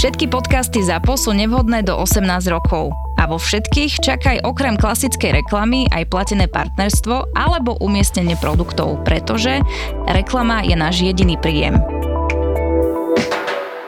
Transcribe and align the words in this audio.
Všetky 0.00 0.32
podcasty 0.32 0.80
ZAPO 0.80 1.12
sú 1.20 1.36
nevhodné 1.36 1.84
do 1.84 1.92
18 1.92 2.24
rokov. 2.48 2.88
A 3.20 3.28
vo 3.28 3.36
všetkých 3.36 4.00
čakaj 4.00 4.48
okrem 4.48 4.80
klasickej 4.80 5.44
reklamy 5.44 5.92
aj 5.92 6.08
platené 6.08 6.48
partnerstvo 6.48 7.36
alebo 7.36 7.76
umiestnenie 7.84 8.32
produktov, 8.40 9.04
pretože 9.04 9.60
reklama 10.08 10.64
je 10.64 10.72
náš 10.72 11.04
jediný 11.04 11.36
príjem. 11.36 11.99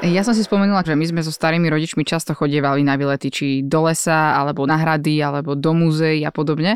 Ja 0.02 0.27
som 0.27 0.34
si 0.34 0.42
spomenula, 0.42 0.83
že 0.83 0.98
my 0.98 1.06
sme 1.06 1.23
so 1.23 1.30
starými 1.30 1.70
rodičmi 1.70 2.02
často 2.02 2.34
chodievali 2.34 2.83
na 2.83 2.98
výlety, 2.98 3.30
či 3.30 3.47
do 3.62 3.87
lesa, 3.87 4.34
alebo 4.34 4.66
na 4.66 4.75
hrady, 4.75 5.23
alebo 5.23 5.55
do 5.55 5.70
múzeí 5.78 6.27
a 6.27 6.34
podobne. 6.34 6.75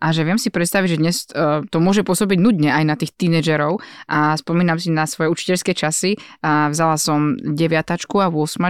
A 0.00 0.08
že 0.16 0.24
viem 0.24 0.40
si 0.40 0.48
predstaviť, 0.48 0.88
že 0.88 0.98
dnes 0.98 1.16
uh, 1.36 1.60
to 1.68 1.84
môže 1.84 2.00
pôsobiť 2.00 2.40
nudne 2.40 2.72
aj 2.72 2.84
na 2.88 2.96
tých 2.96 3.12
tínedžerov. 3.12 3.84
A 4.08 4.40
spomínam 4.40 4.80
si 4.80 4.88
na 4.88 5.04
svoje 5.04 5.28
učiteľské 5.28 5.76
časy. 5.76 6.16
A 6.40 6.72
vzala 6.72 6.96
som 6.96 7.36
deviatačku 7.36 8.16
a 8.24 8.32
8 8.32 8.64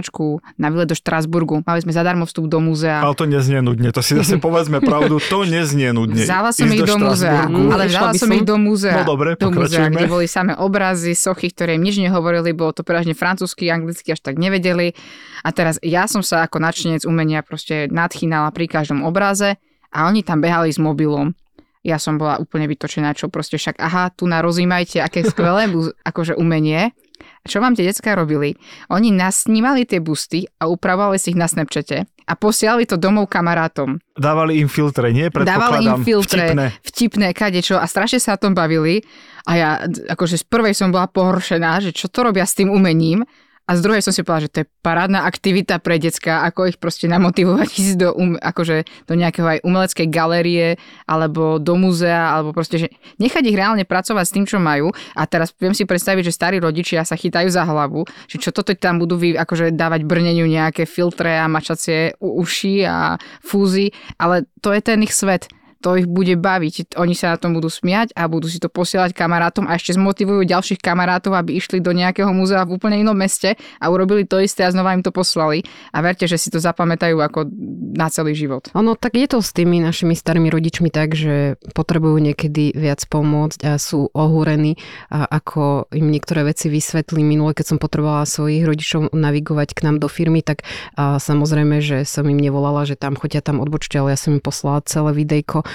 na 0.59 0.67
výlet 0.67 0.91
do 0.91 0.99
Štrásburgu. 0.99 1.63
Mali 1.63 1.79
sme 1.79 1.95
zadarmo 1.95 2.27
vstup 2.27 2.51
do 2.51 2.59
múzea. 2.59 2.99
Ale 2.99 3.15
to 3.15 3.23
neznie 3.23 3.63
nudne, 3.63 3.95
to 3.95 4.03
si 4.03 4.19
zase 4.19 4.35
povedzme 4.43 4.83
pravdu, 4.83 5.23
to 5.23 5.47
neznie 5.47 5.95
nudne. 5.95 6.27
Vzala 6.27 6.51
som 6.51 6.67
ich 6.67 6.83
do, 6.83 6.99
do 6.99 7.07
múzea, 7.07 7.47
ale 7.47 7.87
vzala 7.87 8.11
som 8.19 8.27
ich 8.35 8.43
do 8.43 8.59
múzea. 8.59 8.99
No 8.99 9.15
dobre, 9.15 9.39
do 9.39 9.47
múzea, 9.47 9.87
kde 9.87 10.11
boli 10.11 10.27
samé 10.27 10.59
obrazy, 10.59 11.15
sochy, 11.15 11.55
ktoré 11.55 11.79
im 11.79 11.87
nič 11.87 12.03
nehovorili, 12.03 12.51
bolo 12.51 12.75
to 12.75 12.83
prevažne 12.83 13.15
francúzsky, 13.15 13.71
anglicky 13.71 13.92
anglicky 13.93 14.09
až 14.09 14.25
tak 14.25 14.41
nevedeli. 14.41 14.97
A 15.45 15.53
teraz 15.53 15.77
ja 15.85 16.09
som 16.09 16.25
sa 16.25 16.41
ako 16.41 16.57
nadšenec 16.57 17.05
umenia 17.05 17.45
proste 17.45 17.85
nadchýnala 17.93 18.49
pri 18.49 18.65
každom 18.65 19.05
obraze 19.05 19.61
a 19.93 20.09
oni 20.09 20.25
tam 20.25 20.41
behali 20.41 20.73
s 20.73 20.81
mobilom. 20.81 21.37
Ja 21.85 22.01
som 22.01 22.17
bola 22.17 22.41
úplne 22.41 22.65
vytočená, 22.65 23.13
čo 23.13 23.29
proste 23.29 23.61
však, 23.61 23.77
aha, 23.77 24.09
tu 24.15 24.25
na 24.25 24.41
rozímajte, 24.41 25.03
aké 25.03 25.21
skvelé 25.21 25.69
akože 26.01 26.33
umenie. 26.39 26.95
Čo 27.43 27.59
vám 27.59 27.75
tie 27.75 27.83
decka 27.83 28.15
robili? 28.15 28.55
Oni 28.87 29.11
nasnímali 29.11 29.83
tie 29.83 29.99
busty 29.99 30.47
a 30.63 30.71
upravovali 30.71 31.19
si 31.19 31.35
ich 31.35 31.39
na 31.39 31.51
Snapchate 31.51 32.07
a 32.23 32.33
posielali 32.39 32.87
to 32.87 32.95
domov 32.95 33.27
kamarátom. 33.27 33.99
Dávali 34.15 34.63
im 34.63 34.71
filtre, 34.71 35.11
nie? 35.11 35.27
Dávali 35.27 35.91
im 35.91 36.07
filtre, 36.07 36.55
vtipné, 36.55 36.67
vtipné 36.79 37.27
kadečo 37.35 37.75
a 37.75 37.83
strašne 37.83 38.23
sa 38.23 38.39
o 38.39 38.41
tom 38.41 38.55
bavili. 38.55 39.03
A 39.43 39.51
ja 39.59 39.69
akože 39.83 40.39
z 40.39 40.45
prvej 40.47 40.71
som 40.71 40.87
bola 40.87 41.11
pohoršená, 41.11 41.83
že 41.83 41.91
čo 41.91 42.07
to 42.07 42.23
robia 42.23 42.47
s 42.47 42.55
tým 42.55 42.71
umením. 42.71 43.27
A 43.63 43.79
z 43.79 43.83
druhej 43.83 44.03
som 44.03 44.11
si 44.11 44.27
povedala, 44.27 44.43
že 44.43 44.51
to 44.51 44.59
je 44.63 44.71
parádna 44.83 45.23
aktivita 45.23 45.79
pre 45.79 45.95
decka, 45.95 46.43
ako 46.43 46.67
ich 46.67 46.77
proste 46.77 47.07
namotivovať 47.07 47.69
ísť 47.81 47.95
do, 47.95 48.09
um, 48.11 48.35
akože 48.35 48.83
do 49.07 49.13
nejakého 49.15 49.47
aj 49.47 49.59
umeleckej 49.63 50.07
galérie, 50.11 50.75
alebo 51.07 51.63
do 51.63 51.79
múzea, 51.79 52.35
alebo 52.35 52.51
proste, 52.51 52.75
že 52.75 52.87
nechať 53.23 53.43
ich 53.47 53.55
reálne 53.55 53.87
pracovať 53.87 54.25
s 54.27 54.35
tým, 54.35 54.45
čo 54.45 54.59
majú. 54.59 54.91
A 55.15 55.23
teraz 55.23 55.55
viem 55.55 55.71
si 55.71 55.87
predstaviť, 55.87 56.27
že 56.27 56.35
starí 56.35 56.59
rodičia 56.59 57.07
sa 57.07 57.15
chytajú 57.15 57.47
za 57.47 57.63
hlavu, 57.63 58.03
že 58.27 58.35
čo 58.35 58.51
toto 58.51 58.75
tam 58.75 58.99
budú 58.99 59.15
vy, 59.15 59.39
akože 59.39 59.71
dávať 59.71 60.03
brneniu 60.03 60.43
nejaké 60.43 60.83
filtre 60.83 61.39
a 61.39 61.47
mačacie 61.47 62.19
uši 62.19 62.83
a 62.83 63.15
fúzy, 63.39 63.95
ale 64.19 64.43
to 64.59 64.75
je 64.75 64.81
ten 64.83 64.99
ich 64.99 65.15
svet 65.15 65.47
to 65.83 65.99
ich 65.99 66.07
bude 66.07 66.39
baviť. 66.39 66.95
Oni 66.95 67.11
sa 67.11 67.35
na 67.35 67.37
tom 67.37 67.51
budú 67.51 67.67
smiať 67.67 68.15
a 68.15 68.31
budú 68.31 68.47
si 68.47 68.63
to 68.63 68.71
posielať 68.71 69.11
kamarátom 69.11 69.67
a 69.67 69.75
ešte 69.75 69.99
zmotivujú 69.99 70.47
ďalších 70.47 70.79
kamarátov, 70.79 71.35
aby 71.35 71.59
išli 71.59 71.83
do 71.83 71.91
nejakého 71.91 72.31
múzea 72.31 72.63
v 72.63 72.79
úplne 72.79 73.03
inom 73.03 73.13
meste 73.13 73.59
a 73.83 73.85
urobili 73.91 74.23
to 74.23 74.39
isté 74.39 74.63
a 74.63 74.71
znova 74.71 74.95
im 74.95 75.03
to 75.03 75.11
poslali. 75.11 75.67
A 75.91 75.99
verte, 75.99 76.23
že 76.23 76.39
si 76.39 76.47
to 76.47 76.63
zapamätajú 76.63 77.19
ako 77.19 77.51
na 77.99 78.07
celý 78.07 78.31
život. 78.31 78.71
Ono, 78.71 78.95
tak 78.95 79.19
je 79.19 79.27
to 79.27 79.43
s 79.43 79.51
tými 79.51 79.83
našimi 79.83 80.15
starými 80.15 80.47
rodičmi 80.47 80.87
tak, 80.87 81.19
že 81.19 81.59
potrebujú 81.75 82.15
niekedy 82.23 82.71
viac 82.71 83.03
pomôcť 83.11 83.59
a 83.67 83.75
sú 83.75 84.07
ohúrení, 84.15 84.79
a 85.11 85.27
ako 85.27 85.91
im 85.91 86.07
niektoré 86.07 86.47
veci 86.47 86.71
vysvetlí. 86.71 87.19
Minule, 87.19 87.51
keď 87.51 87.75
som 87.75 87.77
potrebovala 87.81 88.23
svojich 88.23 88.63
rodičov 88.63 89.11
navigovať 89.11 89.75
k 89.75 89.83
nám 89.83 89.99
do 89.99 90.07
firmy, 90.07 90.39
tak 90.39 90.63
a 90.95 91.19
samozrejme, 91.19 91.81
že 91.83 92.07
som 92.07 92.23
im 92.29 92.39
nevolala, 92.39 92.87
že 92.87 92.95
tam 92.95 93.17
chodia 93.17 93.41
tam 93.41 93.59
odbočte, 93.59 93.97
ale 93.97 94.15
ja 94.15 94.19
som 94.19 94.37
im 94.37 94.43
poslala 94.43 94.85
celé 94.85 95.11
videjko 95.11 95.65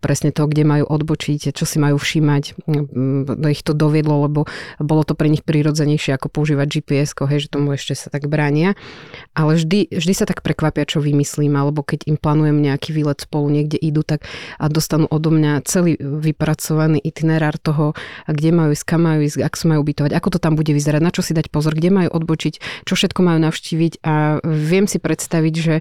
presne 0.00 0.30
to, 0.30 0.46
kde 0.46 0.62
majú 0.66 0.84
odbočiť, 0.86 1.52
čo 1.52 1.64
si 1.64 1.76
majú 1.82 1.98
všímať. 1.98 2.66
No 2.66 3.46
ich 3.48 3.62
to 3.62 3.72
doviedlo, 3.72 4.28
lebo 4.28 4.40
bolo 4.80 5.02
to 5.02 5.12
pre 5.14 5.28
nich 5.30 5.42
prirodzenejšie 5.42 6.16
ako 6.16 6.32
používať 6.32 6.80
GPS, 6.80 7.12
hej, 7.16 7.46
že 7.46 7.52
tomu 7.52 7.74
ešte 7.74 7.96
sa 7.96 8.08
tak 8.08 8.30
bránia. 8.30 8.78
Ale 9.36 9.58
vždy, 9.58 9.92
vždy 9.92 10.14
sa 10.14 10.24
tak 10.24 10.40
prekvapia, 10.40 10.88
čo 10.88 11.02
vymyslím, 11.02 11.54
alebo 11.56 11.82
keď 11.82 12.08
im 12.08 12.16
plánujem 12.16 12.58
nejaký 12.60 12.94
výlet 12.94 13.20
spolu, 13.20 13.50
niekde 13.50 13.76
idú, 13.78 14.06
tak 14.06 14.24
a 14.56 14.66
dostanú 14.70 15.06
odo 15.10 15.30
mňa 15.32 15.64
celý 15.68 15.98
vypracovaný 16.00 17.00
itinerár 17.02 17.58
toho, 17.60 17.92
kde 18.26 18.50
majú 18.52 18.72
ísť, 18.72 18.84
kam 18.86 19.06
majú 19.06 19.20
ísť, 19.26 19.42
ak 19.42 19.54
sa 19.54 19.66
majú 19.70 19.80
ubytovať, 19.86 20.12
ako 20.14 20.28
to 20.36 20.38
tam 20.38 20.54
bude 20.54 20.70
vyzerať, 20.70 21.00
na 21.02 21.12
čo 21.12 21.22
si 21.22 21.36
dať 21.36 21.52
pozor, 21.52 21.76
kde 21.76 21.90
majú 21.92 22.08
odbočiť, 22.10 22.86
čo 22.86 22.94
všetko 22.94 23.20
majú 23.22 23.38
navštíviť 23.42 23.92
a 24.02 24.40
viem 24.42 24.86
si 24.88 24.98
predstaviť, 24.98 25.54
že 25.54 25.74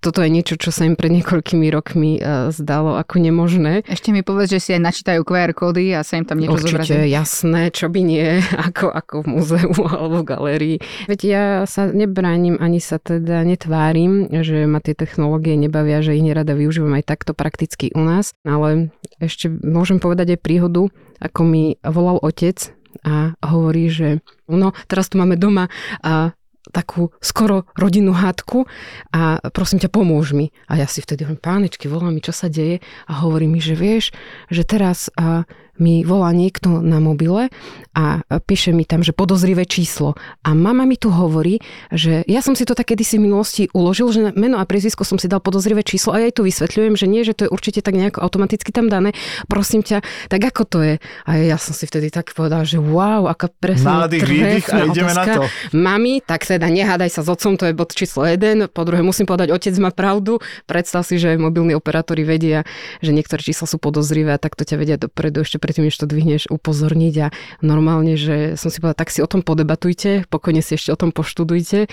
toto 0.00 0.22
je 0.22 0.30
niečo, 0.30 0.54
čo 0.56 0.70
sa 0.70 0.86
im 0.86 0.94
pred 0.94 1.12
niekoľkými 1.12 1.66
rokmi 1.72 2.18
e, 2.18 2.20
zdalo 2.54 2.96
ako 2.96 3.11
nemožné. 3.18 3.82
Ešte 3.84 4.14
mi 4.14 4.22
povedz, 4.22 4.54
že 4.54 4.60
si 4.62 4.70
aj 4.76 4.82
načítajú 4.84 5.20
QR 5.26 5.52
kódy 5.52 5.92
a 5.96 6.06
sa 6.06 6.20
im 6.20 6.24
tam 6.28 6.38
niečo 6.38 6.60
Určite, 6.60 6.84
zobrazí. 6.84 7.10
jasné, 7.10 7.60
čo 7.74 7.90
by 7.90 8.00
nie, 8.00 8.40
ako, 8.70 8.86
ako 8.92 9.14
v 9.24 9.26
múzeu 9.26 9.72
alebo 9.98 10.22
v 10.22 10.28
galérii. 10.28 10.76
Veď 11.10 11.20
ja 11.24 11.44
sa 11.68 11.90
nebránim, 11.90 12.56
ani 12.62 12.78
sa 12.78 13.02
teda 13.02 13.42
netvárim, 13.42 14.30
že 14.30 14.64
ma 14.64 14.78
tie 14.78 14.94
technológie 14.94 15.58
nebavia, 15.58 16.00
že 16.04 16.14
ich 16.14 16.24
nerada 16.24 16.54
využívam 16.54 16.94
aj 16.96 17.04
takto 17.08 17.32
prakticky 17.34 17.90
u 17.92 18.02
nás, 18.04 18.36
ale 18.46 18.94
ešte 19.18 19.50
môžem 19.50 19.98
povedať 19.98 20.38
aj 20.38 20.44
príhodu, 20.44 20.88
ako 21.18 21.40
mi 21.42 21.76
volal 21.82 22.18
otec 22.22 22.74
a 23.02 23.32
hovorí, 23.40 23.88
že 23.88 24.20
no, 24.46 24.76
teraz 24.84 25.08
tu 25.08 25.16
máme 25.16 25.40
doma 25.40 25.72
a 26.04 26.36
takú 26.72 27.12
skoro 27.20 27.68
rodinnú 27.76 28.16
hádku 28.16 28.64
a 29.12 29.38
prosím 29.52 29.78
ťa, 29.84 29.92
pomôž 29.92 30.32
mi. 30.32 30.50
A 30.66 30.80
ja 30.80 30.88
si 30.88 31.04
vtedy 31.04 31.28
hovorím, 31.28 31.44
pánečky, 31.44 31.86
volá 31.86 32.08
mi, 32.08 32.24
čo 32.24 32.32
sa 32.32 32.48
deje 32.48 32.80
a 33.06 33.12
hovorí 33.22 33.44
mi, 33.46 33.60
že 33.60 33.76
vieš, 33.76 34.10
že 34.48 34.64
teraz 34.64 35.12
a, 35.20 35.44
mi 35.80 36.04
volá 36.04 36.32
niekto 36.36 36.84
na 36.84 37.00
mobile 37.00 37.48
a 37.96 38.24
píše 38.44 38.72
mi 38.72 38.84
tam, 38.84 39.00
že 39.00 39.16
podozrivé 39.16 39.64
číslo. 39.64 40.16
A 40.44 40.52
mama 40.52 40.84
mi 40.84 40.96
tu 41.00 41.08
hovorí, 41.08 41.60
že 41.92 42.24
ja 42.28 42.44
som 42.44 42.52
si 42.52 42.68
to 42.68 42.76
tak 42.76 42.92
kedysi 42.92 43.16
v 43.16 43.28
minulosti 43.28 43.62
uložil, 43.72 44.08
že 44.12 44.20
meno 44.36 44.60
a 44.60 44.68
priezvisko 44.68 45.04
som 45.04 45.16
si 45.16 45.28
dal 45.28 45.40
podozrivé 45.40 45.80
číslo 45.80 46.12
a 46.12 46.20
ja 46.20 46.28
jej 46.28 46.36
tu 46.36 46.42
vysvetľujem, 46.44 46.94
že 46.96 47.06
nie, 47.08 47.24
že 47.24 47.32
to 47.32 47.48
je 47.48 47.50
určite 47.52 47.80
tak 47.80 47.96
nejako 47.96 48.20
automaticky 48.20 48.68
tam 48.68 48.92
dané. 48.92 49.16
Prosím 49.48 49.80
ťa, 49.80 50.04
tak 50.28 50.40
ako 50.44 50.62
to 50.68 50.78
je? 50.84 50.94
A 51.24 51.30
ja 51.40 51.56
som 51.56 51.72
si 51.72 51.88
vtedy 51.88 52.12
tak 52.12 52.36
povedal, 52.36 52.68
že 52.68 52.76
wow, 52.76 53.28
aká 53.32 53.48
presná 53.48 54.04
Nádych, 54.04 54.28
výdych 54.28 54.66
a 54.72 54.88
ideme 54.88 55.12
otázka. 55.12 55.24
na 55.24 55.34
to. 55.36 55.42
Mami, 55.72 56.20
tak 56.24 56.44
teda 56.44 56.68
nehádaj 56.68 57.08
sa 57.16 57.20
s 57.24 57.28
otcom, 57.32 57.56
to 57.56 57.64
je 57.68 57.72
bod 57.72 57.92
číslo 57.96 58.28
1. 58.28 58.68
Po 58.72 58.82
druhé 58.84 59.00
musím 59.00 59.24
povedať, 59.24 59.52
otec 59.52 59.72
má 59.80 59.88
pravdu. 59.88 60.40
Predstav 60.68 61.04
si, 61.04 61.16
že 61.16 61.36
mobilní 61.40 61.72
operátori 61.72 62.24
vedia, 62.24 62.64
že 63.00 63.12
niektoré 63.12 63.40
čísla 63.40 63.68
sú 63.68 63.76
podozrivé 63.80 64.32
a 64.32 64.40
tak 64.40 64.56
to 64.56 64.64
ťa 64.64 64.76
vedia 64.76 64.96
dopredu 64.96 65.44
ešte 65.44 65.61
predtým, 65.62 65.86
než 65.86 65.94
to 65.94 66.10
dvihneš, 66.10 66.50
upozorniť 66.50 67.14
a 67.22 67.26
normálne, 67.62 68.18
že 68.18 68.58
som 68.58 68.74
si 68.74 68.82
povedala, 68.82 68.98
tak 68.98 69.14
si 69.14 69.22
o 69.22 69.30
tom 69.30 69.46
podebatujte, 69.46 70.26
pokojne 70.26 70.58
si 70.58 70.74
ešte 70.74 70.90
o 70.90 70.98
tom 70.98 71.14
poštudujte 71.14 71.86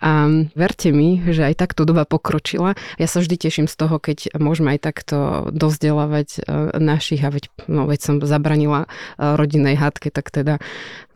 a 0.00 0.12
verte 0.56 0.88
mi, 0.96 1.20
že 1.28 1.44
aj 1.52 1.60
takto 1.60 1.84
doba 1.84 2.08
pokročila. 2.08 2.72
Ja 2.96 3.04
sa 3.04 3.20
vždy 3.20 3.36
teším 3.36 3.66
z 3.68 3.76
toho, 3.76 4.00
keď 4.00 4.40
môžeme 4.40 4.72
aj 4.72 4.80
takto 4.80 5.16
dozdelávať 5.52 6.40
e, 6.40 6.80
našich 6.80 7.20
a 7.20 7.28
veď, 7.28 7.52
no, 7.68 7.84
veď 7.84 8.00
som 8.00 8.14
zabranila 8.24 8.88
e, 8.88 9.36
rodinnej 9.36 9.76
hádke, 9.76 10.08
tak 10.08 10.32
teda 10.32 10.56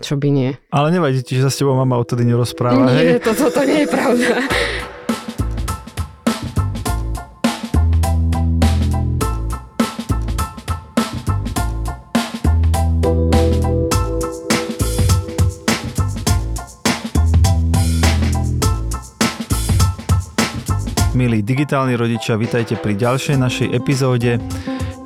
čo 0.05 0.21
by 0.21 0.29
nie. 0.29 0.51
Ale 0.69 0.93
nevadí 0.93 1.25
ti, 1.25 1.41
že 1.41 1.49
za 1.49 1.51
s 1.55 1.59
tebou 1.63 1.79
mama 1.79 1.97
odtedy 1.97 2.27
nerozpráva, 2.27 2.93
Nie, 2.93 3.17
hej? 3.17 3.25
toto 3.25 3.49
to, 3.49 3.63
to 3.63 3.63
nie 3.65 3.87
je 3.87 3.89
pravda. 3.89 4.31
Milí 21.25 21.41
digitálni 21.41 21.97
rodičia, 21.97 22.37
vitajte 22.37 22.77
pri 22.77 23.01
ďalšej 23.01 23.41
našej 23.41 23.69
epizóde. 23.73 24.37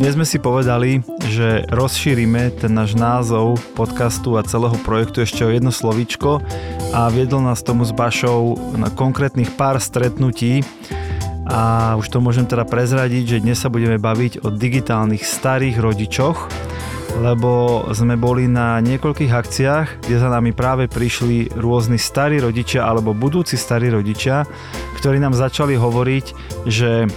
Dnes 0.02 0.18
sme 0.18 0.26
si 0.26 0.42
povedali, 0.42 0.98
že 1.30 1.62
rozšírime 1.70 2.58
ten 2.58 2.74
náš 2.74 2.98
názov 2.98 3.62
podcastu 3.78 4.34
a 4.34 4.42
celého 4.42 4.74
projektu 4.82 5.22
ešte 5.22 5.46
o 5.46 5.54
jedno 5.54 5.70
slovíčko 5.70 6.42
a 6.90 7.06
viedol 7.14 7.46
nás 7.46 7.62
tomu 7.62 7.86
s 7.86 7.94
Bašou 7.94 8.58
na 8.74 8.90
konkrétnych 8.90 9.54
pár 9.54 9.78
stretnutí 9.78 10.66
a 11.46 11.94
už 11.94 12.10
to 12.10 12.18
môžem 12.18 12.50
teda 12.50 12.66
prezradiť, 12.66 13.38
že 13.38 13.42
dnes 13.46 13.62
sa 13.62 13.70
budeme 13.70 14.02
baviť 14.02 14.42
o 14.42 14.50
digitálnych 14.50 15.22
starých 15.22 15.78
rodičoch, 15.78 16.50
lebo 17.16 17.82
sme 17.96 18.20
boli 18.20 18.44
na 18.44 18.76
niekoľkých 18.84 19.32
akciách, 19.32 19.88
kde 20.04 20.16
za 20.20 20.28
nami 20.28 20.52
práve 20.52 20.90
prišli 20.90 21.56
rôzni 21.56 21.96
starí 21.96 22.36
rodičia 22.42 22.84
alebo 22.84 23.16
budúci 23.16 23.56
starí 23.56 23.88
rodičia, 23.88 24.44
ktorí 25.00 25.16
nám 25.16 25.32
začali 25.32 25.78
hovoriť, 25.78 26.26
že 26.68 27.08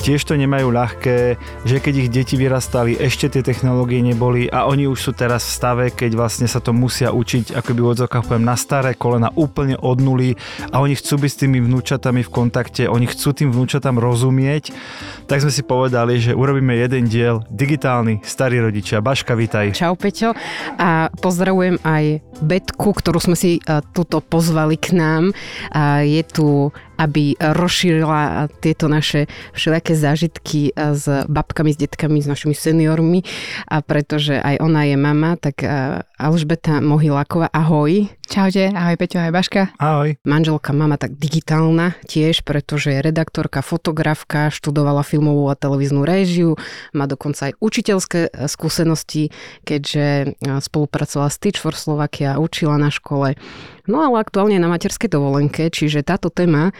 tiež 0.00 0.24
to 0.24 0.34
nemajú 0.34 0.72
ľahké, 0.72 1.36
že 1.68 1.76
keď 1.76 1.94
ich 2.00 2.08
deti 2.08 2.34
vyrastali, 2.40 2.96
ešte 2.96 3.28
tie 3.28 3.44
technológie 3.44 4.00
neboli 4.00 4.48
a 4.48 4.64
oni 4.64 4.88
už 4.88 4.96
sú 4.96 5.12
teraz 5.12 5.44
v 5.44 5.52
stave, 5.52 5.84
keď 5.92 6.16
vlastne 6.16 6.48
sa 6.48 6.58
to 6.58 6.72
musia 6.72 7.12
učiť, 7.12 7.52
ako 7.52 7.70
by 7.76 7.80
odzokách 7.84 8.24
poviem, 8.24 8.48
na 8.48 8.56
staré 8.56 8.96
kolena 8.96 9.28
úplne 9.36 9.76
od 9.76 10.00
nuly 10.00 10.40
a 10.72 10.80
oni 10.80 10.96
chcú 10.96 11.20
byť 11.20 11.30
s 11.30 11.40
tými 11.44 11.60
vnúčatami 11.60 12.24
v 12.24 12.30
kontakte, 12.32 12.88
oni 12.88 13.04
chcú 13.12 13.36
tým 13.36 13.52
vnúčatám 13.52 14.00
rozumieť, 14.00 14.72
tak 15.28 15.44
sme 15.44 15.52
si 15.52 15.60
povedali, 15.60 16.16
že 16.16 16.32
urobíme 16.32 16.72
jeden 16.80 17.04
diel 17.04 17.44
digitálny 17.52 18.24
starí 18.24 18.56
rodičia. 18.56 19.04
Baška, 19.04 19.36
vítaj. 19.36 19.76
Čau 19.76 20.00
Peťo 20.00 20.32
a 20.80 21.12
pozdravujem 21.20 21.76
aj 21.84 22.24
Betku, 22.40 22.96
ktorú 22.96 23.20
sme 23.20 23.36
si 23.36 23.60
tuto 23.92 24.24
pozvali 24.24 24.80
k 24.80 24.96
nám. 24.96 25.36
Je 26.00 26.24
tu 26.24 26.72
aby 27.00 27.32
rozšírila 27.40 28.52
tieto 28.60 28.92
naše 28.92 29.24
všelijaké 29.56 29.96
zážitky 29.96 30.76
s 30.76 31.08
babkami, 31.24 31.72
s 31.72 31.80
detkami, 31.80 32.20
s 32.20 32.28
našimi 32.28 32.52
seniormi 32.52 33.24
a 33.72 33.80
pretože 33.80 34.36
aj 34.36 34.60
ona 34.60 34.84
je 34.84 34.96
mama, 35.00 35.40
tak 35.40 35.64
Alžbeta 36.20 36.84
Mohiláková, 36.84 37.48
ahoj. 37.48 38.12
Čaute, 38.30 38.70
ahoj 38.70 38.94
Peťo, 38.94 39.18
ahoj 39.18 39.34
Baška. 39.34 39.74
Ahoj. 39.82 40.14
Manželka 40.22 40.70
mama 40.70 40.94
tak 40.94 41.18
digitálna 41.18 41.98
tiež, 42.06 42.46
pretože 42.46 42.94
je 42.94 43.02
redaktorka, 43.02 43.58
fotografka, 43.58 44.54
študovala 44.54 45.02
filmovú 45.02 45.50
a 45.50 45.58
televíznu 45.58 46.06
réžiu, 46.06 46.54
má 46.94 47.10
dokonca 47.10 47.50
aj 47.50 47.58
učiteľské 47.58 48.30
skúsenosti, 48.46 49.34
keďže 49.66 50.38
spolupracovala 50.46 51.26
s 51.26 51.42
Teach 51.42 51.58
for 51.58 51.74
Slovakia, 51.74 52.38
učila 52.38 52.78
na 52.78 52.94
škole. 52.94 53.34
No 53.90 54.06
ale 54.06 54.22
aktuálne 54.22 54.62
na 54.62 54.70
materskej 54.70 55.10
dovolenke, 55.10 55.66
čiže 55.66 56.06
táto 56.06 56.30
téma 56.30 56.70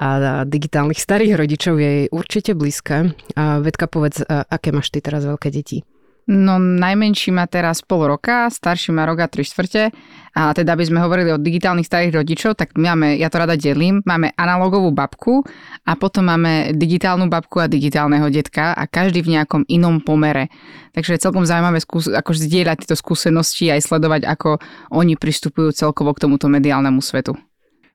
a 0.00 0.48
digitálnych 0.48 0.96
starých 0.96 1.36
rodičov 1.36 1.76
je 1.76 1.90
jej 1.92 2.06
určite 2.08 2.56
blízka. 2.56 3.12
A 3.36 3.60
Vedka, 3.60 3.84
povedz, 3.84 4.24
aké 4.24 4.72
máš 4.72 4.88
ty 4.88 5.04
teraz 5.04 5.28
veľké 5.28 5.52
deti? 5.52 5.84
No 6.26 6.58
najmenší 6.58 7.30
má 7.30 7.46
teraz 7.46 7.86
pol 7.86 8.10
roka, 8.10 8.50
starší 8.50 8.90
má 8.90 9.06
roka 9.06 9.30
tri 9.30 9.46
štvrte 9.46 9.94
a 10.34 10.50
teda 10.50 10.74
by 10.74 10.82
sme 10.82 10.98
hovorili 10.98 11.30
o 11.30 11.38
digitálnych 11.38 11.86
starých 11.86 12.18
rodičov, 12.18 12.58
tak 12.58 12.74
máme, 12.74 13.14
ja 13.14 13.30
to 13.30 13.38
rada 13.38 13.54
delím, 13.54 14.02
máme 14.02 14.34
analogovú 14.34 14.90
babku 14.90 15.46
a 15.86 15.94
potom 15.94 16.26
máme 16.26 16.74
digitálnu 16.74 17.30
babku 17.30 17.62
a 17.62 17.70
digitálneho 17.70 18.26
detka 18.26 18.74
a 18.74 18.90
každý 18.90 19.22
v 19.22 19.38
nejakom 19.38 19.70
inom 19.70 20.02
pomere. 20.02 20.50
Takže 20.98 21.14
je 21.14 21.22
celkom 21.22 21.46
zaujímavé 21.46 21.78
skús- 21.78 22.10
ako 22.10 22.34
zdieľať 22.34 22.82
tieto 22.82 22.98
skúsenosti 22.98 23.70
aj 23.70 23.86
sledovať, 23.86 24.26
ako 24.26 24.58
oni 24.98 25.14
pristupujú 25.14 25.70
celkovo 25.78 26.10
k 26.10 26.26
tomuto 26.26 26.50
mediálnemu 26.50 26.98
svetu. 27.06 27.38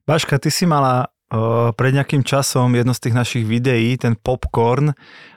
Baška, 0.07 0.39
ty 0.39 0.47
si 0.47 0.63
mala 0.63 1.11
pred 1.75 1.95
nejakým 1.95 2.23
časom 2.23 2.75
jedno 2.75 2.95
z 2.95 3.07
tých 3.07 3.15
našich 3.15 3.43
videí, 3.47 3.95
ten 3.95 4.15
popcorn 4.19 4.91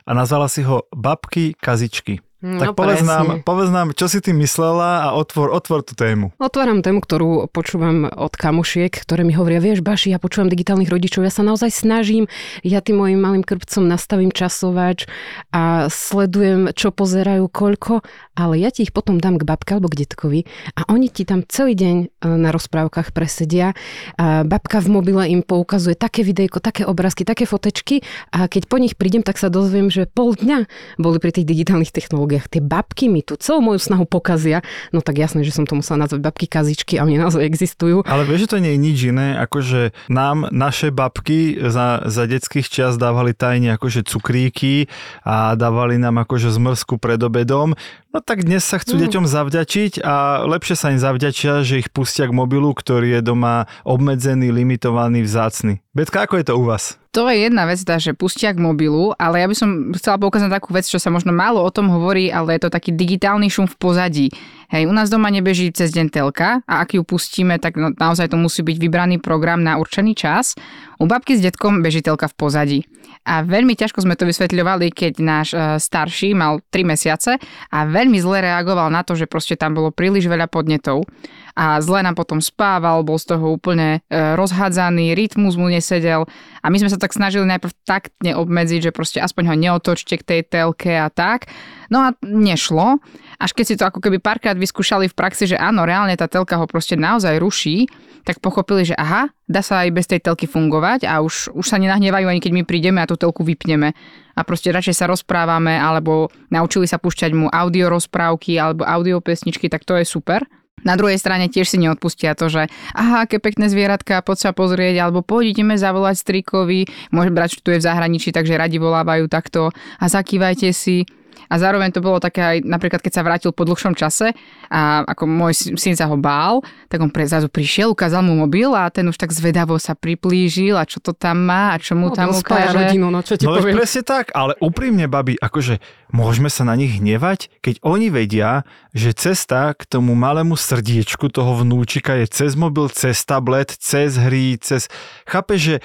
a 0.07 0.11
nazvala 0.11 0.47
si 0.51 0.67
ho 0.67 0.87
Babky 0.91 1.55
kazičky. 1.59 2.19
No, 2.45 2.61
tak 2.61 2.77
povedz 2.77 3.01
nám, 3.01 3.41
povedz 3.41 3.73
nám, 3.73 3.97
čo 3.97 4.05
si 4.05 4.21
ty 4.21 4.37
myslela 4.37 5.09
a 5.09 5.17
otvor, 5.17 5.49
otvor 5.49 5.81
tú 5.81 5.97
tému. 5.97 6.37
Otváram 6.37 6.85
tému, 6.85 7.01
ktorú 7.01 7.49
počúvam 7.49 8.05
od 8.05 8.37
kamušiek, 8.37 8.93
ktoré 8.93 9.25
mi 9.25 9.33
hovoria, 9.33 9.65
vieš, 9.65 9.81
Baši, 9.81 10.13
ja 10.13 10.21
počúvam 10.21 10.53
digitálnych 10.53 10.93
rodičov, 10.93 11.25
ja 11.25 11.33
sa 11.33 11.41
naozaj 11.41 11.73
snažím, 11.73 12.29
ja 12.61 12.85
tým 12.85 13.01
mojim 13.01 13.17
malým 13.17 13.41
krpcom 13.41 13.89
nastavím 13.89 14.29
časovač 14.29 15.09
a 15.57 15.89
sledujem, 15.89 16.77
čo 16.77 16.93
pozerajú, 16.93 17.49
koľko, 17.49 18.05
ale 18.37 18.61
ja 18.61 18.69
ti 18.69 18.85
ich 18.85 18.93
potom 18.93 19.17
dám 19.17 19.41
k 19.41 19.49
babke 19.49 19.81
alebo 19.81 19.89
k 19.89 20.05
detkovi 20.05 20.45
a 20.77 20.85
oni 20.93 21.09
ti 21.09 21.25
tam 21.25 21.49
celý 21.49 21.73
deň 21.73 21.97
e, 21.97 22.07
na 22.29 22.53
rozprávkach 22.53 23.17
presedia. 23.17 23.73
A 24.21 24.45
babka 24.45 24.85
v 24.85 24.93
mobile 24.93 25.33
im 25.33 25.41
poukazuje 25.41 25.97
také 25.97 26.21
videjko, 26.21 26.61
také 26.61 26.85
obrázky, 26.85 27.25
také 27.25 27.49
fotečky 27.49 28.05
a 28.37 28.53
keď 28.53 28.69
po 28.69 28.77
nich 28.77 29.01
prídem, 29.01 29.25
tak 29.25 29.41
sa 29.41 29.49
dozviem, 29.49 29.89
že 29.89 30.05
pol 30.13 30.37
dňa 30.37 30.69
boli 31.01 31.17
pri 31.17 31.41
tých 31.41 31.49
digitálnych 31.49 31.89
technológiách 31.89 32.34
technológiách. 32.35 32.51
Tie 32.51 32.63
babky 32.63 33.07
mi 33.09 33.23
tu 33.23 33.39
celú 33.39 33.63
moju 33.63 33.79
snahu 33.79 34.05
pokazia. 34.07 34.63
No 34.91 35.01
tak 35.01 35.19
jasné, 35.19 35.47
že 35.47 35.55
som 35.55 35.65
to 35.67 35.79
musela 35.79 36.05
nazvať 36.05 36.21
babky 36.21 36.47
kazičky 36.51 36.99
a 36.99 37.07
oni 37.07 37.19
naozaj 37.19 37.47
existujú. 37.47 38.03
Ale 38.07 38.27
vieš, 38.27 38.47
že 38.47 38.51
to 38.51 38.63
nie 38.63 38.75
je 38.75 38.81
nič 38.83 38.99
iné, 39.07 39.39
ako 39.39 39.59
že 39.63 39.83
nám 40.11 40.51
naše 40.51 40.91
babky 40.91 41.59
za, 41.71 42.03
za 42.07 42.25
detských 42.27 42.67
čas 42.67 42.99
dávali 42.99 43.35
tajne 43.35 43.75
akože 43.79 44.07
cukríky 44.07 44.91
a 45.23 45.55
dávali 45.55 45.97
nám 46.01 46.23
akože 46.27 46.51
zmrzku 46.51 46.99
pred 46.99 47.21
obedom. 47.23 47.79
No 48.15 48.19
tak 48.23 48.47
dnes 48.47 48.63
sa 48.63 48.79
chcú 48.79 48.95
mm. 48.95 49.01
deťom 49.07 49.25
zavďačiť 49.27 49.93
a 50.07 50.47
lepšie 50.47 50.77
sa 50.79 50.95
im 50.95 51.03
zavďačia, 51.03 51.67
že 51.67 51.83
ich 51.83 51.91
pustia 51.91 52.31
k 52.31 52.37
mobilu, 52.37 52.71
ktorý 52.71 53.19
je 53.19 53.21
doma 53.27 53.67
obmedzený, 53.83 54.55
limitovaný, 54.55 55.27
vzácny. 55.27 55.84
Betka, 55.95 56.27
ako 56.27 56.43
je 56.43 56.47
to 56.51 56.59
u 56.59 56.67
vás? 56.67 56.99
To 57.15 57.31
je 57.31 57.47
jedna 57.47 57.71
vec, 57.71 57.79
tá, 57.87 58.03
že 58.03 58.19
pustia 58.19 58.51
k 58.51 58.59
mobilu, 58.59 59.15
ale 59.15 59.39
ja 59.39 59.47
by 59.47 59.55
som 59.55 59.95
chcela 59.95 60.19
poukázať 60.19 60.51
takú 60.51 60.75
vec, 60.75 60.83
čo 60.83 60.99
sa 60.99 61.07
možno 61.07 61.31
málo 61.31 61.63
o 61.63 61.71
tom 61.71 61.87
hovorí, 61.87 62.35
ale 62.35 62.59
je 62.59 62.67
to 62.67 62.75
taký 62.75 62.91
digitálny 62.91 63.47
šum 63.47 63.71
v 63.71 63.79
pozadí. 63.79 64.27
Hej, 64.75 64.91
u 64.91 64.93
nás 64.93 65.07
doma 65.07 65.31
nebeží 65.31 65.71
cez 65.71 65.95
deň 65.95 66.11
telka 66.11 66.67
a 66.67 66.83
ak 66.83 66.99
ju 66.99 67.07
pustíme, 67.07 67.63
tak 67.63 67.79
no, 67.79 67.95
naozaj 67.95 68.35
to 68.35 68.35
musí 68.35 68.67
byť 68.67 68.75
vybraný 68.83 69.23
program 69.23 69.63
na 69.63 69.79
určený 69.79 70.19
čas. 70.19 70.59
U 70.99 71.07
babky 71.07 71.39
s 71.39 71.47
detkom 71.47 71.79
beží 71.79 72.03
telka 72.03 72.27
v 72.27 72.35
pozadí. 72.35 72.81
A 73.23 73.47
veľmi 73.47 73.79
ťažko 73.79 74.03
sme 74.03 74.19
to 74.19 74.27
vysvetľovali, 74.27 74.91
keď 74.91 75.13
náš 75.23 75.55
e, 75.55 75.79
starší 75.79 76.35
mal 76.35 76.59
3 76.75 76.91
mesiace 76.91 77.39
a 77.71 77.79
veľmi 77.87 78.19
zle 78.19 78.43
reagoval 78.43 78.91
na 78.91 79.07
to, 79.07 79.15
že 79.15 79.31
proste 79.31 79.55
tam 79.55 79.79
bolo 79.79 79.95
príliš 79.95 80.27
veľa 80.27 80.51
podnetov 80.51 81.07
a 81.55 81.79
zle 81.79 82.03
nám 82.03 82.19
potom 82.19 82.43
spával, 82.43 83.07
bol 83.07 83.15
z 83.15 83.31
toho 83.31 83.55
úplne 83.55 84.03
e, 84.11 84.35
rozhádzaný, 84.35 85.15
rytmus 85.15 85.55
mu 85.55 85.71
nesedel 85.71 86.27
a 86.61 86.67
my 86.67 86.77
sme 86.83 86.91
sa 86.91 86.99
tak 86.99 87.15
snažili 87.15 87.47
najprv 87.47 87.71
tak 87.87 88.11
neobmedziť, 88.27 88.91
že 88.91 88.95
proste 88.95 89.23
aspoň 89.23 89.55
ho 89.55 89.55
neotočte 89.55 90.19
k 90.19 90.27
tej 90.27 90.41
telke 90.51 90.91
a 90.99 91.07
tak. 91.15 91.47
No 91.95 92.11
a 92.11 92.19
nešlo. 92.27 92.99
Až 93.39 93.51
keď 93.55 93.65
si 93.65 93.79
to 93.79 93.87
ako 93.87 94.03
keby 94.03 94.19
párkrát 94.19 94.59
vyskúšali 94.59 95.07
v 95.07 95.15
praxi, 95.15 95.47
že 95.47 95.55
áno, 95.55 95.87
reálne 95.87 96.19
tá 96.19 96.27
telka 96.27 96.59
ho 96.59 96.67
proste 96.67 96.99
naozaj 96.99 97.39
ruší, 97.39 97.87
tak 98.27 98.43
pochopili, 98.43 98.83
že 98.89 98.99
aha, 98.99 99.31
dá 99.47 99.63
sa 99.63 99.87
aj 99.87 99.95
bez 99.95 100.11
tej 100.11 100.25
telky 100.27 100.51
fungovať 100.51 101.07
a 101.07 101.23
už, 101.23 101.55
už 101.55 101.67
sa 101.69 101.79
nenahnevajú 101.79 102.27
ani 102.27 102.41
keď 102.43 102.53
my 102.57 102.63
prídeme 102.67 102.99
a 102.99 103.07
tú 103.07 103.15
telku 103.15 103.47
vypneme. 103.47 103.95
A 104.35 104.41
proste 104.43 104.75
radšej 104.75 104.99
sa 104.99 105.07
rozprávame 105.07 105.79
alebo 105.79 106.33
naučili 106.51 106.91
sa 106.91 106.99
púšťať 106.99 107.31
mu 107.31 107.47
audio 107.47 107.87
rozprávky 107.93 108.59
alebo 108.59 108.83
audio 108.83 109.23
pesničky, 109.23 109.71
tak 109.71 109.87
to 109.87 109.95
je 109.95 110.03
super. 110.03 110.43
Na 110.83 110.99
druhej 110.99 111.17
strane 111.17 111.47
tiež 111.47 111.71
si 111.71 111.79
neodpustia 111.79 112.35
to, 112.35 112.51
že 112.51 112.67
aha, 112.93 113.25
aké 113.25 113.39
pekné 113.39 113.71
zvieratka, 113.71 114.21
poď 114.21 114.39
sa 114.39 114.51
pozrieť, 114.51 115.01
alebo 115.01 115.23
poď 115.23 115.55
zavolať 115.79 116.19
strikovi, 116.19 116.91
že 117.15 117.63
tu 117.63 117.71
je 117.71 117.81
v 117.81 117.87
zahraničí, 117.87 118.35
takže 118.35 118.59
radi 118.59 118.83
volávajú 118.83 119.31
takto 119.31 119.73
a 119.73 120.05
zakývajte 120.11 120.75
si. 120.75 121.09
A 121.49 121.55
zároveň 121.59 121.91
to 121.95 122.01
bolo 122.01 122.19
také 122.19 122.41
aj, 122.41 122.57
napríklad 122.65 123.01
keď 123.01 123.13
sa 123.13 123.23
vrátil 123.23 123.51
po 123.55 123.67
dlhšom 123.69 123.95
čase 123.95 124.33
a 124.71 125.05
ako 125.05 125.25
môj 125.29 125.77
syn 125.77 125.95
sa 125.95 126.09
ho 126.09 126.17
bál, 126.19 126.65
tak 126.89 127.01
on 127.03 127.11
pre, 127.13 127.29
zrazu 127.29 127.51
prišiel, 127.51 127.93
ukázal 127.93 128.25
mu 128.25 128.35
mobil 128.35 128.73
a 128.73 128.89
ten 128.89 129.07
už 129.07 129.17
tak 129.19 129.31
zvedavo 129.31 129.77
sa 129.79 129.95
priplížil 129.95 130.75
a 130.79 130.85
čo 130.89 130.99
to 130.99 131.13
tam 131.13 131.47
má 131.47 131.75
a 131.75 131.77
čo 131.79 131.95
mu 131.95 132.11
no, 132.11 132.17
tam 132.17 132.33
ukáže. 132.33 132.75
Rodinu, 132.75 133.09
no 133.13 133.21
čo 133.23 133.39
ti 133.39 133.45
no 133.45 133.57
poviem. 133.59 133.79
presne 133.79 134.03
tak, 134.03 134.33
ale 134.33 134.59
úprimne, 134.59 135.07
babi, 135.07 135.39
akože 135.39 135.79
môžeme 136.11 136.49
sa 136.49 136.63
na 136.63 136.75
nich 136.79 136.99
hnevať, 136.99 137.51
keď 137.61 137.83
oni 137.83 138.09
vedia, 138.11 138.63
že 138.95 139.15
cesta 139.15 139.75
k 139.75 139.83
tomu 139.87 140.15
malému 140.15 140.55
srdiečku 140.55 141.31
toho 141.31 141.59
vnúčika 141.61 142.19
je 142.23 142.27
cez 142.31 142.55
mobil, 142.55 142.87
cez 142.91 143.19
tablet, 143.27 143.71
cez 143.71 144.17
hry, 144.19 144.57
cez... 144.63 144.87
Chápe, 145.27 145.59
že 145.59 145.83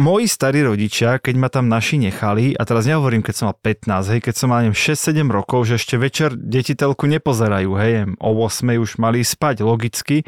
moji 0.00 0.26
starí 0.26 0.64
rodičia, 0.64 1.20
keď 1.20 1.34
ma 1.36 1.48
tam 1.52 1.68
naši 1.68 2.00
nechali, 2.00 2.56
a 2.56 2.64
teraz 2.64 2.88
nehovorím, 2.88 3.20
keď 3.20 3.34
som 3.36 3.46
mal 3.52 3.58
15, 3.60 4.16
hej, 4.16 4.20
keď 4.24 4.34
som 4.34 4.48
mal 4.48 4.64
6-7 4.64 5.28
rokov, 5.28 5.68
že 5.68 5.76
ešte 5.76 6.00
večer 6.00 6.32
deti 6.34 6.72
telku 6.72 7.04
nepozerajú, 7.04 7.70
hej, 7.76 7.92
o 8.16 8.30
8 8.32 8.80
už 8.80 8.96
mali 8.96 9.20
spať, 9.20 9.60
logicky, 9.60 10.24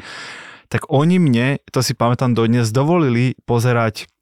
tak 0.69 0.85
oni 0.89 1.17
mne, 1.17 1.47
to 1.69 1.81
si 1.81 1.97
pamätám 1.97 2.37
dodnes, 2.37 2.69
dovolili 2.69 3.37
pozerať 3.49 4.12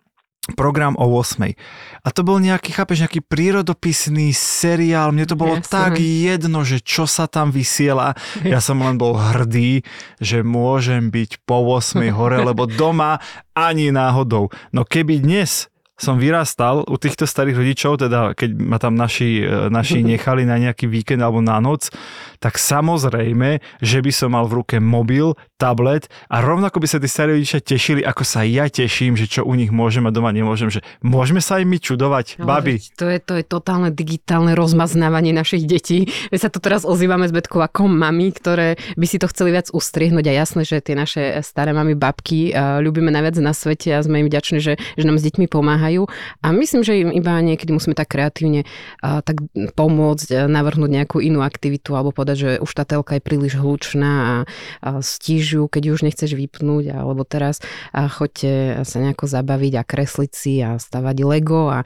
program 0.58 0.98
o 0.98 1.06
8. 1.22 1.54
A 2.02 2.08
to 2.10 2.26
bol 2.26 2.42
nejaký, 2.42 2.74
chápeš, 2.74 3.06
nejaký 3.06 3.22
prírodopisný 3.22 4.34
seriál, 4.34 5.14
mne 5.14 5.30
to 5.30 5.38
bolo 5.38 5.62
yes, 5.62 5.70
tak 5.70 6.02
jedno, 6.02 6.66
že 6.66 6.82
čo 6.82 7.06
sa 7.06 7.30
tam 7.30 7.54
vysiela. 7.54 8.18
Ja 8.42 8.58
som 8.58 8.82
len 8.82 8.98
bol 8.98 9.14
hrdý, 9.14 9.86
že 10.18 10.42
môžem 10.42 11.14
byť 11.14 11.46
po 11.46 11.62
8 11.78 12.02
hore, 12.10 12.42
lebo 12.42 12.66
doma 12.66 13.22
ani 13.54 13.94
náhodou. 13.94 14.50
No 14.74 14.82
keby 14.82 15.22
dnes 15.22 15.70
som 16.02 16.18
vyrastal 16.18 16.82
u 16.90 16.98
týchto 16.98 17.30
starých 17.30 17.62
rodičov, 17.62 18.02
teda 18.02 18.34
keď 18.34 18.50
ma 18.58 18.82
tam 18.82 18.98
naši, 18.98 19.46
e, 19.46 19.70
naši 19.70 20.02
nechali 20.18 20.50
na 20.50 20.58
nejaký 20.58 20.90
víkend 20.90 21.22
alebo 21.22 21.46
na 21.46 21.62
noc, 21.62 21.94
tak 22.42 22.58
samozrejme, 22.58 23.62
že 23.86 24.02
by 24.02 24.10
som 24.10 24.34
mal 24.34 24.50
v 24.50 24.66
ruke 24.66 24.82
mobil, 24.82 25.38
tablet 25.62 26.10
a 26.26 26.42
rovnako 26.42 26.82
by 26.82 26.88
sa 26.90 26.98
tí 26.98 27.06
starí 27.06 27.38
rodičia 27.38 27.62
tešili, 27.62 28.02
ako 28.02 28.26
sa 28.26 28.42
ja 28.42 28.66
teším, 28.66 29.14
že 29.14 29.30
čo 29.30 29.46
u 29.46 29.54
nich 29.54 29.70
môžem 29.70 30.10
a 30.10 30.12
doma 30.12 30.34
nemôžem, 30.34 30.74
že 30.74 30.82
môžeme 31.06 31.38
sa 31.38 31.62
im 31.62 31.70
my 31.70 31.78
čudovať, 31.78 32.42
no, 32.42 32.50
babi. 32.50 32.82
To 32.98 33.06
je, 33.06 33.22
to 33.22 33.38
je 33.38 33.46
totálne 33.46 33.94
digitálne 33.94 34.58
rozmaznávanie 34.58 35.30
našich 35.30 35.70
detí. 35.70 36.10
My 36.34 36.42
sa 36.42 36.50
tu 36.50 36.58
teraz 36.58 36.82
ozývame 36.82 37.30
z 37.30 37.38
Betkou 37.38 37.62
ako 37.62 37.86
mami, 37.86 38.34
ktoré 38.34 38.82
by 38.98 39.06
si 39.06 39.22
to 39.22 39.30
chceli 39.30 39.54
viac 39.54 39.70
ustriehnúť 39.70 40.26
a 40.32 40.34
jasné, 40.34 40.66
že 40.66 40.82
tie 40.82 40.98
naše 40.98 41.46
staré 41.46 41.76
mamy, 41.76 41.94
babky 41.94 42.50
uh, 42.50 42.82
ľubíme 42.82 43.14
najviac 43.14 43.38
na 43.38 43.54
svete 43.54 43.94
a 43.94 44.02
sme 44.02 44.26
im 44.26 44.28
vďační, 44.32 44.58
že, 44.58 44.82
že 44.98 45.06
nám 45.06 45.22
s 45.22 45.26
deťmi 45.30 45.46
pomáhajú. 45.46 46.10
A 46.42 46.48
myslím, 46.56 46.82
že 46.82 46.98
im 47.06 47.14
iba 47.14 47.38
niekedy 47.38 47.70
musíme 47.70 47.94
tak 47.94 48.16
kreatívne 48.16 48.66
uh, 49.04 49.22
tak 49.22 49.44
pomôcť, 49.78 50.28
uh, 50.34 50.38
navrhnúť 50.50 50.90
nejakú 50.90 51.18
inú 51.22 51.46
aktivitu 51.46 51.94
alebo 51.94 52.16
povedať, 52.16 52.38
že 52.40 52.50
už 52.64 52.72
tá 52.72 52.88
telka 52.88 53.20
je 53.20 53.22
príliš 53.22 53.60
hlučná 53.60 54.12
a, 54.16 54.36
a 54.82 54.90
stíž 55.04 55.51
ju, 55.52 55.68
keď 55.68 55.84
už 55.92 56.08
nechceš 56.08 56.36
vypnúť, 56.36 56.96
alebo 56.96 57.28
teraz 57.28 57.60
uh, 57.92 58.08
choďte 58.08 58.84
sa 58.88 58.98
nejako 59.04 59.26
zabaviť 59.28 59.74
a 59.80 59.84
kresliť 59.84 60.32
si 60.32 60.54
a 60.64 60.80
stavať 60.80 61.18
Lego 61.28 61.68
a 61.68 61.84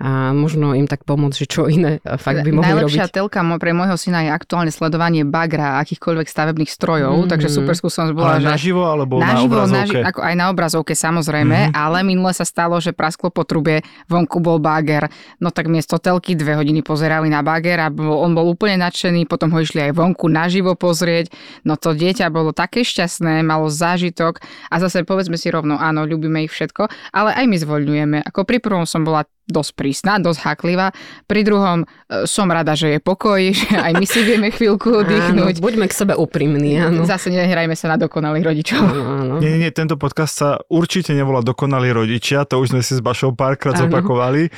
a 0.00 0.32
možno 0.32 0.72
im 0.72 0.88
tak 0.88 1.04
pomôcť, 1.04 1.36
že 1.36 1.46
čo 1.46 1.68
iné 1.68 2.00
fakt 2.00 2.40
by 2.40 2.50
mohli 2.56 2.72
Najlepšia 2.72 3.04
robiť. 3.04 3.14
telka 3.20 3.40
pre 3.60 3.76
môjho 3.76 4.00
syna 4.00 4.24
je 4.24 4.30
aktuálne 4.32 4.72
sledovanie 4.72 5.28
bagra 5.28 5.76
a 5.76 5.84
akýchkoľvek 5.84 6.24
stavebných 6.24 6.72
strojov, 6.72 7.12
mm. 7.24 7.28
takže 7.28 7.52
super 7.52 7.76
skúsenosť 7.76 8.12
bola, 8.16 8.40
ale 8.40 8.48
že... 8.48 8.48
naživo 8.48 8.88
alebo 8.88 9.20
naživo, 9.20 9.60
na 9.60 9.68
obrazovke? 9.68 10.00
Naži- 10.00 10.04
ako 10.08 10.20
aj 10.24 10.34
na 10.40 10.46
obrazovke 10.48 10.92
samozrejme, 10.96 11.58
mm. 11.68 11.72
ale 11.76 12.00
minule 12.00 12.32
sa 12.32 12.48
stalo, 12.48 12.80
že 12.80 12.96
prasklo 12.96 13.28
po 13.28 13.44
trube, 13.44 13.84
vonku 14.08 14.40
bol 14.40 14.56
bager, 14.56 15.12
no 15.36 15.52
tak 15.52 15.68
miesto 15.68 16.00
telky 16.00 16.32
dve 16.32 16.56
hodiny 16.56 16.80
pozerali 16.80 17.28
na 17.28 17.44
bager 17.44 17.76
a 17.84 17.92
bol, 17.92 18.24
on 18.24 18.32
bol 18.32 18.48
úplne 18.48 18.80
nadšený, 18.80 19.28
potom 19.28 19.52
ho 19.52 19.60
išli 19.60 19.92
aj 19.92 20.00
vonku 20.00 20.32
naživo 20.32 20.72
pozrieť, 20.80 21.28
no 21.68 21.76
to 21.76 21.92
dieťa 21.92 22.32
bolo 22.32 22.56
také 22.56 22.88
šťastné, 22.88 23.44
malo 23.44 23.68
zážitok 23.68 24.40
a 24.72 24.80
zase 24.80 25.04
povedzme 25.04 25.36
si 25.36 25.52
rovno, 25.52 25.76
áno, 25.76 26.08
ľubíme 26.08 26.40
ich 26.48 26.52
všetko, 26.56 26.88
ale 27.12 27.36
aj 27.36 27.44
my 27.44 27.56
zvoľňujeme. 27.60 28.18
Ako 28.24 28.48
pri 28.48 28.64
prvom 28.64 28.88
som 28.88 29.04
bola 29.04 29.28
dosť 29.50 29.70
prísna, 29.90 30.22
dosť 30.22 30.46
haklivá. 30.46 30.94
Pri 31.26 31.42
druhom 31.42 31.82
e, 31.82 32.22
som 32.30 32.46
rada, 32.46 32.78
že 32.78 32.94
je 32.94 32.98
pokoj, 33.02 33.42
že 33.58 33.74
aj 33.74 33.98
my 33.98 34.06
si 34.06 34.22
vieme 34.22 34.54
chvíľku 34.54 35.02
oddychnúť. 35.02 35.58
Áno, 35.58 35.64
buďme 35.66 35.90
k 35.90 35.94
sebe 35.98 36.14
úprimní. 36.14 36.78
Áno. 36.78 37.02
Zase 37.02 37.34
nehrajme 37.34 37.74
sa 37.74 37.90
na 37.90 37.98
dokonalých 37.98 38.44
rodičov. 38.46 38.78
Áno, 38.78 39.04
áno. 39.18 39.34
Nie, 39.42 39.58
nie, 39.58 39.74
tento 39.74 39.98
podcast 39.98 40.38
sa 40.38 40.50
určite 40.70 41.10
nevolá 41.10 41.42
Dokonalí 41.42 41.90
rodičia, 41.90 42.46
to 42.46 42.62
už 42.62 42.70
sme 42.70 42.86
si 42.86 42.94
s 42.94 43.02
Bašou 43.02 43.34
párkrát 43.34 43.74
áno. 43.74 43.90
zopakovali. 43.90 44.54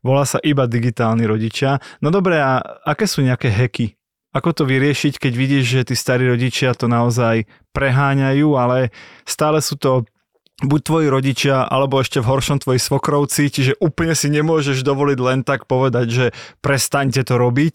Volá 0.00 0.24
sa 0.24 0.40
iba 0.40 0.64
digitálni 0.64 1.28
rodičia. 1.28 1.78
No 2.00 2.08
dobre, 2.08 2.40
a 2.40 2.64
aké 2.88 3.04
sú 3.04 3.20
nejaké 3.20 3.52
heky? 3.52 4.00
Ako 4.32 4.56
to 4.56 4.64
vyriešiť, 4.64 5.20
keď 5.20 5.32
vidíš, 5.36 5.64
že 5.68 5.82
tí 5.92 5.94
starí 5.94 6.24
rodičia 6.24 6.72
to 6.72 6.88
naozaj 6.88 7.44
preháňajú, 7.76 8.56
ale 8.56 8.88
stále 9.28 9.60
sú 9.60 9.76
to 9.76 10.08
buď 10.62 10.80
tvoji 10.82 11.06
rodičia, 11.10 11.66
alebo 11.66 11.98
ešte 11.98 12.22
v 12.22 12.28
horšom 12.30 12.62
tvoji 12.62 12.78
svokrovci, 12.78 13.50
čiže 13.50 13.72
úplne 13.82 14.14
si 14.14 14.30
nemôžeš 14.30 14.86
dovoliť 14.86 15.18
len 15.18 15.38
tak 15.42 15.66
povedať, 15.66 16.06
že 16.08 16.26
prestaňte 16.62 17.22
to 17.26 17.34
robiť? 17.36 17.74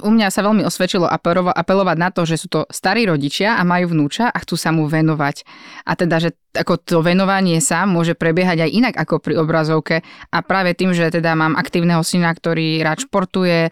U 0.00 0.10
mňa 0.10 0.32
sa 0.32 0.40
veľmi 0.40 0.64
osvedčilo 0.64 1.04
apelovať 1.08 1.96
na 2.00 2.08
to, 2.10 2.24
že 2.24 2.40
sú 2.40 2.48
to 2.48 2.60
starí 2.72 3.04
rodičia 3.04 3.60
a 3.60 3.62
majú 3.62 3.92
vnúča 3.92 4.32
a 4.32 4.36
chcú 4.40 4.56
sa 4.56 4.72
mu 4.72 4.88
venovať. 4.88 5.44
A 5.84 5.92
teda, 5.94 6.18
že 6.18 6.34
ako 6.56 6.80
to 6.80 6.98
venovanie 7.04 7.60
sa 7.60 7.84
môže 7.84 8.16
prebiehať 8.16 8.66
aj 8.66 8.70
inak 8.72 8.94
ako 8.96 9.20
pri 9.20 9.34
obrazovke 9.36 10.00
a 10.32 10.38
práve 10.40 10.72
tým, 10.72 10.96
že 10.96 11.12
teda 11.12 11.36
mám 11.36 11.54
aktívneho 11.54 12.00
syna, 12.00 12.32
ktorý 12.32 12.80
rád 12.80 13.04
športuje, 13.04 13.68
e, 13.68 13.70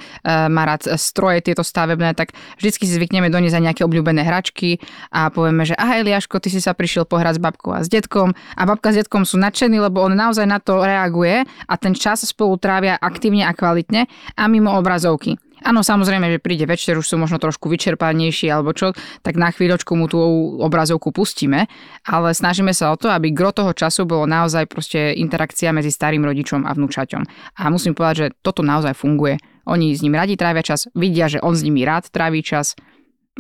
má 0.52 0.62
rád 0.68 0.94
stroje 1.00 1.40
tieto 1.40 1.64
stavebné, 1.64 2.12
tak 2.12 2.36
vždycky 2.60 2.84
si 2.84 2.96
zvykneme 2.96 3.32
doniesť 3.32 3.56
aj 3.56 3.64
nejaké 3.64 3.82
obľúbené 3.82 4.22
hračky 4.22 4.78
a 5.10 5.32
povieme, 5.32 5.64
že 5.64 5.74
aha 5.74 6.04
Eliaško, 6.04 6.38
ty 6.38 6.52
si 6.52 6.60
sa 6.60 6.76
prišiel 6.76 7.08
pohrať 7.08 7.38
s 7.38 7.42
babkou 7.42 7.72
a 7.74 7.80
s 7.80 7.88
detkom 7.88 8.36
a 8.36 8.62
babka 8.68 8.92
s 8.92 9.00
detkom 9.00 9.24
sú 9.24 9.40
nadšení, 9.40 9.80
lebo 9.80 10.04
on 10.04 10.14
naozaj 10.14 10.44
na 10.44 10.60
to 10.60 10.84
reaguje 10.84 11.42
a 11.44 11.74
ten 11.80 11.96
čas 11.96 12.22
spolu 12.24 12.60
trávia 12.60 13.00
aktívne 13.00 13.48
a 13.48 13.52
kvalitne 13.56 14.06
a 14.36 14.42
mimo 14.46 14.72
obrazovky. 14.76 15.43
Áno, 15.64 15.80
samozrejme, 15.80 16.28
že 16.28 16.44
príde 16.44 16.68
večer, 16.68 17.00
už 17.00 17.08
sú 17.08 17.16
možno 17.16 17.40
trošku 17.40 17.72
vyčerpanejší 17.72 18.52
alebo 18.52 18.76
čo, 18.76 18.92
tak 19.24 19.40
na 19.40 19.48
chvíľočku 19.48 19.96
mu 19.96 20.04
tú 20.12 20.20
obrazovku 20.60 21.08
pustíme, 21.08 21.72
ale 22.04 22.36
snažíme 22.36 22.76
sa 22.76 22.92
o 22.92 23.00
to, 23.00 23.08
aby 23.08 23.32
gro 23.32 23.48
toho 23.48 23.72
času 23.72 24.04
bolo 24.04 24.28
naozaj 24.28 24.68
proste 24.68 25.16
interakcia 25.16 25.72
medzi 25.72 25.88
starým 25.88 26.20
rodičom 26.20 26.68
a 26.68 26.70
vnúčaťom. 26.76 27.24
A 27.56 27.72
musím 27.72 27.96
povedať, 27.96 28.14
že 28.14 28.26
toto 28.44 28.60
naozaj 28.60 28.92
funguje. 28.92 29.40
Oni 29.64 29.96
s 29.96 30.04
ním 30.04 30.20
radi 30.20 30.36
trávia 30.36 30.60
čas, 30.60 30.84
vidia, 30.92 31.32
že 31.32 31.40
on 31.40 31.56
s 31.56 31.64
nimi 31.64 31.80
rád 31.88 32.12
tráví 32.12 32.44
čas 32.44 32.76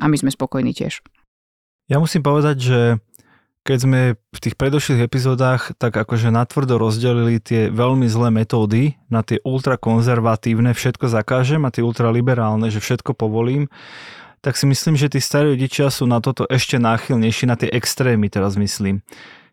a 0.00 0.08
my 0.08 0.16
sme 0.16 0.32
spokojní 0.32 0.72
tiež. 0.72 1.04
Ja 1.92 2.00
musím 2.00 2.24
povedať, 2.24 2.56
že 2.56 2.78
keď 3.64 3.78
sme 3.80 4.00
v 4.14 4.38
tých 4.44 4.60
predošlých 4.60 5.08
epizódach 5.08 5.72
tak 5.80 5.96
akože 5.96 6.28
natvrdo 6.28 6.76
rozdelili 6.76 7.40
tie 7.40 7.72
veľmi 7.72 8.04
zlé 8.06 8.28
metódy 8.28 9.00
na 9.08 9.24
tie 9.24 9.40
ultrakonzervatívne, 9.40 10.76
všetko 10.76 11.08
zakážem 11.08 11.64
a 11.64 11.72
tie 11.72 11.80
ultraliberálne, 11.80 12.68
že 12.68 12.84
všetko 12.84 13.16
povolím, 13.16 13.72
tak 14.44 14.60
si 14.60 14.68
myslím, 14.68 15.00
že 15.00 15.08
tí 15.08 15.24
starí 15.24 15.56
rodičia 15.56 15.88
sú 15.88 16.04
na 16.04 16.20
toto 16.20 16.44
ešte 16.44 16.76
náchylnejší, 16.76 17.48
na 17.48 17.56
tie 17.56 17.72
extrémy 17.72 18.28
teraz 18.28 18.60
myslím 18.60 19.00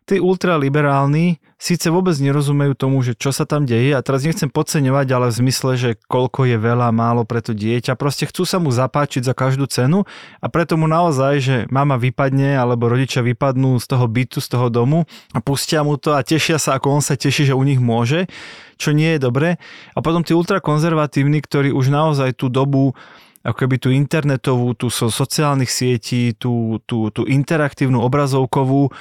tí 0.06 0.18
ultraliberálni 0.18 1.38
síce 1.62 1.86
vôbec 1.94 2.18
nerozumejú 2.18 2.74
tomu, 2.74 3.06
že 3.06 3.14
čo 3.14 3.30
sa 3.30 3.46
tam 3.46 3.62
deje 3.62 3.94
a 3.94 4.02
teraz 4.02 4.26
nechcem 4.26 4.50
podceňovať, 4.50 5.06
ale 5.14 5.26
v 5.30 5.38
zmysle, 5.46 5.72
že 5.78 5.90
koľko 6.10 6.50
je 6.50 6.58
veľa, 6.58 6.90
málo 6.90 7.22
pre 7.22 7.38
to 7.38 7.54
dieťa, 7.54 7.94
proste 7.94 8.26
chcú 8.26 8.42
sa 8.42 8.58
mu 8.58 8.74
zapáčiť 8.74 9.22
za 9.22 9.30
každú 9.30 9.70
cenu 9.70 10.02
a 10.42 10.46
preto 10.50 10.74
mu 10.74 10.90
naozaj, 10.90 11.34
že 11.38 11.56
mama 11.70 11.94
vypadne 12.02 12.58
alebo 12.58 12.90
rodičia 12.90 13.22
vypadnú 13.22 13.78
z 13.78 13.86
toho 13.86 14.06
bytu, 14.10 14.42
z 14.42 14.48
toho 14.50 14.66
domu 14.74 15.06
a 15.30 15.38
pustia 15.38 15.86
mu 15.86 15.94
to 15.94 16.18
a 16.18 16.26
tešia 16.26 16.58
sa, 16.58 16.74
ako 16.74 16.98
on 16.98 17.02
sa 17.02 17.14
teší, 17.14 17.54
že 17.54 17.54
u 17.54 17.62
nich 17.62 17.78
môže, 17.78 18.26
čo 18.74 18.90
nie 18.90 19.14
je 19.14 19.22
dobré. 19.22 19.62
A 19.94 20.02
potom 20.02 20.26
tí 20.26 20.34
ultrakonzervatívni, 20.34 21.38
ktorí 21.46 21.70
už 21.70 21.94
naozaj 21.94 22.34
tú 22.34 22.50
dobu 22.50 22.98
ako 23.42 23.66
keby 23.66 23.76
tú 23.82 23.90
internetovú, 23.90 24.70
tú 24.78 24.86
so 24.86 25.10
sociálnych 25.10 25.66
sietí, 25.66 26.30
tú, 26.38 26.78
tú, 26.86 27.10
tú 27.10 27.26
interaktívnu 27.26 27.98
obrazovkovú 27.98 28.94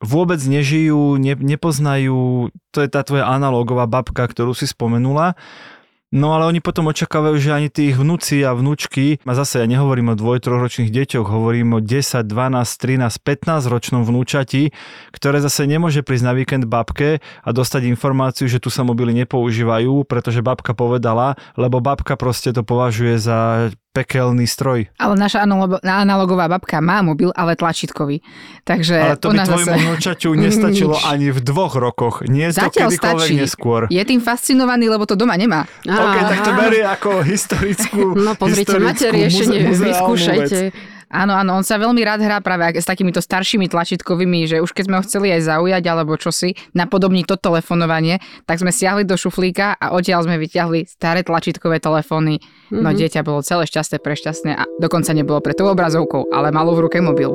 vôbec 0.00 0.40
nežijú, 0.40 1.20
ne, 1.20 1.36
nepoznajú, 1.36 2.48
to 2.72 2.78
je 2.80 2.88
tá 2.88 3.04
tvoja 3.04 3.28
analogová 3.28 3.84
babka, 3.84 4.24
ktorú 4.24 4.56
si 4.56 4.64
spomenula. 4.64 5.36
No 6.10 6.34
ale 6.34 6.42
oni 6.50 6.58
potom 6.58 6.90
očakávajú, 6.90 7.38
že 7.38 7.54
ani 7.54 7.70
tých 7.70 7.94
vnúci 7.94 8.42
a 8.42 8.50
vnúčky, 8.50 9.22
a 9.22 9.32
zase 9.38 9.62
ja 9.62 9.66
nehovorím 9.70 10.10
o 10.10 10.18
dvoj, 10.18 10.42
trochročných 10.42 10.90
deťoch, 10.90 11.22
hovorím 11.22 11.78
o 11.78 11.80
10, 11.84 12.26
12, 12.26 12.26
13, 12.26 13.06
15 13.06 13.70
ročnom 13.70 14.02
vnúčati, 14.02 14.74
ktoré 15.14 15.38
zase 15.38 15.70
nemôže 15.70 16.02
prísť 16.02 16.26
na 16.26 16.34
víkend 16.34 16.66
babke 16.66 17.22
a 17.22 17.48
dostať 17.54 17.86
informáciu, 17.86 18.50
že 18.50 18.58
tu 18.58 18.74
sa 18.74 18.82
mobily 18.82 19.14
nepoužívajú, 19.22 20.02
pretože 20.02 20.42
babka 20.42 20.74
povedala, 20.74 21.38
lebo 21.54 21.78
babka 21.78 22.18
proste 22.18 22.50
to 22.50 22.66
považuje 22.66 23.14
za 23.14 23.70
pekelný 23.90 24.46
stroj. 24.46 24.86
Ale 25.02 25.18
naša 25.18 25.42
analogová 25.82 26.46
babka 26.46 26.78
má 26.78 27.02
mobil, 27.02 27.34
ale 27.34 27.58
tlačítkový. 27.58 28.22
Takže 28.62 28.94
ale 28.94 29.16
to 29.18 29.34
by 29.34 29.42
tvojmu 29.42 29.66
zase... 29.66 29.82
vnúčaťu 29.82 30.28
nestačilo 30.38 30.96
ani 31.12 31.34
v 31.34 31.38
dvoch 31.42 31.74
rokoch. 31.74 32.22
Nie 32.30 32.54
to 32.54 32.70
Zatiaľ 32.70 32.94
kedykoľvek 32.94 33.26
stačí. 33.26 33.42
neskôr. 33.42 33.80
Je 33.90 34.02
tým 34.06 34.22
fascinovaný, 34.22 34.86
lebo 34.86 35.10
to 35.10 35.18
doma 35.18 35.34
nemá. 35.34 35.66
OK, 35.82 36.16
tak 36.22 36.38
to 36.46 36.52
berie 36.54 36.86
ako 36.86 37.10
historickú 37.26 38.14
No 38.14 38.38
pozrite, 38.38 38.78
máte 38.78 39.10
riešenie, 39.10 39.74
vyskúšajte. 39.74 40.58
Vec. 40.70 40.99
Áno, 41.10 41.34
áno, 41.34 41.58
on 41.58 41.66
sa 41.66 41.74
veľmi 41.74 42.06
rád 42.06 42.22
hrá 42.22 42.38
práve 42.38 42.78
s 42.78 42.86
takýmito 42.86 43.18
staršími 43.18 43.66
tlačítkovými, 43.66 44.46
že 44.46 44.62
už 44.62 44.70
keď 44.70 44.84
sme 44.86 44.96
ho 44.96 45.02
chceli 45.02 45.34
aj 45.34 45.50
zaujať 45.50 45.84
alebo 45.90 46.14
čosi, 46.14 46.54
napodobniť 46.70 47.24
to 47.26 47.34
telefonovanie, 47.34 48.22
tak 48.46 48.62
sme 48.62 48.70
siahli 48.70 49.02
do 49.02 49.18
šuflíka 49.18 49.74
a 49.74 49.90
odtiaľ 49.90 50.30
sme 50.30 50.38
vyťahli 50.38 50.86
staré 50.86 51.26
tlačítkové 51.26 51.82
telefóny. 51.82 52.38
Mm-hmm. 52.38 52.78
No 52.78 52.94
mhm. 52.94 52.96
dieťa 53.02 53.26
bolo 53.26 53.42
celé 53.42 53.66
šťastné, 53.66 53.98
prešťastné 53.98 54.50
a 54.54 54.62
dokonca 54.78 55.10
nebolo 55.10 55.42
pre 55.42 55.58
tou 55.58 55.66
obrazovkou, 55.66 56.30
ale 56.30 56.54
malo 56.54 56.78
v 56.78 56.86
ruke 56.86 57.02
mobil. 57.02 57.34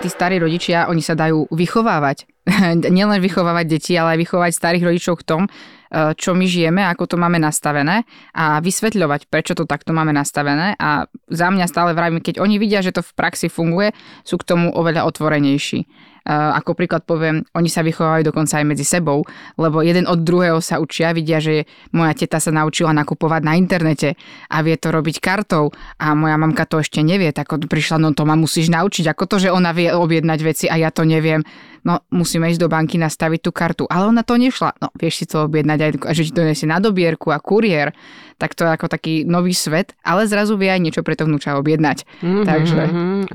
Tí 0.00 0.08
starí 0.08 0.36
rodičia, 0.36 0.88
oni 0.88 1.00
sa 1.00 1.16
dajú 1.16 1.48
vychovávať. 1.52 2.28
Nielen 2.96 3.20
vychovávať 3.20 3.64
deti, 3.68 3.92
ale 3.96 4.16
aj 4.16 4.28
vychovávať 4.28 4.52
starých 4.56 4.84
rodičov 4.92 5.20
k 5.20 5.26
tomu, 5.28 5.44
čo 5.90 6.38
my 6.38 6.46
žijeme, 6.46 6.86
ako 6.86 7.10
to 7.10 7.16
máme 7.18 7.42
nastavené 7.42 8.06
a 8.30 8.62
vysvetľovať, 8.62 9.26
prečo 9.26 9.58
to 9.58 9.66
takto 9.66 9.90
máme 9.90 10.14
nastavené. 10.14 10.78
A 10.78 11.10
za 11.26 11.50
mňa 11.50 11.66
stále 11.66 11.92
vravím, 11.98 12.22
keď 12.22 12.38
oni 12.38 12.62
vidia, 12.62 12.78
že 12.78 12.94
to 12.94 13.02
v 13.02 13.12
praxi 13.18 13.50
funguje, 13.50 13.90
sú 14.22 14.38
k 14.38 14.46
tomu 14.46 14.70
oveľa 14.70 15.06
otvorenejší. 15.10 16.10
Uh, 16.20 16.52
ako 16.52 16.76
príklad 16.76 17.08
poviem, 17.08 17.48
oni 17.56 17.72
sa 17.72 17.80
vychovajú 17.80 18.28
dokonca 18.28 18.60
aj 18.60 18.68
medzi 18.68 18.84
sebou, 18.84 19.24
lebo 19.56 19.80
jeden 19.80 20.04
od 20.04 20.20
druhého 20.20 20.60
sa 20.60 20.76
učia, 20.76 21.16
vidia, 21.16 21.40
že 21.40 21.64
moja 21.96 22.12
teta 22.12 22.36
sa 22.36 22.52
naučila 22.52 22.92
nakupovať 22.92 23.40
na 23.40 23.56
internete 23.56 24.20
a 24.52 24.60
vie 24.60 24.76
to 24.76 24.92
robiť 24.92 25.16
kartou 25.16 25.72
a 25.96 26.12
moja 26.12 26.36
mamka 26.36 26.68
to 26.68 26.84
ešte 26.84 27.00
nevie, 27.00 27.32
tak 27.32 27.48
prišla, 27.48 27.96
no 28.04 28.12
to 28.12 28.28
ma 28.28 28.36
musíš 28.36 28.68
naučiť, 28.68 29.08
ako 29.16 29.24
to, 29.24 29.48
že 29.48 29.50
ona 29.50 29.72
vie 29.72 29.88
objednať 29.96 30.38
veci 30.44 30.66
a 30.68 30.76
ja 30.76 30.92
to 30.92 31.08
neviem 31.08 31.40
no 31.84 32.04
musíme 32.12 32.50
ísť 32.50 32.60
do 32.60 32.68
banky 32.68 32.96
nastaviť 33.00 33.40
tú 33.40 33.50
kartu, 33.50 33.84
ale 33.88 34.08
ona 34.10 34.22
to 34.22 34.36
nešla. 34.36 34.76
No 34.80 34.92
vieš 34.96 35.22
si 35.22 35.24
to 35.26 35.46
objednať 35.48 35.78
aj, 35.80 35.90
že 36.14 36.22
ti 36.28 36.32
to 36.32 36.42
nesie 36.44 36.68
na 36.68 36.78
dobierku 36.78 37.32
a 37.32 37.38
kuriér, 37.40 37.92
tak 38.40 38.56
to 38.56 38.64
je 38.64 38.72
ako 38.72 38.88
taký 38.88 39.28
nový 39.28 39.52
svet, 39.52 39.92
ale 40.00 40.24
zrazu 40.24 40.56
vie 40.56 40.72
aj 40.72 40.80
niečo 40.80 41.04
pre 41.04 41.12
to 41.12 41.28
vnúča 41.28 41.60
objednať. 41.60 42.08
Mm-hmm, 42.24 42.44
Takže... 42.48 42.82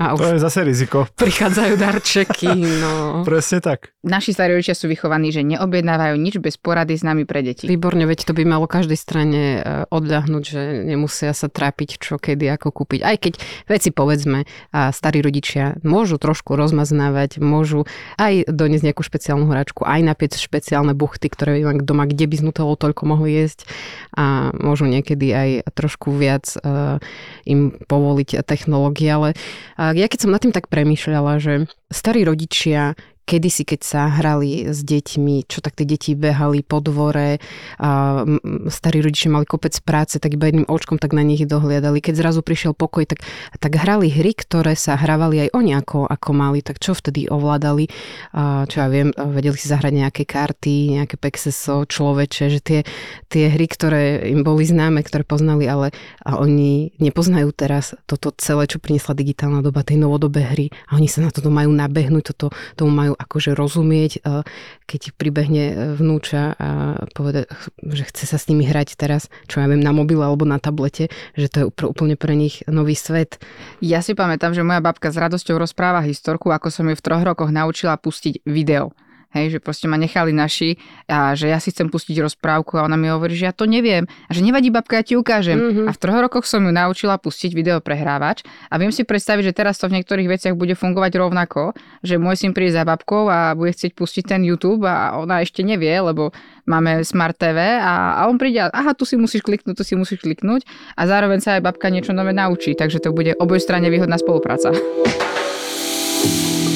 A 0.02 0.04
už 0.12 0.18
to 0.18 0.26
je 0.34 0.40
zase 0.42 0.60
riziko. 0.66 0.98
Prichádzajú 1.22 1.74
darčeky, 1.78 2.50
no. 2.82 3.22
Presne 3.22 3.62
tak. 3.62 3.94
Naši 4.02 4.34
starí 4.34 4.58
rodičia 4.58 4.74
sú 4.74 4.90
vychovaní, 4.90 5.30
že 5.30 5.46
neobjednávajú 5.46 6.18
nič 6.18 6.42
bez 6.42 6.58
porady 6.58 6.98
s 6.98 7.06
nami 7.06 7.22
pre 7.22 7.46
deti. 7.46 7.70
Výborne, 7.70 8.02
veď 8.02 8.26
to 8.26 8.32
by 8.34 8.42
malo 8.42 8.66
každej 8.66 8.98
strane 8.98 9.42
e, 9.58 9.60
odľahnuť, 9.86 10.42
že 10.42 10.62
nemusia 10.82 11.30
sa 11.30 11.46
trápiť, 11.46 12.02
čo 12.02 12.18
kedy, 12.18 12.50
ako 12.58 12.74
kúpiť. 12.82 13.00
Aj 13.06 13.14
keď 13.14 13.38
veci 13.70 13.94
povedzme, 13.94 14.42
a 14.74 14.90
starí 14.90 15.22
rodičia 15.22 15.78
môžu 15.86 16.18
trošku 16.18 16.58
rozmaznávať, 16.58 17.38
môžu 17.38 17.86
aj 18.18 18.50
doniesť 18.50 18.90
nejakú 18.90 19.02
špeciálnu 19.06 19.46
hračku, 19.46 19.86
aj 19.86 20.00
napiec 20.02 20.34
špeciálne 20.34 20.94
buchty, 20.98 21.30
ktoré 21.30 21.62
mám 21.62 21.82
doma, 21.86 22.10
kde 22.10 22.26
by 22.26 22.36
z 22.38 22.44
toľko 22.56 23.02
mohli 23.06 23.36
jesť 23.36 23.68
a 24.16 24.50
môžu 24.56 24.88
niekedy 24.96 25.32
aj 25.36 25.50
trošku 25.76 26.16
viac 26.16 26.48
uh, 26.60 26.96
im 27.44 27.76
povoliť 27.84 28.40
technológie, 28.48 29.12
ale 29.12 29.28
uh, 29.76 29.92
ja 29.92 30.08
keď 30.08 30.18
som 30.24 30.32
nad 30.32 30.40
tým 30.40 30.56
tak 30.56 30.72
premýšľala, 30.72 31.38
že 31.38 31.68
starí 31.92 32.24
rodičia, 32.24 32.96
kedysi, 33.26 33.66
keď 33.66 33.80
sa 33.82 34.06
hrali 34.06 34.70
s 34.70 34.86
deťmi, 34.86 35.50
čo 35.50 35.58
tak 35.58 35.74
tie 35.74 35.84
deti 35.84 36.14
behali 36.14 36.62
po 36.62 36.78
dvore, 36.78 37.42
a 37.82 38.22
starí 38.70 39.02
rodičia 39.02 39.34
mali 39.34 39.42
kopec 39.42 39.74
práce, 39.82 40.22
tak 40.22 40.38
iba 40.38 40.46
jedným 40.46 40.70
očkom 40.70 41.02
tak 41.02 41.10
na 41.10 41.26
nich 41.26 41.42
dohliadali. 41.42 41.98
Keď 41.98 42.14
zrazu 42.22 42.46
prišiel 42.46 42.72
pokoj, 42.78 43.02
tak, 43.02 43.26
tak 43.58 43.74
hrali 43.74 44.06
hry, 44.06 44.30
ktoré 44.30 44.78
sa 44.78 44.94
hrávali 44.94 45.50
aj 45.50 45.58
oni 45.58 45.74
ako, 45.74 46.06
ako 46.06 46.30
mali, 46.30 46.62
tak 46.62 46.78
čo 46.78 46.94
vtedy 46.94 47.26
ovládali? 47.26 47.90
A, 48.30 48.62
čo 48.70 48.86
ja 48.86 48.88
viem, 48.88 49.10
vedeli 49.10 49.58
si 49.58 49.66
zahrať 49.66 49.92
nejaké 49.92 50.22
karty, 50.22 51.02
nejaké 51.02 51.18
pexeso, 51.18 51.82
človeče, 51.82 52.44
že 52.46 52.60
tie, 52.62 52.80
tie 53.26 53.50
hry, 53.50 53.66
ktoré 53.66 54.30
im 54.30 54.46
boli 54.46 54.62
známe, 54.62 55.02
ktoré 55.02 55.26
poznali, 55.26 55.66
ale 55.66 55.90
a 56.22 56.38
oni 56.38 56.94
nepoznajú 57.02 57.50
teraz 57.50 57.98
toto 58.06 58.30
celé, 58.38 58.70
čo 58.70 58.78
priniesla 58.78 59.18
digitálna 59.18 59.66
doba, 59.66 59.82
tej 59.82 59.98
novodobé 59.98 60.46
hry 60.46 60.66
a 60.86 61.00
oni 61.00 61.10
sa 61.10 61.26
na 61.26 61.34
toto 61.34 61.50
majú 61.50 61.74
nabehnúť, 61.74 62.30
toto, 62.30 62.54
tomu 62.78 62.94
majú 62.94 63.15
akože 63.16 63.56
rozumieť, 63.56 64.12
e, 64.20 64.46
keď 64.84 65.00
pribehne 65.16 65.64
e, 65.66 65.74
vnúča 65.96 66.52
a 66.56 66.68
povede, 67.16 67.48
že 67.80 68.04
chce 68.06 68.24
sa 68.28 68.36
s 68.36 68.46
nimi 68.52 68.68
hrať 68.68 69.00
teraz, 69.00 69.32
čo 69.48 69.64
ja 69.64 69.66
viem, 69.66 69.80
na 69.80 69.90
mobile 69.90 70.22
alebo 70.22 70.44
na 70.44 70.60
tablete, 70.60 71.08
že 71.34 71.48
to 71.48 71.56
je 71.58 71.66
úplne 71.88 72.14
pre 72.14 72.36
nich 72.36 72.60
nový 72.68 72.94
svet. 72.94 73.40
Ja 73.80 74.04
si 74.04 74.12
pamätám, 74.12 74.52
že 74.52 74.66
moja 74.66 74.84
babka 74.84 75.08
s 75.08 75.16
radosťou 75.16 75.56
rozpráva 75.56 76.04
historku, 76.04 76.52
ako 76.52 76.68
som 76.68 76.86
ju 76.86 76.94
v 76.94 77.04
troch 77.04 77.24
rokoch 77.24 77.48
naučila 77.48 77.96
pustiť 77.96 78.44
video. 78.44 78.92
Hej, 79.36 79.52
že 79.52 79.58
proste 79.60 79.84
ma 79.84 80.00
nechali 80.00 80.32
naši 80.32 80.80
a 81.04 81.36
že 81.36 81.52
ja 81.52 81.60
si 81.60 81.68
chcem 81.68 81.92
pustiť 81.92 82.24
rozprávku 82.24 82.80
a 82.80 82.88
ona 82.88 82.96
mi 82.96 83.12
hovorí, 83.12 83.36
že 83.36 83.44
ja 83.44 83.52
to 83.52 83.68
neviem. 83.68 84.08
A 84.26 84.30
že 84.32 84.40
nevadí 84.40 84.72
babka, 84.72 84.96
ja 84.96 85.04
ti 85.04 85.12
ukážem. 85.12 85.60
Mm-hmm. 85.60 85.86
A 85.86 85.90
v 85.92 85.98
troch 86.00 86.16
rokoch 86.24 86.48
som 86.48 86.64
ju 86.64 86.72
naučila 86.72 87.20
pustiť 87.20 87.52
video 87.52 87.84
prehrávač 87.84 88.40
a 88.72 88.80
viem 88.80 88.88
si 88.88 89.04
predstaviť, 89.04 89.52
že 89.52 89.56
teraz 89.56 89.76
to 89.76 89.92
v 89.92 90.00
niektorých 90.00 90.24
veciach 90.32 90.54
bude 90.56 90.72
fungovať 90.72 91.12
rovnako, 91.20 91.76
že 92.00 92.16
môj 92.16 92.40
syn 92.40 92.56
príde 92.56 92.72
za 92.72 92.88
babkou 92.88 93.28
a 93.28 93.52
bude 93.52 93.76
chcieť 93.76 93.92
pustiť 93.92 94.24
ten 94.24 94.40
YouTube 94.40 94.88
a 94.88 95.20
ona 95.20 95.44
ešte 95.44 95.60
nevie, 95.60 95.92
lebo 95.92 96.32
máme 96.64 97.04
Smart 97.04 97.36
TV 97.36 97.76
a, 97.76 98.16
a 98.16 98.32
on 98.32 98.40
príde 98.40 98.64
a 98.64 98.72
aha, 98.72 98.96
tu 98.96 99.04
si 99.04 99.20
musíš 99.20 99.44
kliknúť, 99.44 99.76
tu 99.76 99.84
si 99.84 99.92
musíš 100.00 100.24
kliknúť 100.24 100.64
a 100.96 101.04
zároveň 101.04 101.44
sa 101.44 101.60
aj 101.60 101.62
babka 101.68 101.92
niečo 101.92 102.16
nové 102.16 102.32
naučí, 102.32 102.72
takže 102.72 103.04
to 103.04 103.12
bude 103.12 103.36
obojstranne 103.36 103.92
výhodná 103.92 104.16
spolupráca. 104.16 104.72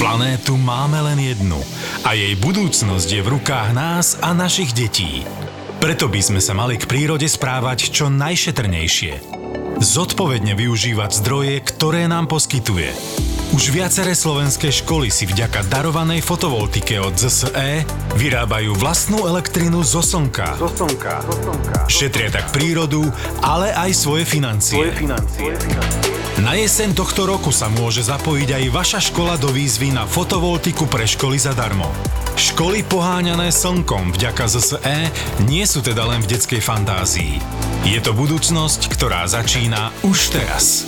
Planétu 0.00 0.56
máme 0.56 0.96
len 1.12 1.20
jednu 1.20 1.60
a 2.08 2.16
jej 2.16 2.32
budúcnosť 2.40 3.04
je 3.04 3.20
v 3.20 3.36
rukách 3.36 3.76
nás 3.76 4.16
a 4.24 4.32
našich 4.32 4.72
detí. 4.72 5.28
Preto 5.76 6.08
by 6.08 6.20
sme 6.24 6.40
sa 6.40 6.56
mali 6.56 6.80
k 6.80 6.88
prírode 6.88 7.28
správať 7.28 7.92
čo 7.92 8.08
najšetrnejšie. 8.08 9.39
Zodpovedne 9.80 10.52
využívať 10.52 11.10
zdroje, 11.24 11.54
ktoré 11.64 12.04
nám 12.04 12.28
poskytuje. 12.28 12.92
Už 13.50 13.74
viaceré 13.74 14.14
slovenské 14.14 14.70
školy 14.70 15.10
si 15.10 15.26
vďaka 15.26 15.66
darovanej 15.66 16.22
fotovoltike 16.22 17.02
od 17.02 17.18
ZSE 17.18 17.82
vyrábajú 18.14 18.78
vlastnú 18.78 19.26
elektrinu 19.26 19.82
zo 19.82 19.98
slnka. 20.06 20.54
Zo 20.54 20.70
slnka. 20.70 21.26
Šetria 21.90 22.30
tak 22.30 22.54
prírodu, 22.54 23.02
ale 23.42 23.74
aj 23.74 23.90
svoje 23.90 24.22
financie. 24.22 24.78
Svoje 24.78 24.94
financie. 24.94 25.50
Na 26.40 26.54
jeseň 26.54 26.94
tohto 26.94 27.26
roku 27.26 27.50
sa 27.50 27.66
môže 27.66 28.06
zapojiť 28.06 28.48
aj 28.54 28.64
vaša 28.70 29.00
škola 29.10 29.34
do 29.36 29.50
výzvy 29.50 29.90
na 29.92 30.06
fotovoltiku 30.06 30.86
pre 30.86 31.04
školy 31.04 31.36
zadarmo. 31.36 31.90
Školy 32.38 32.86
poháňané 32.86 33.50
slnkom 33.50 34.14
vďaka 34.14 34.46
ZSE 34.46 35.10
nie 35.44 35.66
sú 35.66 35.82
teda 35.82 36.06
len 36.06 36.22
v 36.22 36.38
detskej 36.38 36.62
fantázii. 36.62 37.36
Je 37.80 37.96
to 37.96 38.12
budúcnosť, 38.12 38.92
ktorá 38.92 39.24
začína 39.24 39.88
už 40.04 40.36
teraz. 40.36 40.84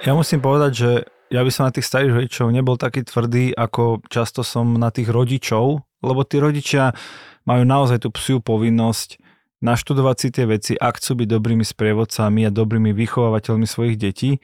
Ja 0.00 0.16
musím 0.16 0.40
povedať, 0.40 0.72
že 0.72 0.90
ja 1.28 1.44
by 1.44 1.50
som 1.52 1.68
na 1.68 1.74
tých 1.76 1.84
starých 1.84 2.16
rodičov 2.16 2.48
nebol 2.48 2.80
taký 2.80 3.04
tvrdý, 3.04 3.52
ako 3.52 4.00
často 4.08 4.40
som 4.40 4.80
na 4.80 4.88
tých 4.88 5.12
rodičov, 5.12 5.84
lebo 6.00 6.24
tí 6.24 6.40
rodičia 6.40 6.96
majú 7.44 7.68
naozaj 7.68 8.00
tú 8.00 8.08
psiu 8.16 8.40
povinnosť 8.40 9.20
naštudovať 9.60 10.16
si 10.16 10.28
tie 10.32 10.44
veci, 10.48 10.72
ak 10.80 10.96
chcú 10.96 11.24
byť 11.24 11.28
dobrými 11.28 11.64
sprievodcami 11.66 12.48
a 12.48 12.54
dobrými 12.54 12.96
vychovávateľmi 12.96 13.66
svojich 13.68 14.00
detí. 14.00 14.40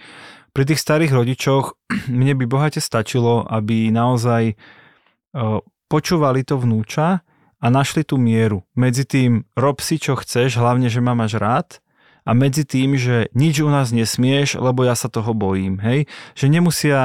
Pri 0.54 0.64
tých 0.70 0.78
starých 0.78 1.10
rodičoch 1.10 1.74
mne 2.14 2.38
by 2.38 2.44
bohate 2.46 2.78
stačilo, 2.78 3.42
aby 3.42 3.90
naozaj 3.90 4.54
počúvali 5.90 6.46
to 6.46 6.56
vnúča 6.56 7.26
a 7.58 7.66
našli 7.66 8.06
tú 8.06 8.20
mieru. 8.20 8.62
Medzi 8.78 9.02
tým 9.02 9.48
rob 9.58 9.82
si 9.82 9.98
čo 9.98 10.14
chceš, 10.14 10.60
hlavne, 10.60 10.86
že 10.86 11.02
ma 11.02 11.16
máš 11.18 11.36
rád 11.40 11.82
a 12.24 12.32
medzi 12.32 12.64
tým, 12.64 12.96
že 12.96 13.28
nič 13.36 13.60
u 13.60 13.68
nás 13.68 13.92
nesmieš, 13.92 14.56
lebo 14.56 14.80
ja 14.84 14.96
sa 14.96 15.12
toho 15.12 15.36
bojím, 15.36 15.76
hej? 15.84 16.08
Že 16.32 16.46
nemusia 16.56 17.00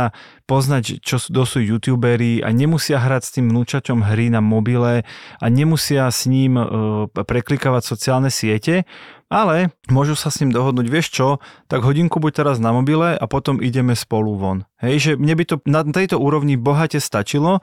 poznať, 0.48 1.04
čo 1.04 1.20
sú, 1.20 1.36
sú 1.44 1.60
youtuberi 1.60 2.40
a 2.40 2.56
nemusia 2.56 3.04
hrať 3.04 3.22
s 3.28 3.34
tým 3.36 3.52
vnúčaťom 3.52 4.00
hry 4.08 4.32
na 4.32 4.40
mobile 4.40 5.04
a 5.44 5.46
nemusia 5.52 6.08
s 6.08 6.24
ním 6.24 6.56
e, 6.56 6.64
preklikávať 7.12 7.84
sociálne 7.84 8.32
siete, 8.32 8.88
ale 9.28 9.76
môžu 9.92 10.16
sa 10.16 10.32
s 10.32 10.40
ním 10.40 10.56
dohodnúť, 10.56 10.88
vieš 10.88 11.08
čo, 11.12 11.28
tak 11.70 11.86
hodinku 11.86 12.18
buď 12.18 12.42
teraz 12.42 12.58
na 12.58 12.74
mobile 12.74 13.14
a 13.14 13.26
potom 13.30 13.62
ideme 13.62 13.94
spolu 13.94 14.34
von. 14.34 14.66
Hej, 14.82 14.96
že 14.98 15.12
mne 15.20 15.36
by 15.38 15.44
to 15.44 15.56
na 15.68 15.84
tejto 15.86 16.18
úrovni 16.18 16.56
bohate 16.56 17.04
stačilo 17.04 17.60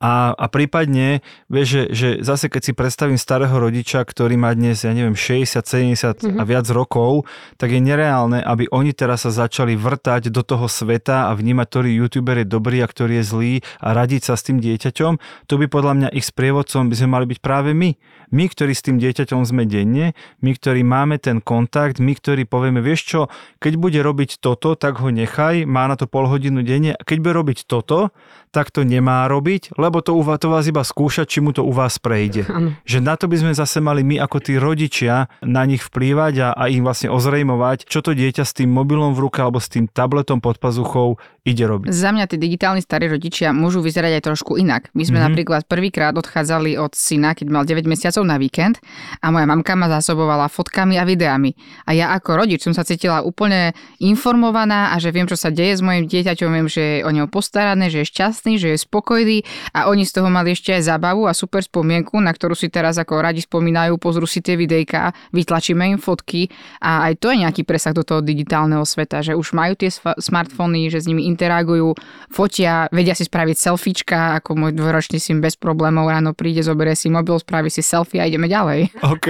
a, 0.00 0.32
a 0.32 0.46
prípadne, 0.48 1.20
vieš, 1.46 1.68
že, 1.68 1.82
že 1.92 2.08
zase 2.24 2.50
keď 2.50 2.62
si 2.66 2.72
predstavím 2.72 3.20
starého 3.20 3.52
rodiča, 3.52 4.02
ktorý 4.02 4.34
má 4.40 4.50
dnes, 4.56 4.82
ja 4.82 4.90
neviem, 4.90 5.14
60, 5.14 5.60
70 5.60 6.24
mm-hmm. 6.24 6.40
a 6.40 6.42
viac 6.42 6.66
rokov, 6.72 7.28
tak 7.60 7.70
je 7.70 7.84
nereálne, 7.84 8.40
aby 8.40 8.66
oni 8.72 8.96
teraz 8.96 9.28
sa 9.28 9.30
začali 9.30 9.76
vrtať 9.76 10.32
do 10.34 10.40
toho 10.40 10.66
sveta 10.66 11.28
a 11.28 11.36
vnímať, 11.36 11.66
ktorý 11.68 11.90
youtuber 12.00 12.42
je 12.42 12.46
dobrý 12.48 12.80
a 12.80 12.88
ktorý 12.88 13.20
je 13.20 13.24
zlý 13.28 13.54
a 13.78 13.92
radiť 13.92 14.32
sa 14.32 14.34
s 14.34 14.48
tým 14.48 14.58
dieťaťom. 14.58 15.46
To 15.46 15.54
by 15.60 15.66
podľa 15.68 15.92
mňa 15.94 16.08
ich 16.16 16.26
sprievodcom 16.26 16.88
by 16.88 16.96
sme 16.96 17.08
mali 17.12 17.24
byť 17.30 17.38
práve 17.38 17.76
my. 17.76 17.92
My, 18.34 18.50
ktorí 18.50 18.72
s 18.72 18.82
tým 18.82 18.96
dieťaťom 18.98 19.46
sme 19.46 19.68
denne, 19.68 20.16
my, 20.42 20.50
ktorí 20.56 20.80
máme 20.82 21.20
ten 21.20 21.38
kontakt, 21.44 22.00
my, 22.00 22.16
ktorí 22.16 22.48
povieme, 22.48 22.80
vieš 22.80 23.00
čo, 23.04 23.20
keď 23.58 23.72
bude 23.80 23.98
robiť 24.00 24.38
toto, 24.38 24.76
tak 24.76 25.00
ho 25.00 25.08
nechaj, 25.08 25.64
má 25.64 25.88
na 25.88 25.96
to 25.96 26.04
pol 26.06 26.28
hodinu 26.28 26.60
denne, 26.60 26.94
keď 27.02 27.16
bude 27.20 27.34
robiť 27.34 27.58
toto, 27.64 28.12
tak 28.54 28.70
to 28.70 28.86
nemá 28.86 29.26
robiť, 29.26 29.74
lebo 29.74 29.98
to, 29.98 30.14
to 30.38 30.46
vás 30.46 30.70
iba 30.70 30.86
skúša, 30.86 31.26
či 31.26 31.42
mu 31.42 31.50
to 31.50 31.66
u 31.66 31.74
vás 31.74 31.98
prejde. 31.98 32.46
Ano. 32.54 32.70
Že 32.86 32.98
na 33.02 33.18
to 33.18 33.26
by 33.26 33.34
sme 33.34 33.50
zase 33.50 33.82
mali 33.82 34.06
my 34.06 34.22
ako 34.22 34.38
tí 34.38 34.54
rodičia 34.54 35.26
na 35.42 35.66
nich 35.66 35.82
vplývať 35.82 36.34
a, 36.38 36.48
a 36.54 36.70
im 36.70 36.86
vlastne 36.86 37.10
ozrejmovať, 37.10 37.90
čo 37.90 37.98
to 37.98 38.14
dieťa 38.14 38.46
s 38.46 38.54
tým 38.54 38.70
mobilom 38.70 39.10
v 39.10 39.26
ruke 39.26 39.42
alebo 39.42 39.58
s 39.58 39.66
tým 39.66 39.90
tabletom 39.90 40.38
pod 40.38 40.62
pazuchou 40.62 41.18
ide 41.42 41.66
robiť. 41.66 41.90
Za 41.90 42.14
mňa 42.14 42.30
tí 42.30 42.38
digitálni 42.38 42.78
starí 42.78 43.10
rodičia 43.10 43.50
môžu 43.50 43.82
vyzerať 43.82 44.22
aj 44.22 44.22
trošku 44.30 44.54
inak. 44.54 44.94
My 44.94 45.02
sme 45.02 45.18
mm-hmm. 45.18 45.26
napríklad 45.26 45.62
prvýkrát 45.66 46.14
odchádzali 46.14 46.78
od 46.78 46.94
syna, 46.94 47.34
keď 47.34 47.46
mal 47.50 47.66
9 47.66 47.90
mesiacov 47.90 48.22
na 48.22 48.38
víkend 48.38 48.78
a 49.18 49.34
moja 49.34 49.50
mamka 49.50 49.74
ma 49.74 49.90
zásobovala 49.90 50.46
fotkami 50.46 50.94
a 50.94 51.02
videami. 51.02 51.58
A 51.90 51.96
ja 51.96 52.14
ako 52.14 52.38
rodič 52.38 52.62
som 52.62 52.70
sa 52.70 52.86
cítila 52.86 53.26
úplne 53.26 53.74
informovaná 53.98 54.94
a 54.94 55.02
že 55.02 55.10
viem, 55.10 55.26
čo 55.26 55.34
sa 55.34 55.50
deje 55.50 55.74
s 55.74 55.82
mojim 55.82 56.06
dieťaťom, 56.06 56.50
viem, 56.54 56.68
že 56.70 56.82
je 56.82 56.98
o 57.02 57.10
neho 57.10 57.26
postarané, 57.26 57.90
že 57.90 58.04
je 58.04 58.10
šťastný 58.14 58.43
šťastný, 58.44 58.60
že 58.60 58.76
je 58.76 58.78
spokojný 58.84 59.38
a 59.72 59.88
oni 59.88 60.04
z 60.04 60.20
toho 60.20 60.28
mali 60.28 60.52
ešte 60.52 60.76
aj 60.76 60.92
zábavu 60.92 61.24
a 61.24 61.32
super 61.32 61.64
spomienku, 61.64 62.20
na 62.20 62.28
ktorú 62.28 62.52
si 62.52 62.68
teraz 62.68 63.00
ako 63.00 63.24
radi 63.24 63.40
spomínajú, 63.40 63.96
pozrú 63.96 64.28
si 64.28 64.44
tie 64.44 64.60
videjka, 64.60 65.16
vytlačíme 65.32 65.96
im 65.96 65.98
fotky 65.98 66.52
a 66.84 67.08
aj 67.08 67.24
to 67.24 67.32
je 67.32 67.40
nejaký 67.40 67.62
presah 67.64 67.96
do 67.96 68.04
toho 68.04 68.20
digitálneho 68.20 68.84
sveta, 68.84 69.24
že 69.24 69.32
už 69.32 69.56
majú 69.56 69.72
tie 69.80 69.88
smartfóny, 70.20 70.92
že 70.92 71.00
s 71.00 71.08
nimi 71.08 71.24
interagujú, 71.24 71.96
fotia, 72.28 72.92
vedia 72.92 73.16
si 73.16 73.24
spraviť 73.24 73.56
selfiečka, 73.56 74.36
ako 74.44 74.60
môj 74.60 74.72
dvoročný 74.76 75.16
syn 75.16 75.40
bez 75.40 75.56
problémov 75.56 76.12
ráno 76.12 76.36
príde, 76.36 76.60
zoberie 76.60 76.92
si 76.92 77.08
mobil, 77.08 77.40
spraví 77.40 77.72
si 77.72 77.80
selfie 77.80 78.20
a 78.20 78.28
ideme 78.28 78.44
ďalej. 78.44 78.92
OK. 79.16 79.28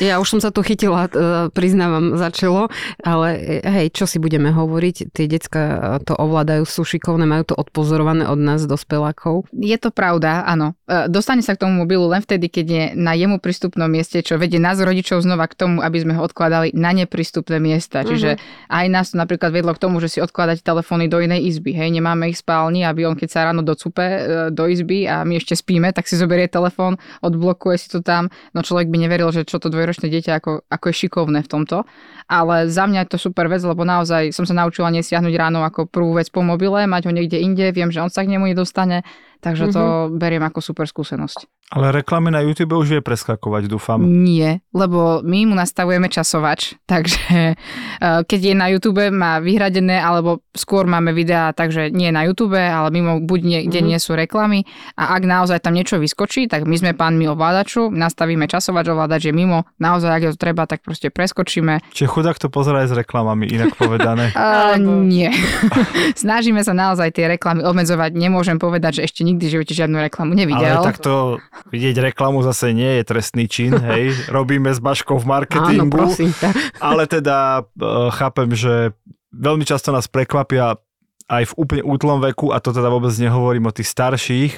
Ja 0.00 0.16
už 0.16 0.38
som 0.38 0.40
sa 0.40 0.48
tu 0.48 0.64
chytila, 0.64 1.06
e, 1.06 1.52
priznávam, 1.52 2.16
začalo, 2.16 2.72
ale 3.04 3.60
e, 3.60 3.68
hej, 3.68 3.86
čo 3.92 4.08
si 4.08 4.16
budeme 4.16 4.48
hovoriť, 4.48 5.12
tie 5.12 5.26
decka 5.28 5.62
to 6.08 6.16
ovládajú, 6.16 6.64
sú 6.64 6.82
šikovné, 6.86 7.28
majú 7.28 7.52
to 7.52 7.54
odpozorované 7.58 8.13
od 8.22 8.38
nás, 8.38 8.62
dospelákov. 8.70 9.50
Je 9.50 9.74
to 9.74 9.90
pravda, 9.90 10.46
áno. 10.46 10.78
E, 10.86 11.10
dostane 11.10 11.42
sa 11.42 11.58
k 11.58 11.66
tomu 11.66 11.82
mobilu 11.82 12.06
len 12.06 12.22
vtedy, 12.22 12.46
keď 12.46 12.66
je 12.70 12.84
na 12.94 13.18
jemu 13.18 13.42
prístupnom 13.42 13.90
mieste, 13.90 14.22
čo 14.22 14.38
vedie 14.38 14.62
nás 14.62 14.78
rodičov 14.78 15.26
znova 15.26 15.50
k 15.50 15.58
tomu, 15.58 15.82
aby 15.82 15.98
sme 15.98 16.14
ho 16.14 16.22
odkladali 16.22 16.70
na 16.78 16.94
neprístupné 16.94 17.58
miesta. 17.58 18.06
Uh-huh. 18.06 18.14
Čiže 18.14 18.38
aj 18.70 18.86
nás 18.86 19.10
to 19.10 19.18
napríklad 19.18 19.50
vedlo 19.50 19.74
k 19.74 19.82
tomu, 19.82 19.98
že 19.98 20.06
si 20.06 20.18
odkladať 20.22 20.62
telefóny 20.62 21.10
do 21.10 21.18
inej 21.18 21.50
izby. 21.50 21.74
Hej, 21.74 21.90
nemáme 21.98 22.30
ich 22.30 22.38
spálni, 22.38 22.86
aby 22.86 23.08
on 23.08 23.18
keď 23.18 23.28
sa 23.32 23.40
ráno 23.50 23.64
docupe 23.64 24.04
do 24.52 24.64
izby 24.68 25.08
a 25.08 25.24
my 25.24 25.40
ešte 25.40 25.56
spíme, 25.56 25.88
tak 25.96 26.04
si 26.04 26.20
zoberie 26.20 26.46
telefón, 26.46 27.00
odblokuje 27.24 27.76
si 27.80 27.88
to 27.88 28.04
tam. 28.04 28.28
No 28.52 28.60
človek 28.60 28.92
by 28.92 28.96
neveril, 29.00 29.32
že 29.32 29.48
čo 29.48 29.56
to 29.56 29.72
dvojročné 29.72 30.12
dieťa 30.12 30.38
ako, 30.38 30.68
ako 30.68 30.84
je 30.92 30.94
šikovné 31.06 31.40
v 31.40 31.48
tomto. 31.48 31.88
Ale 32.28 32.68
za 32.68 32.84
mňa 32.84 33.08
je 33.08 33.10
to 33.16 33.18
super 33.18 33.48
vec, 33.48 33.64
lebo 33.64 33.88
naozaj 33.88 34.36
som 34.36 34.44
sa 34.44 34.52
naučila 34.52 34.92
nesiahnuť 34.92 35.34
ráno 35.40 35.64
ako 35.64 35.88
prvú 35.88 36.20
vec 36.20 36.28
po 36.28 36.44
mobile, 36.44 36.84
mať 36.84 37.08
ho 37.08 37.12
niekde 37.16 37.40
inde, 37.40 37.72
viem, 37.72 37.88
že 37.88 38.03
on 38.04 38.12
sa 38.12 38.22
k 38.22 38.28
nemu 38.28 38.52
nedostane, 38.52 39.00
takže 39.44 39.68
mm-hmm. 39.68 39.76
to 39.76 39.84
mhm. 39.84 40.08
beriem 40.16 40.44
ako 40.48 40.64
super 40.64 40.88
skúsenosť. 40.88 41.44
Ale 41.72 41.92
reklamy 41.92 42.32
na 42.32 42.40
YouTube 42.44 42.76
už 42.76 42.96
vie 42.96 43.02
preskakovať, 43.04 43.68
dúfam. 43.68 44.00
Nie, 44.00 44.64
lebo 44.72 45.20
my 45.20 45.48
mu 45.48 45.54
nastavujeme 45.56 46.08
časovač, 46.08 46.76
takže 46.92 47.52
eh, 47.52 48.20
keď 48.24 48.40
je 48.40 48.54
na 48.56 48.72
YouTube, 48.72 49.04
má 49.12 49.36
vyhradené, 49.44 50.00
alebo 50.00 50.40
skôr 50.56 50.88
máme 50.88 51.12
videá, 51.12 51.52
takže 51.52 51.92
nie 51.92 52.08
na 52.08 52.24
YouTube, 52.24 52.56
ale 52.56 52.88
mimo 52.88 53.20
buď 53.20 53.40
niekde 53.44 53.84
mm-hmm. 53.84 53.90
nie 53.92 53.98
sú 54.00 54.16
reklamy 54.16 54.64
a 54.96 55.18
ak 55.18 55.22
naozaj 55.28 55.60
tam 55.60 55.76
niečo 55.76 56.00
vyskočí, 56.00 56.46
tak 56.48 56.64
my 56.64 56.76
sme 56.78 56.92
pánmi 56.94 57.26
ovládaču, 57.28 57.90
nastavíme 57.90 58.46
časovač, 58.46 58.88
ovládač 58.88 59.28
je 59.28 59.34
mimo, 59.34 59.66
naozaj 59.82 60.10
ak 60.14 60.22
je 60.22 60.30
to 60.32 60.38
treba, 60.38 60.70
tak 60.70 60.80
proste 60.86 61.10
preskočíme. 61.10 61.82
Čiže 61.90 62.08
chudák 62.08 62.38
to 62.38 62.48
pozerá 62.48 62.86
aj 62.86 62.94
s 62.94 62.94
reklamami, 62.94 63.50
inak 63.50 63.74
povedané. 63.74 64.30
uh, 64.38 64.78
nie. 64.78 65.28
Snažíme 66.22 66.62
sa 66.62 66.72
naozaj 66.72 67.10
tie 67.10 67.26
reklamy 67.26 67.66
obmedzovať, 67.66 68.14
nemôžem 68.14 68.62
povedať, 68.62 69.02
že 69.02 69.10
ešte 69.10 69.26
nikdy 69.34 69.44
v 69.50 69.54
živote 69.60 69.72
žiadnu 69.74 69.98
reklamu 69.98 70.32
nevidel. 70.38 70.78
Ale 70.80 70.86
tak 70.86 71.02
to 71.02 71.42
Vidieť 71.74 72.14
reklamu 72.14 72.40
zase 72.46 72.70
nie 72.70 73.00
je 73.00 73.02
trestný 73.02 73.50
čin, 73.50 73.74
hej. 73.90 74.14
Robíme 74.30 74.70
s 74.70 74.78
Baškou 74.78 75.18
v 75.18 75.26
marketingu. 75.26 75.90
Áno, 75.90 75.90
prosím 75.90 76.30
Ale 76.78 77.10
teda 77.10 77.66
uh, 77.66 78.14
chápem, 78.14 78.54
že 78.54 78.94
veľmi 79.34 79.66
často 79.66 79.90
nás 79.90 80.06
prekvapia 80.06 80.78
aj 81.26 81.50
v 81.50 81.56
úplne 81.56 81.82
útlom 81.82 82.20
veku, 82.20 82.52
a 82.52 82.60
to 82.60 82.70
teda 82.70 82.92
vôbec 82.92 83.10
nehovorím 83.16 83.66
o 83.66 83.72
tých 83.74 83.88
starších, 83.88 84.52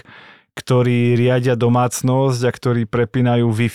ktorí 0.56 1.20
riadia 1.20 1.52
domácnosť 1.52 2.40
a 2.48 2.50
ktorí 2.50 2.88
prepínajú 2.88 3.52
wi 3.52 3.68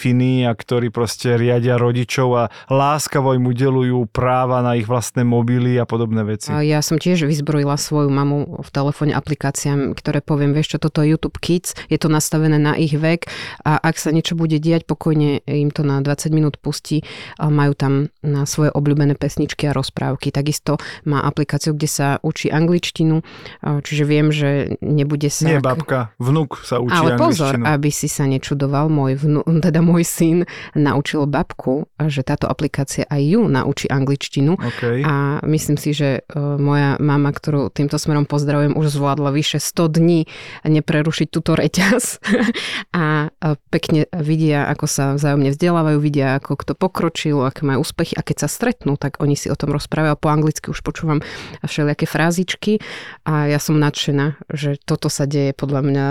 a 0.44 0.52
ktorí 0.52 0.90
proste 0.90 1.38
riadia 1.38 1.78
rodičov 1.78 2.30
a 2.34 2.44
láskavo 2.74 3.38
im 3.38 3.46
udelujú 3.46 4.10
práva 4.10 4.66
na 4.66 4.74
ich 4.74 4.90
vlastné 4.90 5.22
mobily 5.22 5.78
a 5.78 5.86
podobné 5.86 6.26
veci. 6.26 6.50
A 6.50 6.66
ja 6.66 6.82
som 6.82 6.98
tiež 6.98 7.30
vyzbrojila 7.30 7.78
svoju 7.78 8.10
mamu 8.10 8.66
v 8.66 8.70
telefóne 8.74 9.14
aplikáciám, 9.14 9.94
ktoré 9.94 10.26
poviem, 10.26 10.58
vieš 10.58 10.74
čo, 10.74 10.78
toto 10.82 11.06
je 11.06 11.14
YouTube 11.14 11.38
Kids, 11.38 11.78
je 11.86 12.02
to 12.02 12.10
nastavené 12.10 12.58
na 12.58 12.74
ich 12.74 12.98
vek 12.98 13.30
a 13.62 13.78
ak 13.78 14.02
sa 14.02 14.10
niečo 14.10 14.34
bude 14.34 14.58
diať, 14.58 14.90
pokojne 14.90 15.46
im 15.46 15.70
to 15.70 15.86
na 15.86 16.02
20 16.02 16.34
minút 16.34 16.58
pustí 16.58 17.06
a 17.38 17.54
majú 17.54 17.78
tam 17.78 18.10
na 18.26 18.50
svoje 18.50 18.74
obľúbené 18.74 19.14
pesničky 19.22 19.70
a 19.70 19.76
rozprávky. 19.78 20.34
Takisto 20.34 20.82
má 21.06 21.22
aplikáciu, 21.22 21.78
kde 21.78 21.86
sa 21.86 22.08
učí 22.26 22.50
angličtinu, 22.50 23.22
čiže 23.62 24.04
viem, 24.08 24.34
že 24.34 24.82
nebude 24.82 25.30
sa... 25.30 25.46
Nie 25.46 25.62
babka, 25.62 26.10
vnúk 26.18 26.64
sa 26.72 26.80
učí 26.80 26.96
Ale 26.96 27.20
pozor, 27.20 27.60
aby 27.60 27.92
si 27.92 28.08
sa 28.08 28.24
nečudoval, 28.24 28.88
môj, 28.88 29.20
vnu, 29.20 29.44
teda 29.66 29.84
môj 29.84 30.08
syn 30.08 30.38
naučil 30.72 31.28
babku, 31.28 31.92
že 32.00 32.24
táto 32.24 32.48
aplikácia 32.48 33.04
aj 33.12 33.22
ju 33.22 33.42
naučí 33.52 33.92
angličtinu. 33.92 34.56
Okay. 34.56 35.04
A 35.04 35.44
myslím 35.44 35.76
si, 35.76 35.92
že 35.92 36.24
e, 36.24 36.40
moja 36.40 36.96
mama, 37.04 37.36
ktorú 37.36 37.68
týmto 37.68 38.00
smerom 38.00 38.24
pozdravujem, 38.24 38.80
už 38.80 38.96
zvládla 38.96 39.36
vyše 39.36 39.60
100 39.60 40.00
dní 40.00 40.20
neprerušiť 40.64 41.28
túto 41.28 41.60
reťaz. 41.60 42.24
a 42.98 43.28
pekne 43.68 44.08
vidia, 44.16 44.72
ako 44.72 44.86
sa 44.88 45.04
vzájomne 45.20 45.52
vzdelávajú, 45.52 45.98
vidia, 46.00 46.40
ako 46.40 46.56
kto 46.56 46.74
pokročil, 46.78 47.44
aké 47.44 47.68
majú 47.68 47.84
úspechy 47.84 48.16
a 48.16 48.24
keď 48.24 48.48
sa 48.48 48.50
stretnú, 48.50 48.96
tak 48.96 49.20
oni 49.20 49.36
si 49.36 49.52
o 49.52 49.58
tom 49.58 49.76
rozprávajú. 49.76 50.16
Po 50.22 50.30
anglicky 50.32 50.70
už 50.72 50.80
počúvam 50.86 51.20
všelijaké 51.66 52.06
frázičky 52.06 52.78
a 53.26 53.50
ja 53.50 53.58
som 53.58 53.82
nadšená, 53.82 54.38
že 54.54 54.78
toto 54.86 55.10
sa 55.10 55.26
deje 55.26 55.52
podľa 55.58 55.82
mňa 55.82 56.06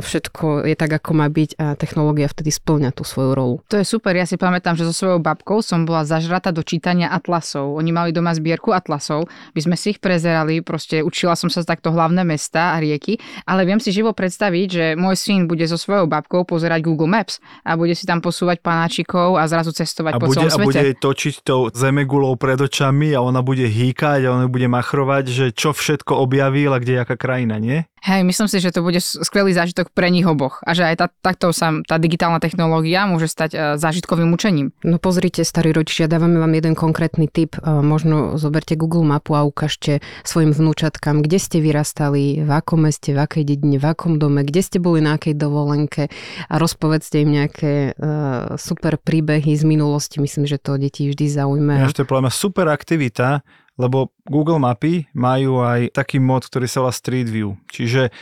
všetko 0.00 0.64
je 0.70 0.76
tak, 0.78 1.02
ako 1.02 1.10
má 1.12 1.26
byť 1.28 1.50
a 1.58 1.76
technológia 1.76 2.30
vtedy 2.30 2.48
splňa 2.48 2.94
tú 2.96 3.04
svoju 3.04 3.30
rolu. 3.36 3.56
To 3.68 3.76
je 3.76 3.84
super, 3.84 4.16
ja 4.16 4.24
si 4.24 4.40
pamätám, 4.40 4.78
že 4.78 4.86
so 4.88 4.94
svojou 4.94 5.20
babkou 5.20 5.60
som 5.60 5.84
bola 5.84 6.06
zažrata 6.06 6.54
do 6.54 6.62
čítania 6.64 7.10
atlasov. 7.10 7.76
Oni 7.76 7.90
mali 7.90 8.14
doma 8.14 8.32
zbierku 8.32 8.70
atlasov, 8.72 9.26
by 9.52 9.60
sme 9.60 9.76
si 9.76 9.92
ich 9.92 10.00
prezerali, 10.00 10.62
proste 10.62 11.02
učila 11.02 11.36
som 11.36 11.50
sa 11.50 11.60
takto 11.66 11.90
hlavné 11.90 12.22
mesta 12.22 12.72
a 12.72 12.80
rieky, 12.80 13.18
ale 13.44 13.66
viem 13.68 13.82
si 13.82 13.90
živo 13.90 14.14
predstaviť, 14.14 14.66
že 14.70 14.86
môj 14.94 15.18
syn 15.18 15.50
bude 15.50 15.66
so 15.66 15.76
svojou 15.76 16.06
babkou 16.06 16.46
pozerať 16.46 16.80
Google 16.86 17.10
Maps 17.10 17.42
a 17.66 17.74
bude 17.74 17.98
si 17.98 18.06
tam 18.06 18.22
posúvať 18.22 18.62
panáčikov 18.62 19.36
a 19.36 19.44
zrazu 19.50 19.74
cestovať 19.74 20.16
a 20.16 20.18
po 20.22 20.30
bude, 20.30 20.38
celom 20.38 20.54
svete. 20.54 20.62
A 20.62 20.82
bude 20.86 20.92
točiť 21.02 21.34
tou 21.42 21.68
zemegulou 21.74 22.38
pred 22.38 22.56
očami 22.56 23.10
a 23.16 23.20
ona 23.24 23.42
bude 23.42 23.66
hýkať 23.66 24.30
a 24.30 24.38
ona 24.38 24.46
bude 24.46 24.70
machrovať, 24.70 25.24
že 25.26 25.46
čo 25.50 25.74
všetko 25.74 26.14
objavil 26.14 26.70
a 26.72 26.78
kde 26.78 26.96
je 26.96 27.02
aká 27.02 27.16
krajina, 27.18 27.58
nie? 27.58 27.82
Hej, 28.02 28.26
myslím 28.26 28.50
si, 28.50 28.58
že 28.58 28.74
to 28.74 28.82
bude 28.82 28.98
skvelý 28.98 29.54
zážitok 29.54 29.94
pre 29.94 30.10
nich 30.10 30.26
oboch 30.26 30.58
a 30.66 30.74
že 30.74 30.82
aj 30.90 30.94
tá, 30.98 31.06
takto 31.22 31.54
sa 31.54 31.70
tá 31.86 32.02
digitálna 32.02 32.42
technológia 32.42 33.06
môže 33.06 33.30
stať 33.30 33.50
uh, 33.54 33.60
zážitkovým 33.78 34.26
učením. 34.34 34.74
No 34.82 34.98
pozrite, 34.98 35.46
starí 35.46 35.70
rodičia, 35.70 36.10
dávame 36.10 36.42
vám 36.42 36.50
jeden 36.50 36.74
konkrétny 36.74 37.30
tip. 37.30 37.54
Uh, 37.62 37.78
možno 37.78 38.34
zoberte 38.42 38.74
Google 38.74 39.06
mapu 39.06 39.38
a 39.38 39.46
ukážte 39.46 40.02
svojim 40.26 40.50
vnúčatkám, 40.50 41.22
kde 41.22 41.38
ste 41.38 41.62
vyrastali, 41.62 42.42
v 42.42 42.50
akom 42.50 42.90
meste, 42.90 43.14
v 43.14 43.22
akej 43.22 43.46
dedine, 43.46 43.78
v 43.78 43.86
akom 43.86 44.18
dome, 44.18 44.42
kde 44.42 44.66
ste 44.66 44.82
boli 44.82 44.98
na 44.98 45.14
akej 45.14 45.38
dovolenke 45.38 46.10
a 46.50 46.54
rozpovedzte 46.58 47.22
im 47.22 47.30
nejaké 47.38 47.94
uh, 47.94 48.58
super 48.58 48.98
príbehy 48.98 49.54
z 49.54 49.62
minulosti. 49.62 50.18
Myslím, 50.18 50.50
že 50.50 50.58
to 50.58 50.74
deti 50.74 51.06
vždy 51.06 51.30
zaujme. 51.30 51.78
Ja, 51.78 51.94
to 51.94 52.02
je 52.02 52.10
podľa 52.10 52.34
super 52.34 52.66
aktivita, 52.66 53.46
lebo 53.80 54.12
Google 54.28 54.60
mapy 54.60 55.08
majú 55.16 55.64
aj 55.64 55.96
taký 55.96 56.20
mod, 56.20 56.44
ktorý 56.44 56.66
sa 56.68 56.84
volá 56.84 56.92
Street 56.92 57.28
View. 57.28 57.56
Čiže 57.72 58.12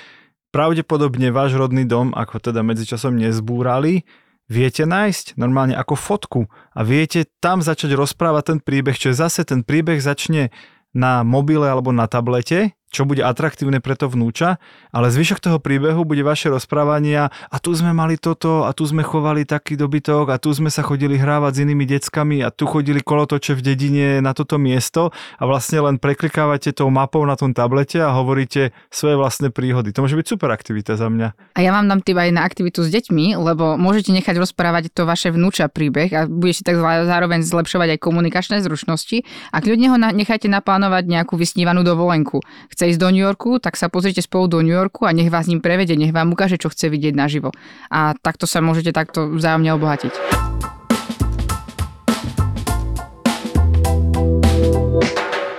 pravdepodobne 0.54 1.30
váš 1.34 1.54
rodný 1.58 1.86
dom, 1.86 2.14
ako 2.14 2.50
teda 2.50 2.62
medzičasom 2.62 3.18
nezbúrali, 3.18 4.06
viete 4.50 4.82
nájsť 4.82 5.38
normálne 5.38 5.78
ako 5.78 5.94
fotku 5.94 6.40
a 6.74 6.80
viete 6.82 7.26
tam 7.38 7.62
začať 7.62 7.94
rozprávať 7.94 8.54
ten 8.54 8.58
príbeh, 8.58 8.98
čo 8.98 9.14
zase 9.14 9.46
ten 9.46 9.62
príbeh 9.62 10.02
začne 10.02 10.50
na 10.90 11.22
mobile 11.22 11.70
alebo 11.70 11.94
na 11.94 12.10
tablete 12.10 12.74
čo 12.90 13.07
bude 13.07 13.22
atraktívne 13.22 13.79
pre 13.79 13.94
to 13.94 14.11
vnúča, 14.11 14.59
ale 14.90 15.14
zvyšok 15.14 15.38
toho 15.38 15.59
príbehu 15.62 16.03
bude 16.03 16.26
vaše 16.26 16.50
rozprávania 16.50 17.31
a 17.31 17.57
tu 17.62 17.70
sme 17.72 17.94
mali 17.94 18.18
toto 18.18 18.66
a 18.66 18.74
tu 18.74 18.83
sme 18.83 19.07
chovali 19.07 19.46
taký 19.46 19.79
dobytok 19.79 20.35
a 20.35 20.37
tu 20.42 20.50
sme 20.50 20.68
sa 20.68 20.83
chodili 20.83 21.14
hrávať 21.14 21.53
s 21.55 21.62
inými 21.62 21.87
deckami 21.87 22.42
a 22.42 22.50
tu 22.50 22.66
chodili 22.66 22.98
kolotoče 22.98 23.55
v 23.55 23.62
dedine 23.62 24.07
na 24.18 24.35
toto 24.35 24.59
miesto 24.59 25.14
a 25.38 25.42
vlastne 25.46 25.79
len 25.81 25.96
preklikávate 26.03 26.74
tou 26.74 26.90
mapou 26.90 27.22
na 27.22 27.38
tom 27.38 27.55
tablete 27.55 28.03
a 28.03 28.11
hovoríte 28.11 28.74
svoje 28.90 29.14
vlastné 29.14 29.55
príhody. 29.55 29.94
To 29.94 30.03
môže 30.03 30.18
byť 30.18 30.26
super 30.26 30.50
aktivita 30.50 30.98
za 30.98 31.07
mňa. 31.07 31.55
A 31.55 31.59
ja 31.62 31.70
vám 31.70 31.87
dám 31.87 32.03
tým 32.03 32.18
aj 32.18 32.31
na 32.35 32.42
aktivitu 32.42 32.83
s 32.83 32.90
deťmi, 32.90 33.38
lebo 33.38 33.79
môžete 33.79 34.11
nechať 34.11 34.35
rozprávať 34.35 34.90
to 34.90 35.07
vaše 35.07 35.31
vnúča 35.31 35.70
príbeh 35.70 36.11
a 36.11 36.20
budete 36.26 36.66
tak 36.66 36.83
zároveň 36.83 37.46
zlepšovať 37.46 37.94
aj 37.94 37.98
komunikačné 38.03 38.59
zručnosti 38.66 39.22
a 39.55 39.57
kľudne 39.62 39.87
ho 39.94 39.96
nechajte 39.96 40.50
naplánovať 40.50 41.07
nejakú 41.07 41.38
vysnívanú 41.38 41.87
dovolenku 41.87 42.42
chce 42.80 42.96
ísť 42.96 43.02
do 43.04 43.12
New 43.12 43.20
Yorku, 43.20 43.60
tak 43.60 43.76
sa 43.76 43.92
pozrite 43.92 44.24
spolu 44.24 44.48
do 44.48 44.64
New 44.64 44.72
Yorku 44.72 45.04
a 45.04 45.12
nech 45.12 45.28
vás 45.28 45.44
ním 45.44 45.60
prevede, 45.60 46.00
nech 46.00 46.16
vám 46.16 46.32
ukáže, 46.32 46.56
čo 46.56 46.72
chce 46.72 46.88
vidieť 46.88 47.12
naživo. 47.12 47.52
A 47.92 48.16
takto 48.16 48.48
sa 48.48 48.64
môžete 48.64 48.96
takto 48.96 49.28
vzájomne 49.28 49.68
obohatiť. 49.76 50.16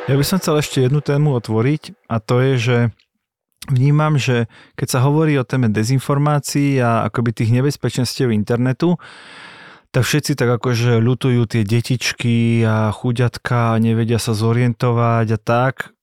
Ja 0.10 0.18
by 0.18 0.26
som 0.26 0.42
chcel 0.42 0.66
ešte 0.66 0.82
jednu 0.82 1.06
tému 1.06 1.38
otvoriť 1.38 2.10
a 2.10 2.18
to 2.18 2.42
je, 2.42 2.54
že 2.58 2.78
vnímam, 3.70 4.18
že 4.18 4.50
keď 4.74 4.88
sa 4.90 5.06
hovorí 5.06 5.38
o 5.38 5.46
téme 5.46 5.70
dezinformácií 5.70 6.82
a 6.82 7.06
akoby 7.06 7.38
tých 7.38 7.54
nebezpečenstiev 7.54 8.34
internetu, 8.34 8.98
tak 9.94 10.10
všetci 10.10 10.34
tak 10.34 10.58
akože 10.58 10.98
ľutujú 10.98 11.46
tie 11.46 11.62
detičky 11.62 12.66
a 12.66 12.90
chuďatka 12.90 13.78
nevedia 13.78 14.18
sa 14.18 14.34
zorientovať 14.34 15.28
a 15.30 15.38
tak 15.38 15.94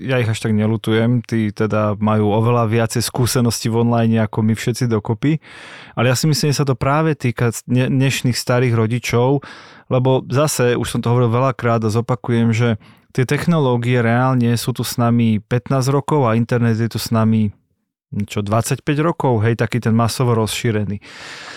ja 0.00 0.20
ich 0.20 0.30
až 0.30 0.40
tak 0.40 0.56
nelutujem, 0.56 1.20
tí 1.24 1.52
teda 1.52 1.96
majú 2.00 2.32
oveľa 2.32 2.68
viacej 2.68 3.02
skúseností 3.04 3.68
v 3.68 3.84
online 3.84 4.24
ako 4.24 4.44
my 4.44 4.54
všetci 4.56 4.88
dokopy, 4.88 5.38
ale 5.94 6.10
ja 6.10 6.16
si 6.16 6.26
myslím, 6.26 6.50
že 6.52 6.60
sa 6.62 6.68
to 6.68 6.78
práve 6.78 7.14
týka 7.14 7.52
dnešných 7.68 8.36
starých 8.36 8.74
rodičov, 8.74 9.44
lebo 9.92 10.24
zase, 10.32 10.74
už 10.74 10.88
som 10.88 11.00
to 11.04 11.10
hovoril 11.12 11.30
veľakrát 11.30 11.84
a 11.84 11.92
zopakujem, 11.92 12.50
že 12.50 12.68
tie 13.14 13.28
technológie 13.28 14.00
reálne 14.00 14.56
sú 14.58 14.74
tu 14.74 14.82
s 14.82 14.96
nami 14.96 15.38
15 15.38 15.94
rokov 15.94 16.26
a 16.26 16.34
internet 16.34 16.80
je 16.80 16.90
tu 16.90 16.98
s 16.98 17.14
nami 17.14 17.54
čo 18.26 18.46
25 18.46 18.86
rokov, 19.02 19.42
hej, 19.42 19.58
taký 19.58 19.82
ten 19.82 19.90
masovo 19.90 20.38
rozšírený. 20.38 21.02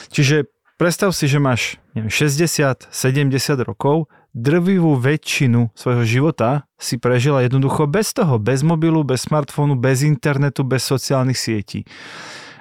Čiže 0.09 0.49
predstav 0.81 1.13
si, 1.13 1.29
že 1.29 1.37
máš 1.37 1.77
neviem, 1.93 2.09
60, 2.09 2.89
70 2.89 3.69
rokov, 3.69 4.09
drvivú 4.37 4.93
väčšinu 5.01 5.73
svojho 5.73 6.05
života 6.05 6.69
si 6.77 7.01
prežila 7.01 7.41
jednoducho 7.41 7.89
bez 7.89 8.13
toho, 8.13 8.37
bez 8.37 8.61
mobilu, 8.61 9.01
bez 9.01 9.25
smartfónu, 9.25 9.73
bez 9.73 10.05
internetu, 10.05 10.61
bez 10.61 10.85
sociálnych 10.85 11.37
sietí. 11.37 11.81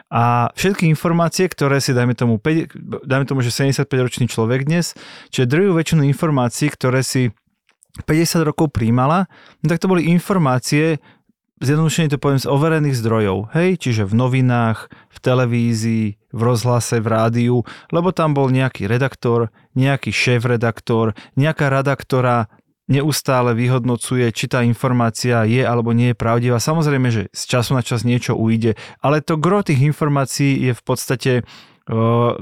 A 0.09 0.49
všetky 0.55 0.89
informácie, 0.89 1.51
ktoré 1.51 1.83
si, 1.83 1.93
dajme 1.93 2.17
tomu, 2.17 2.41
5, 2.41 3.05
dajme 3.05 3.27
tomu, 3.27 3.43
že 3.45 3.53
75-ročný 3.53 4.31
človek 4.31 4.65
dnes, 4.65 4.97
čiže 5.29 5.51
drvivú 5.51 5.77
väčšinu 5.77 6.07
informácií, 6.07 6.73
ktoré 6.73 7.03
si 7.03 7.35
50 8.07 8.45
rokov 8.47 8.73
príjmala, 8.73 9.27
no 9.61 9.67
tak 9.67 9.81
to 9.81 9.89
boli 9.91 10.09
informácie, 10.12 11.01
zjednodušene 11.62 12.12
to 12.12 12.21
poviem, 12.21 12.40
z 12.42 12.51
overených 12.51 12.97
zdrojov. 12.97 13.53
Hej, 13.57 13.81
čiže 13.81 14.05
v 14.05 14.14
novinách, 14.16 14.92
v 15.12 15.19
televízii, 15.21 16.07
v 16.33 16.40
rozhlase, 16.40 17.01
v 17.01 17.09
rádiu, 17.09 17.57
lebo 17.88 18.12
tam 18.12 18.37
bol 18.37 18.53
nejaký 18.53 18.85
redaktor, 18.85 19.49
nejaký 19.73 20.12
šéf-redaktor, 20.12 21.16
nejaká 21.37 21.73
rada, 21.73 21.97
ktorá 21.97 22.53
neustále 22.87 23.51
vyhodnocuje, 23.59 24.31
či 24.31 24.47
tá 24.47 24.62
informácia 24.62 25.42
je 25.42 25.59
alebo 25.66 25.90
nie 25.90 26.14
je 26.14 26.21
pravdivá. 26.21 26.62
Samozrejme, 26.62 27.09
že 27.11 27.23
z 27.35 27.42
času 27.51 27.75
na 27.75 27.83
čas 27.83 28.07
niečo 28.07 28.38
ujde, 28.38 28.79
ale 29.03 29.19
to 29.19 29.35
gro 29.35 29.66
tých 29.66 29.83
informácií 29.83 30.71
je 30.71 30.73
v 30.77 30.83
podstate 30.87 31.33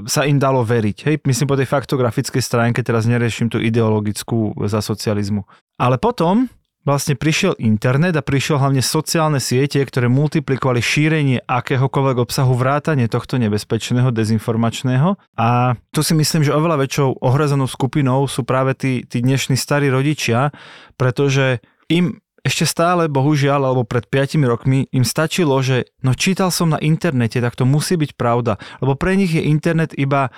sa 0.05 0.21
im 0.25 0.41
dalo 0.41 0.65
veriť. 0.65 0.97
Hej, 1.05 1.15
myslím 1.29 1.53
po 1.53 1.57
tej 1.57 1.69
faktografickej 1.69 2.41
stránke, 2.41 2.81
teraz 2.81 3.05
neriešim 3.05 3.45
tú 3.45 3.61
ideologickú 3.61 4.57
za 4.65 4.81
socializmu. 4.81 5.45
Ale 5.77 6.01
potom 6.01 6.49
vlastne 6.85 7.17
prišiel 7.17 7.57
internet 7.57 8.13
a 8.15 8.23
prišiel 8.23 8.61
hlavne 8.61 8.79
sociálne 8.85 9.41
siete, 9.41 9.81
ktoré 9.81 10.05
multiplikovali 10.05 10.79
šírenie 10.79 11.37
akéhokoľvek 11.43 12.17
obsahu 12.21 12.53
vrátane 12.53 13.09
tohto 13.09 13.41
nebezpečného, 13.41 14.13
dezinformačného. 14.13 15.17
A 15.35 15.75
tu 15.89 16.05
si 16.05 16.13
myslím, 16.13 16.45
že 16.45 16.53
oveľa 16.53 16.85
väčšou 16.85 17.25
ohrozenou 17.25 17.65
skupinou 17.65 18.29
sú 18.29 18.45
práve 18.45 18.77
tí, 18.77 19.01
tí 19.03 19.25
dnešní 19.25 19.57
starí 19.57 19.89
rodičia, 19.89 20.53
pretože 20.95 21.59
im 21.89 22.21
ešte 22.45 22.69
stále, 22.69 23.09
bohužiaľ, 23.09 23.73
alebo 23.73 23.89
pred 23.89 24.05
5 24.05 24.37
rokmi 24.45 24.85
im 24.93 25.01
stačilo, 25.01 25.57
že 25.65 25.89
no 26.05 26.13
čítal 26.13 26.53
som 26.53 26.69
na 26.69 26.77
internete, 26.77 27.41
tak 27.41 27.57
to 27.57 27.65
musí 27.65 27.97
byť 27.97 28.13
pravda. 28.13 28.61
Lebo 28.85 28.93
pre 28.93 29.17
nich 29.17 29.33
je 29.33 29.41
internet 29.41 29.97
iba 29.97 30.29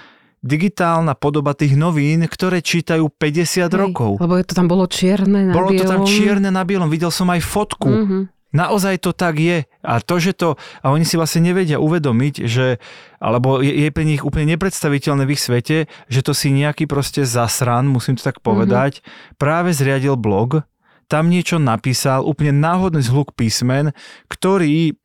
digitálna 0.46 1.18
podoba 1.18 1.58
tých 1.58 1.74
novín, 1.74 2.26
ktoré 2.30 2.62
čítajú 2.62 3.10
50 3.10 3.68
Hej, 3.68 3.74
rokov. 3.74 4.22
Lebo 4.22 4.38
to 4.46 4.54
tam 4.54 4.70
bolo 4.70 4.86
čierne 4.86 5.50
na 5.50 5.54
bolo 5.54 5.74
bielom. 5.74 5.82
to 5.82 5.92
tam 5.92 6.02
čierne 6.06 6.50
na 6.54 6.64
bielom, 6.64 6.90
videl 6.90 7.10
som 7.10 7.28
aj 7.34 7.42
fotku. 7.42 7.90
Mm-hmm. 7.90 8.24
Naozaj 8.56 9.04
to 9.04 9.12
tak 9.12 9.44
je. 9.44 9.68
A 9.84 10.00
to, 10.00 10.24
že 10.24 10.32
to... 10.32 10.56
A 10.80 10.96
oni 10.96 11.04
si 11.04 11.20
vlastne 11.20 11.44
nevedia 11.44 11.84
uvedomiť, 11.84 12.48
že... 12.48 12.80
Alebo 13.20 13.60
je, 13.60 13.70
je 13.76 13.90
pre 13.92 14.08
nich 14.08 14.24
úplne 14.24 14.56
nepredstaviteľné 14.56 15.28
v 15.28 15.34
ich 15.36 15.44
svete, 15.44 15.78
že 16.08 16.22
to 16.24 16.32
si 16.32 16.56
nejaký 16.56 16.88
proste 16.88 17.28
zasran, 17.28 17.92
musím 17.92 18.16
to 18.16 18.24
tak 18.24 18.40
povedať, 18.40 19.04
mm-hmm. 19.04 19.36
práve 19.36 19.76
zriadil 19.76 20.16
blog, 20.16 20.64
tam 21.12 21.28
niečo 21.28 21.60
napísal, 21.60 22.24
úplne 22.24 22.56
náhodný 22.56 23.04
zhluk 23.04 23.36
písmen, 23.36 23.96
ktorý 24.32 24.96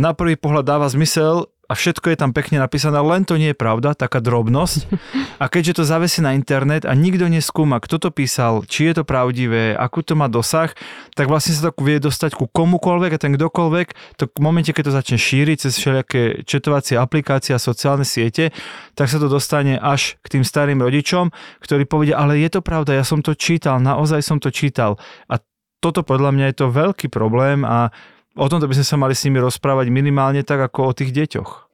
na 0.00 0.16
prvý 0.16 0.36
pohľad 0.36 0.64
dáva 0.64 0.86
zmysel, 0.88 1.48
a 1.70 1.72
všetko 1.78 2.10
je 2.10 2.18
tam 2.18 2.34
pekne 2.34 2.58
napísané, 2.58 2.98
len 2.98 3.22
to 3.22 3.38
nie 3.38 3.54
je 3.54 3.56
pravda, 3.56 3.94
taká 3.94 4.18
drobnosť. 4.18 4.90
A 5.38 5.46
keďže 5.46 5.78
to 5.78 5.84
zavesí 5.86 6.18
na 6.18 6.34
internet 6.34 6.82
a 6.82 6.98
nikto 6.98 7.30
neskúma, 7.30 7.78
kto 7.78 8.02
to 8.02 8.10
písal, 8.10 8.66
či 8.66 8.90
je 8.90 8.98
to 8.98 9.04
pravdivé, 9.06 9.78
akú 9.78 10.02
to 10.02 10.18
má 10.18 10.26
dosah, 10.26 10.74
tak 11.14 11.30
vlastne 11.30 11.54
sa 11.54 11.70
to 11.70 11.78
vie 11.86 12.02
dostať 12.02 12.34
ku 12.34 12.50
komukolvek 12.50 13.14
a 13.14 13.22
ten 13.22 13.38
kdokoľvek, 13.38 14.18
to 14.18 14.26
v 14.26 14.40
momente, 14.42 14.74
keď 14.74 14.90
to 14.90 14.96
začne 14.98 15.18
šíriť 15.22 15.56
cez 15.70 15.78
všelijaké 15.78 16.42
četovacie 16.42 16.98
aplikácie 16.98 17.54
a 17.54 17.62
sociálne 17.62 18.02
siete, 18.02 18.50
tak 18.98 19.06
sa 19.06 19.22
to 19.22 19.30
dostane 19.30 19.78
až 19.78 20.18
k 20.26 20.36
tým 20.36 20.42
starým 20.42 20.82
rodičom, 20.82 21.30
ktorí 21.62 21.86
povedia, 21.86 22.18
ale 22.18 22.42
je 22.42 22.50
to 22.50 22.66
pravda, 22.66 22.98
ja 22.98 23.06
som 23.06 23.22
to 23.22 23.38
čítal, 23.38 23.78
naozaj 23.78 24.26
som 24.26 24.42
to 24.42 24.50
čítal. 24.50 24.98
A 25.30 25.38
toto 25.78 26.02
podľa 26.02 26.34
mňa 26.34 26.46
je 26.50 26.56
to 26.60 26.66
veľký 26.68 27.08
problém 27.08 27.62
a 27.62 27.94
o 28.36 28.46
tomto 28.46 28.66
by 28.70 28.74
sme 28.78 28.86
sa 28.86 28.96
mali 29.00 29.14
s 29.16 29.24
nimi 29.26 29.40
rozprávať 29.42 29.90
minimálne 29.90 30.44
tak 30.46 30.60
ako 30.60 30.90
o 30.90 30.96
tých 30.96 31.10
deťoch. 31.14 31.70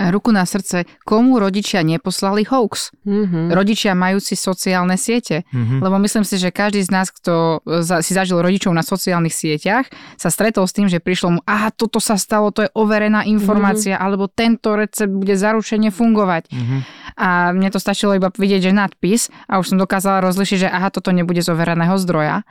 Ruku 0.00 0.32
na 0.32 0.48
srdce, 0.48 0.88
komu 1.04 1.36
rodičia 1.36 1.84
neposlali 1.84 2.48
hoax? 2.48 2.88
Mm-hmm. 3.04 3.52
Rodičia 3.52 3.92
majúci 3.92 4.32
sociálne 4.32 4.96
siete. 4.96 5.44
Mm-hmm. 5.52 5.84
Lebo 5.84 6.00
myslím 6.00 6.24
si, 6.24 6.40
že 6.40 6.48
každý 6.48 6.80
z 6.80 6.88
nás, 6.88 7.12
kto 7.12 7.60
si 8.00 8.16
zažil 8.16 8.40
rodičov 8.40 8.72
na 8.72 8.80
sociálnych 8.80 9.34
sieťach, 9.34 9.92
sa 10.16 10.32
stretol 10.32 10.64
s 10.64 10.72
tým, 10.72 10.88
že 10.88 11.04
prišlo 11.04 11.28
mu, 11.36 11.40
aha, 11.44 11.68
toto 11.68 12.00
sa 12.00 12.16
stalo, 12.16 12.48
to 12.48 12.64
je 12.64 12.72
overená 12.72 13.28
informácia, 13.28 14.00
mm-hmm. 14.00 14.06
alebo 14.08 14.24
tento 14.32 14.72
recept 14.72 15.12
bude 15.12 15.36
zaručene 15.36 15.92
fungovať. 15.92 16.48
Mm-hmm. 16.48 16.80
A 17.20 17.52
mne 17.52 17.68
to 17.68 17.76
stačilo 17.76 18.16
iba 18.16 18.32
vidieť, 18.32 18.72
že 18.72 18.72
nadpis 18.72 19.28
a 19.52 19.60
už 19.60 19.74
som 19.74 19.76
dokázala 19.76 20.24
rozlišiť, 20.24 20.64
že 20.64 20.68
aha, 20.72 20.88
toto 20.88 21.12
nebude 21.12 21.44
z 21.44 21.52
overeného 21.52 22.00
zdroja. 22.00 22.48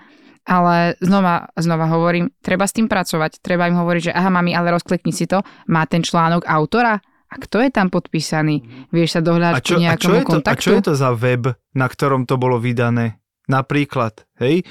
Ale 0.47 0.95
znova, 1.03 1.49
znova 1.57 1.85
hovorím, 1.89 2.31
treba 2.39 2.65
s 2.65 2.73
tým 2.73 2.87
pracovať. 2.87 3.43
Treba 3.43 3.67
im 3.67 3.77
hovoriť, 3.77 4.09
že 4.09 4.15
aha, 4.15 4.29
mami, 4.31 4.55
ale 4.55 4.73
rozklikni 4.73 5.13
si 5.13 5.29
to. 5.29 5.43
Má 5.69 5.85
ten 5.85 6.01
článok 6.01 6.47
autora? 6.47 6.97
A 7.29 7.35
kto 7.37 7.61
je 7.61 7.69
tam 7.69 7.93
podpísaný? 7.93 8.89
Vieš 8.89 9.19
sa 9.19 9.21
dohľadať 9.21 9.61
nejakomu 9.61 10.17
a 10.17 10.25
čo 10.25 10.25
kontaktu? 10.25 10.49
a 10.49 10.63
čo 10.65 10.71
je 10.73 10.85
to 10.89 10.93
za 10.97 11.13
web, 11.13 11.53
na 11.77 11.85
ktorom 11.85 12.25
to 12.25 12.41
bolo 12.41 12.57
vydané? 12.57 13.21
Napríklad, 13.49 14.28
hej? 14.39 14.65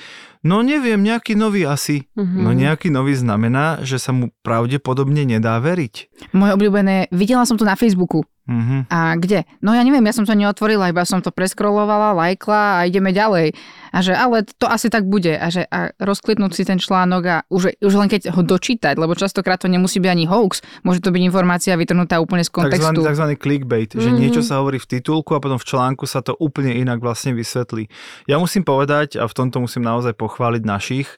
No 0.46 0.62
neviem, 0.62 1.02
nejaký 1.02 1.34
nový 1.34 1.66
asi. 1.66 2.06
Uh-huh. 2.14 2.24
No 2.24 2.54
nejaký 2.54 2.94
nový 2.94 3.18
znamená, 3.18 3.82
že 3.82 3.98
sa 3.98 4.14
mu 4.14 4.30
pravdepodobne 4.46 5.26
nedá 5.26 5.58
veriť. 5.58 6.14
Moje 6.30 6.54
obľúbené, 6.54 7.10
videla 7.10 7.42
som 7.42 7.58
to 7.58 7.66
na 7.66 7.74
Facebooku. 7.74 8.22
Uh-huh. 8.48 8.80
A 8.88 9.12
kde? 9.20 9.44
No 9.60 9.76
ja 9.76 9.84
neviem, 9.84 10.00
ja 10.08 10.16
som 10.16 10.24
to 10.24 10.32
neotvorila, 10.32 10.88
iba 10.88 11.04
som 11.04 11.20
to 11.20 11.28
preskrolovala, 11.28 12.16
lajkla 12.16 12.80
a 12.80 12.86
ideme 12.88 13.12
ďalej. 13.12 13.52
A 13.92 13.98
že 14.00 14.16
ale 14.16 14.48
to 14.56 14.64
asi 14.64 14.88
tak 14.88 15.04
bude. 15.04 15.36
A 15.36 15.52
že 15.52 15.68
a 15.68 15.92
rozkliknúť 16.00 16.56
si 16.56 16.64
ten 16.64 16.80
článok 16.80 17.22
a 17.28 17.36
už, 17.52 17.76
už 17.76 17.92
len 18.00 18.08
keď 18.08 18.32
ho 18.32 18.40
dočítať, 18.40 18.96
lebo 18.96 19.12
častokrát 19.12 19.60
to 19.60 19.68
nemusí 19.68 20.00
byť 20.00 20.08
ani 20.08 20.24
hoax, 20.24 20.64
môže 20.80 21.04
to 21.04 21.12
byť 21.12 21.22
informácia 21.28 21.76
vytrhnutá 21.76 22.24
úplne 22.24 22.40
z 22.40 22.48
kontextu. 22.48 23.04
Takzvaný, 23.04 23.04
takzvaný 23.04 23.34
clickbait, 23.36 23.90
uh-huh. 23.92 24.00
že 24.00 24.10
mhm. 24.12 24.16
niečo 24.16 24.40
sa 24.40 24.64
hovorí 24.64 24.80
v 24.80 24.96
titulku 24.96 25.36
a 25.36 25.44
potom 25.44 25.60
v 25.60 25.68
článku 25.68 26.08
sa 26.08 26.24
to 26.24 26.32
úplne 26.40 26.72
inak 26.72 27.04
vlastne 27.04 27.36
vysvetlí. 27.36 27.92
Ja 28.24 28.40
musím 28.40 28.64
povedať, 28.64 29.20
a 29.20 29.28
v 29.28 29.34
tomto 29.36 29.57
musím 29.62 29.86
naozaj 29.86 30.14
pochváliť 30.14 30.62
našich, 30.64 31.08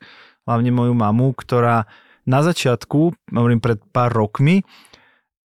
hlavne 0.48 0.72
moju 0.72 0.94
mamu, 0.96 1.36
ktorá 1.36 1.86
na 2.28 2.40
začiatku, 2.44 3.16
hovorím 3.32 3.60
pred 3.62 3.80
pár 3.90 4.12
rokmi, 4.12 4.62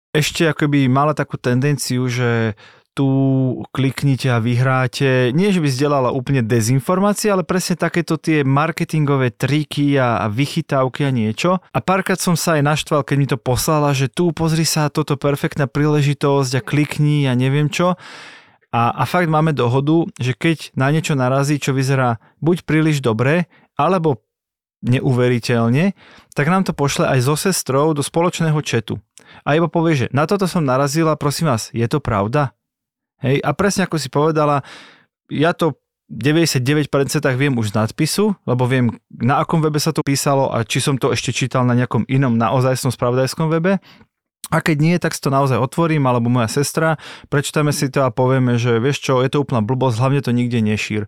ešte 0.09 0.49
akoby 0.49 0.89
mala 0.89 1.13
takú 1.13 1.37
tendenciu, 1.37 2.09
že 2.09 2.57
tu 2.97 3.07
kliknite 3.71 4.27
a 4.27 4.43
vyhráte. 4.43 5.31
Nie, 5.31 5.55
že 5.55 5.63
by 5.63 5.71
zdieľala 5.71 6.11
úplne 6.11 6.43
dezinformácie, 6.43 7.31
ale 7.31 7.47
presne 7.47 7.79
takéto 7.79 8.19
tie 8.19 8.43
marketingové 8.43 9.31
triky 9.31 9.95
a 9.95 10.27
vychytávky 10.27 11.07
a 11.07 11.11
niečo. 11.13 11.63
A 11.71 11.79
párkrát 11.79 12.19
som 12.19 12.35
sa 12.35 12.59
aj 12.59 12.67
naštval, 12.67 13.07
keď 13.07 13.15
mi 13.15 13.27
to 13.29 13.37
poslala, 13.39 13.95
že 13.95 14.11
tu 14.11 14.35
pozri 14.35 14.67
sa, 14.67 14.91
toto 14.91 15.15
perfektná 15.15 15.69
príležitosť 15.71 16.59
a 16.59 16.65
klikni 16.65 17.23
a 17.29 17.39
neviem 17.39 17.71
čo. 17.71 17.95
A, 18.69 18.93
a 18.93 19.03
fakt 19.09 19.29
máme 19.29 19.53
dohodu, 19.55 20.05
že 20.21 20.37
keď 20.37 20.77
na 20.77 20.93
niečo 20.93 21.17
narazí, 21.17 21.57
čo 21.57 21.73
vyzerá 21.73 22.21
buď 22.37 22.69
príliš 22.69 23.01
dobre, 23.01 23.49
alebo 23.73 24.21
neuveriteľne, 24.85 25.97
tak 26.37 26.47
nám 26.47 26.63
to 26.63 26.71
pošle 26.71 27.03
aj 27.09 27.19
so 27.25 27.35
sestrou 27.35 27.91
do 27.91 27.99
spoločného 27.99 28.61
četu 28.63 29.01
a 29.45 29.55
iba 29.55 29.69
povie, 29.69 30.05
že 30.05 30.07
na 30.11 30.25
toto 30.25 30.49
som 30.49 30.65
narazila, 30.65 31.19
prosím 31.19 31.53
vás, 31.53 31.69
je 31.71 31.85
to 31.85 32.01
pravda? 32.01 32.55
Hej, 33.19 33.43
a 33.43 33.51
presne 33.51 33.85
ako 33.85 33.99
si 33.99 34.07
povedala, 34.07 34.63
ja 35.27 35.51
to 35.51 35.75
99% 36.09 36.89
viem 37.37 37.53
už 37.53 37.69
z 37.69 37.77
nadpisu, 37.77 38.33
lebo 38.49 38.65
viem, 38.65 38.89
na 39.13 39.43
akom 39.43 39.61
webe 39.61 39.77
sa 39.77 39.93
to 39.93 40.01
písalo 40.01 40.49
a 40.49 40.65
či 40.65 40.81
som 40.81 40.97
to 40.97 41.13
ešte 41.13 41.29
čítal 41.29 41.61
na 41.67 41.77
nejakom 41.77 42.07
inom 42.09 42.33
naozajstnom 42.33 42.89
spravodajskom 42.89 43.51
webe. 43.53 43.77
A 44.49 44.61
keď 44.65 44.77
nie, 44.81 44.95
tak 44.97 45.13
si 45.13 45.21
to 45.21 45.29
naozaj 45.29 45.61
otvorím, 45.61 46.09
alebo 46.09 46.29
moja 46.29 46.49
sestra, 46.49 46.97
prečítame 47.29 47.69
si 47.69 47.89
to 47.89 48.05
a 48.05 48.13
povieme, 48.13 48.57
že 48.57 48.81
vieš 48.81 49.05
čo, 49.05 49.21
je 49.21 49.29
to 49.29 49.45
úplná 49.45 49.61
blbosť, 49.61 50.01
hlavne 50.01 50.21
to 50.25 50.33
nikde 50.33 50.59
nešír. 50.61 51.05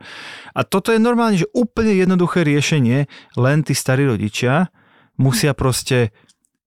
A 0.54 0.62
toto 0.62 0.94
je 0.94 1.02
normálne, 1.02 1.42
že 1.42 1.50
úplne 1.52 1.98
jednoduché 1.98 2.46
riešenie, 2.46 3.10
len 3.38 3.58
tí 3.66 3.74
starí 3.74 4.06
rodičia 4.06 4.70
musia 5.18 5.54
proste 5.54 6.14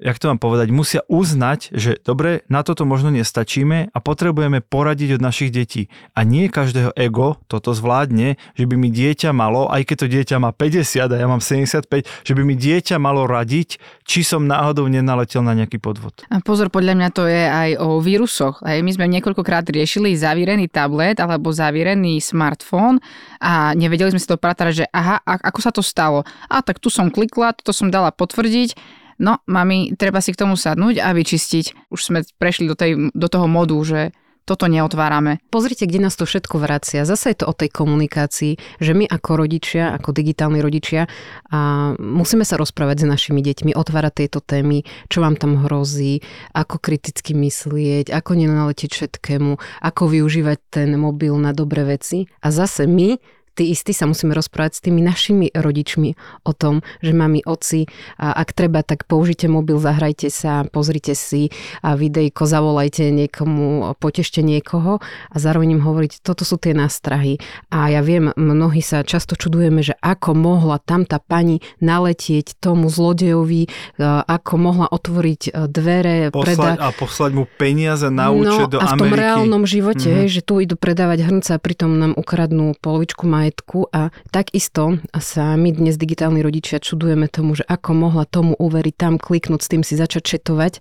jak 0.05 0.21
to 0.21 0.29
mám 0.29 0.37
povedať, 0.37 0.69
musia 0.69 1.01
uznať, 1.09 1.73
že 1.73 1.97
dobre, 2.05 2.45
na 2.53 2.61
toto 2.61 2.85
možno 2.85 3.09
nestačíme 3.09 3.89
a 3.89 3.99
potrebujeme 4.05 4.61
poradiť 4.61 5.17
od 5.17 5.25
našich 5.25 5.49
detí. 5.49 5.89
A 6.13 6.29
nie 6.29 6.53
každého 6.53 6.93
ego 6.93 7.41
toto 7.49 7.73
zvládne, 7.73 8.37
že 8.53 8.69
by 8.69 8.77
mi 8.77 8.93
dieťa 8.93 9.33
malo, 9.33 9.65
aj 9.73 9.89
keď 9.89 9.97
to 10.05 10.07
dieťa 10.13 10.37
má 10.45 10.53
50 10.53 11.09
a 11.09 11.17
ja 11.17 11.25
mám 11.25 11.41
75, 11.41 11.89
že 12.05 12.33
by 12.37 12.43
mi 12.45 12.53
dieťa 12.53 13.01
malo 13.01 13.25
radiť, 13.25 13.81
či 14.05 14.21
som 14.21 14.45
náhodou 14.45 14.85
nenaletel 14.93 15.41
na 15.41 15.57
nejaký 15.57 15.81
podvod. 15.81 16.29
A 16.29 16.45
pozor, 16.45 16.69
podľa 16.69 17.01
mňa 17.01 17.09
to 17.17 17.25
je 17.25 17.45
aj 17.49 17.71
o 17.81 18.05
vírusoch. 18.05 18.61
Hej, 18.61 18.85
my 18.85 18.93
sme 18.93 19.09
niekoľkokrát 19.09 19.65
riešili 19.73 20.13
zavírený 20.13 20.69
tablet 20.69 21.17
alebo 21.17 21.49
zavírený 21.49 22.21
smartfón 22.21 23.01
a 23.41 23.73
nevedeli 23.73 24.13
sme 24.13 24.21
si 24.21 24.29
to 24.29 24.37
patrať, 24.37 24.85
že 24.85 24.87
aha, 24.93 25.25
ako 25.25 25.59
sa 25.65 25.73
to 25.73 25.81
stalo. 25.81 26.29
A 26.53 26.61
tak 26.61 26.77
tu 26.77 26.93
som 26.93 27.09
klikla, 27.09 27.57
to 27.57 27.73
som 27.73 27.89
dala 27.89 28.13
potvrdiť 28.13 29.01
no 29.19 29.43
mami, 29.47 29.95
treba 29.95 30.19
si 30.25 30.35
k 30.35 30.41
tomu 30.41 30.55
sadnúť 30.59 31.03
a 31.03 31.15
vyčistiť. 31.15 31.91
Už 31.91 32.01
sme 32.01 32.23
prešli 32.39 32.67
do, 32.67 32.77
tej, 32.79 33.11
do 33.13 33.29
toho 33.29 33.47
modu, 33.47 33.77
že 33.85 34.01
toto 34.45 34.69
neotvárame. 34.69 35.41
Pozrite, 35.49 35.89
kde 35.89 36.05
nás 36.05 36.21
to 36.21 36.29
všetko 36.29 36.61
vracia. 36.61 37.09
Zase 37.09 37.33
je 37.33 37.39
to 37.41 37.49
o 37.49 37.57
tej 37.57 37.73
komunikácii, 37.73 38.61
že 38.77 38.93
my 38.93 39.09
ako 39.09 39.41
rodičia, 39.41 39.97
ako 39.97 40.13
digitálni 40.13 40.61
rodičia, 40.61 41.09
a 41.49 41.93
musíme 41.97 42.45
sa 42.45 42.61
rozprávať 42.61 43.05
s 43.05 43.09
našimi 43.09 43.41
deťmi, 43.41 43.73
otvárať 43.73 44.13
tieto 44.25 44.45
témy, 44.45 44.85
čo 45.09 45.25
vám 45.25 45.41
tam 45.41 45.65
hrozí, 45.65 46.21
ako 46.53 46.77
kriticky 46.77 47.33
myslieť, 47.33 48.13
ako 48.13 48.37
nenaletieť 48.37 48.93
všetkému, 48.93 49.81
ako 49.81 50.03
využívať 50.13 50.59
ten 50.69 50.93
mobil 51.01 51.33
na 51.41 51.57
dobré 51.57 51.97
veci. 51.97 52.29
A 52.45 52.53
zase 52.53 52.85
my 52.85 53.17
tí 53.55 53.71
istí 53.71 53.95
sa 53.95 54.11
musíme 54.11 54.35
rozprávať 54.35 54.73
s 54.79 54.85
tými 54.85 55.01
našimi 55.01 55.47
rodičmi 55.55 56.19
o 56.45 56.53
tom, 56.53 56.83
že 57.01 57.15
mami, 57.15 57.47
oci, 57.47 57.87
a 58.19 58.35
ak 58.35 58.53
treba, 58.53 58.83
tak 58.83 59.07
použite 59.07 59.47
mobil, 59.47 59.79
zahrajte 59.79 60.29
sa, 60.29 60.67
pozrite 60.67 61.15
si 61.15 61.55
a 61.81 61.95
videjko, 61.95 62.45
zavolajte 62.45 63.15
niekomu, 63.15 63.95
potešte 64.03 64.43
niekoho 64.43 64.99
a 65.31 65.37
zároveň 65.39 65.79
im 65.79 65.83
hovoriť, 65.83 66.21
toto 66.27 66.43
sú 66.43 66.59
tie 66.59 66.75
nástrahy. 66.75 67.39
A 67.71 67.89
ja 67.95 68.03
viem, 68.03 68.35
mnohí 68.35 68.83
sa 68.83 69.07
často 69.07 69.39
čudujeme, 69.39 69.81
že 69.81 69.95
ako 70.03 70.35
mohla 70.35 70.83
tam 70.83 71.07
tá 71.07 71.23
pani 71.23 71.63
naletieť 71.79 72.59
tomu 72.59 72.91
zlodejovi, 72.91 73.71
ako 74.03 74.53
mohla 74.59 74.87
otvoriť 74.91 75.43
e, 75.49 75.51
dvere. 75.71 76.17
Poslať, 76.35 76.57
preda... 76.59 76.71
A 76.81 76.89
poslať 76.91 77.31
mu 77.37 77.45
peniaze 77.47 78.09
na 78.11 78.33
účet 78.35 78.69
no, 78.69 78.73
do 78.75 78.79
Ameriky. 78.81 78.93
a 78.93 78.97
v 78.97 79.01
tom 79.01 79.13
reálnom 79.15 79.63
živote, 79.69 80.11
mm-hmm. 80.11 80.33
že 80.33 80.41
tu 80.43 80.59
idú 80.59 80.75
predávať 80.75 81.19
hrnca 81.29 81.51
a 81.57 81.61
pritom 81.61 81.91
nám 81.95 82.13
ukradnú 82.17 82.75
polovičku 82.81 83.29
maj 83.29 83.44
majetku 83.45 83.93
a 83.93 84.09
takisto 84.33 84.97
sa 85.21 85.53
my 85.61 85.69
dnes 85.77 86.01
digitálni 86.01 86.41
rodičia 86.41 86.81
čudujeme 86.81 87.29
tomu, 87.29 87.53
že 87.53 87.69
ako 87.69 87.93
mohla 87.93 88.25
tomu 88.25 88.57
uveriť, 88.57 88.95
tam 88.97 89.21
kliknúť, 89.21 89.61
s 89.61 89.69
tým 89.69 89.83
si 89.85 90.01
začať 90.01 90.25
četovať 90.25 90.81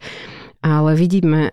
ale 0.64 0.96
vidíme, 0.96 1.52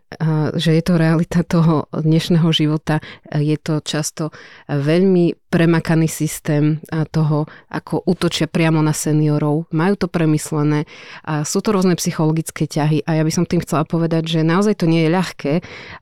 že 0.55 0.71
je 0.79 0.83
to 0.87 0.95
realita 0.95 1.43
toho 1.43 1.91
dnešného 1.91 2.47
života. 2.55 3.03
Je 3.35 3.59
to 3.59 3.83
často 3.83 4.31
veľmi 4.71 5.35
premakaný 5.51 6.07
systém 6.07 6.79
toho, 7.11 7.51
ako 7.67 8.07
útočia 8.07 8.47
priamo 8.47 8.79
na 8.79 8.95
seniorov. 8.95 9.67
Majú 9.75 9.95
to 9.99 10.07
premyslené. 10.07 10.87
A 11.27 11.43
sú 11.43 11.59
to 11.59 11.75
rôzne 11.75 11.99
psychologické 11.99 12.71
ťahy 12.71 13.03
a 13.03 13.19
ja 13.19 13.27
by 13.27 13.33
som 13.35 13.51
tým 13.51 13.59
chcela 13.67 13.83
povedať, 13.83 14.31
že 14.31 14.47
naozaj 14.47 14.79
to 14.79 14.87
nie 14.87 15.03
je 15.03 15.11
ľahké 15.11 15.53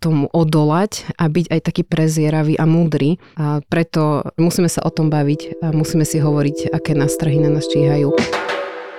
tomu 0.05 0.29
odolať 0.29 1.09
a 1.17 1.33
byť 1.33 1.49
aj 1.49 1.61
taký 1.65 1.83
prezieravý 1.89 2.61
a 2.61 2.69
múdry. 2.69 3.17
A 3.41 3.65
preto 3.65 4.29
musíme 4.37 4.69
sa 4.69 4.85
o 4.85 4.93
tom 4.93 5.09
baviť 5.09 5.65
a 5.65 5.73
musíme 5.73 6.05
si 6.05 6.21
hovoriť, 6.21 6.77
aké 6.77 6.93
nástrahy 6.93 7.41
na 7.41 7.49
nás 7.49 7.65
číhajú. 7.73 8.13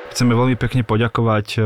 Chceme 0.10 0.34
veľmi 0.34 0.58
pekne 0.58 0.82
poďakovať 0.82 1.48
e, 1.56 1.60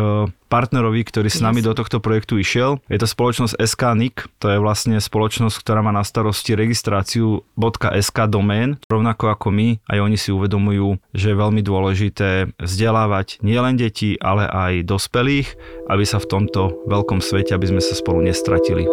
partnerovi, 0.51 1.01
ktorý 1.07 1.31
s 1.31 1.39
nami 1.39 1.63
yes. 1.63 1.71
do 1.71 1.73
tohto 1.79 2.03
projektu 2.03 2.35
išiel. 2.35 2.83
Je 2.91 2.99
to 2.99 3.07
spoločnosť 3.07 3.55
SKNIC, 3.55 4.27
to 4.37 4.51
je 4.51 4.57
vlastne 4.59 4.99
spoločnosť, 4.99 5.55
ktorá 5.63 5.79
má 5.79 5.95
na 5.95 6.03
starosti 6.03 6.51
registráciu 6.53 7.47
.sk 7.55 8.17
domén, 8.27 8.77
rovnako 8.91 9.31
ako 9.31 9.47
my, 9.49 9.79
aj 9.87 9.97
oni 10.03 10.17
si 10.19 10.35
uvedomujú, 10.35 10.99
že 11.15 11.31
je 11.31 11.39
veľmi 11.39 11.63
dôležité 11.63 12.51
vzdelávať 12.59 13.39
nielen 13.39 13.79
deti, 13.79 14.19
ale 14.19 14.43
aj 14.45 14.91
dospelých, 14.91 15.55
aby 15.87 16.03
sa 16.03 16.19
v 16.19 16.29
tomto 16.29 16.83
veľkom 16.85 17.23
svete, 17.23 17.55
aby 17.55 17.71
sme 17.71 17.81
sa 17.81 17.95
spolu 17.95 18.21
nestratili. 18.27 18.91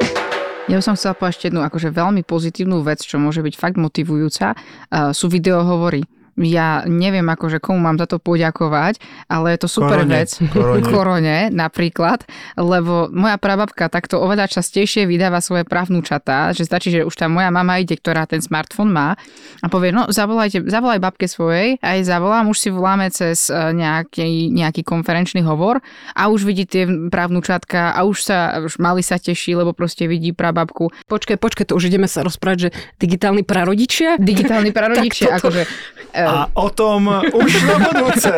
Ja 0.70 0.78
by 0.78 0.86
som 0.86 0.94
chcela 0.94 1.18
povedať 1.18 1.50
jednu 1.50 1.66
akože 1.66 1.90
veľmi 1.90 2.22
pozitívnu 2.22 2.86
vec, 2.86 3.02
čo 3.02 3.18
môže 3.18 3.42
byť 3.42 3.54
fakt 3.58 3.74
motivujúca. 3.74 4.54
Uh, 4.86 5.10
sú 5.10 5.26
videohovory 5.26 6.06
ja 6.38 6.86
neviem 6.86 7.26
akože 7.26 7.58
komu 7.58 7.82
mám 7.82 7.98
za 7.98 8.06
to 8.06 8.22
poďakovať, 8.22 9.00
ale 9.26 9.56
je 9.56 9.58
to 9.60 9.68
super 9.68 10.04
korone, 10.04 10.14
vec. 10.14 10.30
Korone. 10.50 10.84
korone 10.94 11.38
napríklad, 11.50 12.24
lebo 12.54 13.10
moja 13.10 13.36
prababka 13.40 13.90
takto 13.90 14.22
oveľa 14.22 14.46
častejšie 14.50 15.08
vydáva 15.08 15.42
svoje 15.42 15.66
právnučatá, 15.66 16.54
že 16.54 16.66
stačí, 16.66 16.94
že 16.94 17.06
už 17.06 17.14
tá 17.14 17.26
moja 17.26 17.50
mama 17.50 17.80
ide, 17.82 17.98
ktorá 17.98 18.24
ten 18.24 18.38
smartfón 18.40 18.92
má 18.92 19.18
a 19.60 19.66
povie, 19.66 19.90
no 19.90 20.08
zavolajte, 20.08 20.66
zavolaj 20.66 21.00
babke 21.02 21.26
svojej, 21.26 21.80
aj 21.82 21.98
zavolám, 22.06 22.48
už 22.50 22.58
si 22.58 22.68
voláme 22.70 23.06
cez 23.10 23.50
e, 23.50 23.54
nejaký, 23.54 24.50
nejaký 24.50 24.82
konferenčný 24.86 25.42
hovor 25.44 25.82
a 26.14 26.22
už 26.28 26.46
vidí 26.46 26.64
tie 26.66 26.86
právnučatka 26.86 27.94
a 27.94 28.04
už 28.06 28.18
sa, 28.24 28.60
už 28.62 28.78
mali 28.78 29.04
sa 29.04 29.18
teší, 29.20 29.58
lebo 29.58 29.72
proste 29.76 30.06
vidí 30.10 30.34
prababku. 30.34 30.90
Počkaj, 31.06 31.36
počkaj, 31.36 31.64
to 31.70 31.76
už 31.76 31.90
ideme 31.92 32.06
sa 32.10 32.24
rozprávať, 32.24 32.58
že 32.58 32.70
digitálni 32.96 33.42
prarodičia? 33.46 34.16
Digitálni 34.16 34.74
prarodičia, 34.76 35.36
akože 35.38 35.62
a 36.26 36.48
o 36.52 36.68
tom 36.68 37.08
už 37.32 37.52
na 37.64 37.76
budúce. 37.80 38.32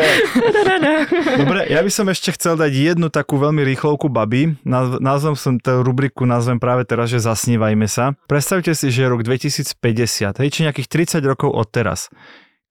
Dobre, 1.43 1.67
ja 1.71 1.81
by 1.83 1.91
som 1.91 2.07
ešte 2.11 2.35
chcel 2.35 2.55
dať 2.59 2.73
jednu 2.73 3.09
takú 3.11 3.39
veľmi 3.39 3.63
rýchlovku 3.67 4.11
baby. 4.13 4.55
Názvom 5.01 5.35
som 5.35 5.57
tú 5.59 5.83
rubriku 5.83 6.29
nazvem 6.29 6.61
práve 6.61 6.87
teraz, 6.87 7.11
že 7.11 7.23
zasnívajme 7.23 7.87
sa. 7.91 8.15
Predstavte 8.27 8.73
si, 8.77 8.93
že 8.93 9.07
je 9.07 9.09
rok 9.09 9.23
2050, 9.25 9.75
hej, 10.39 10.49
či 10.51 10.61
nejakých 10.67 11.19
30 11.19 11.25
rokov 11.25 11.51
od 11.51 11.69
teraz. 11.71 12.13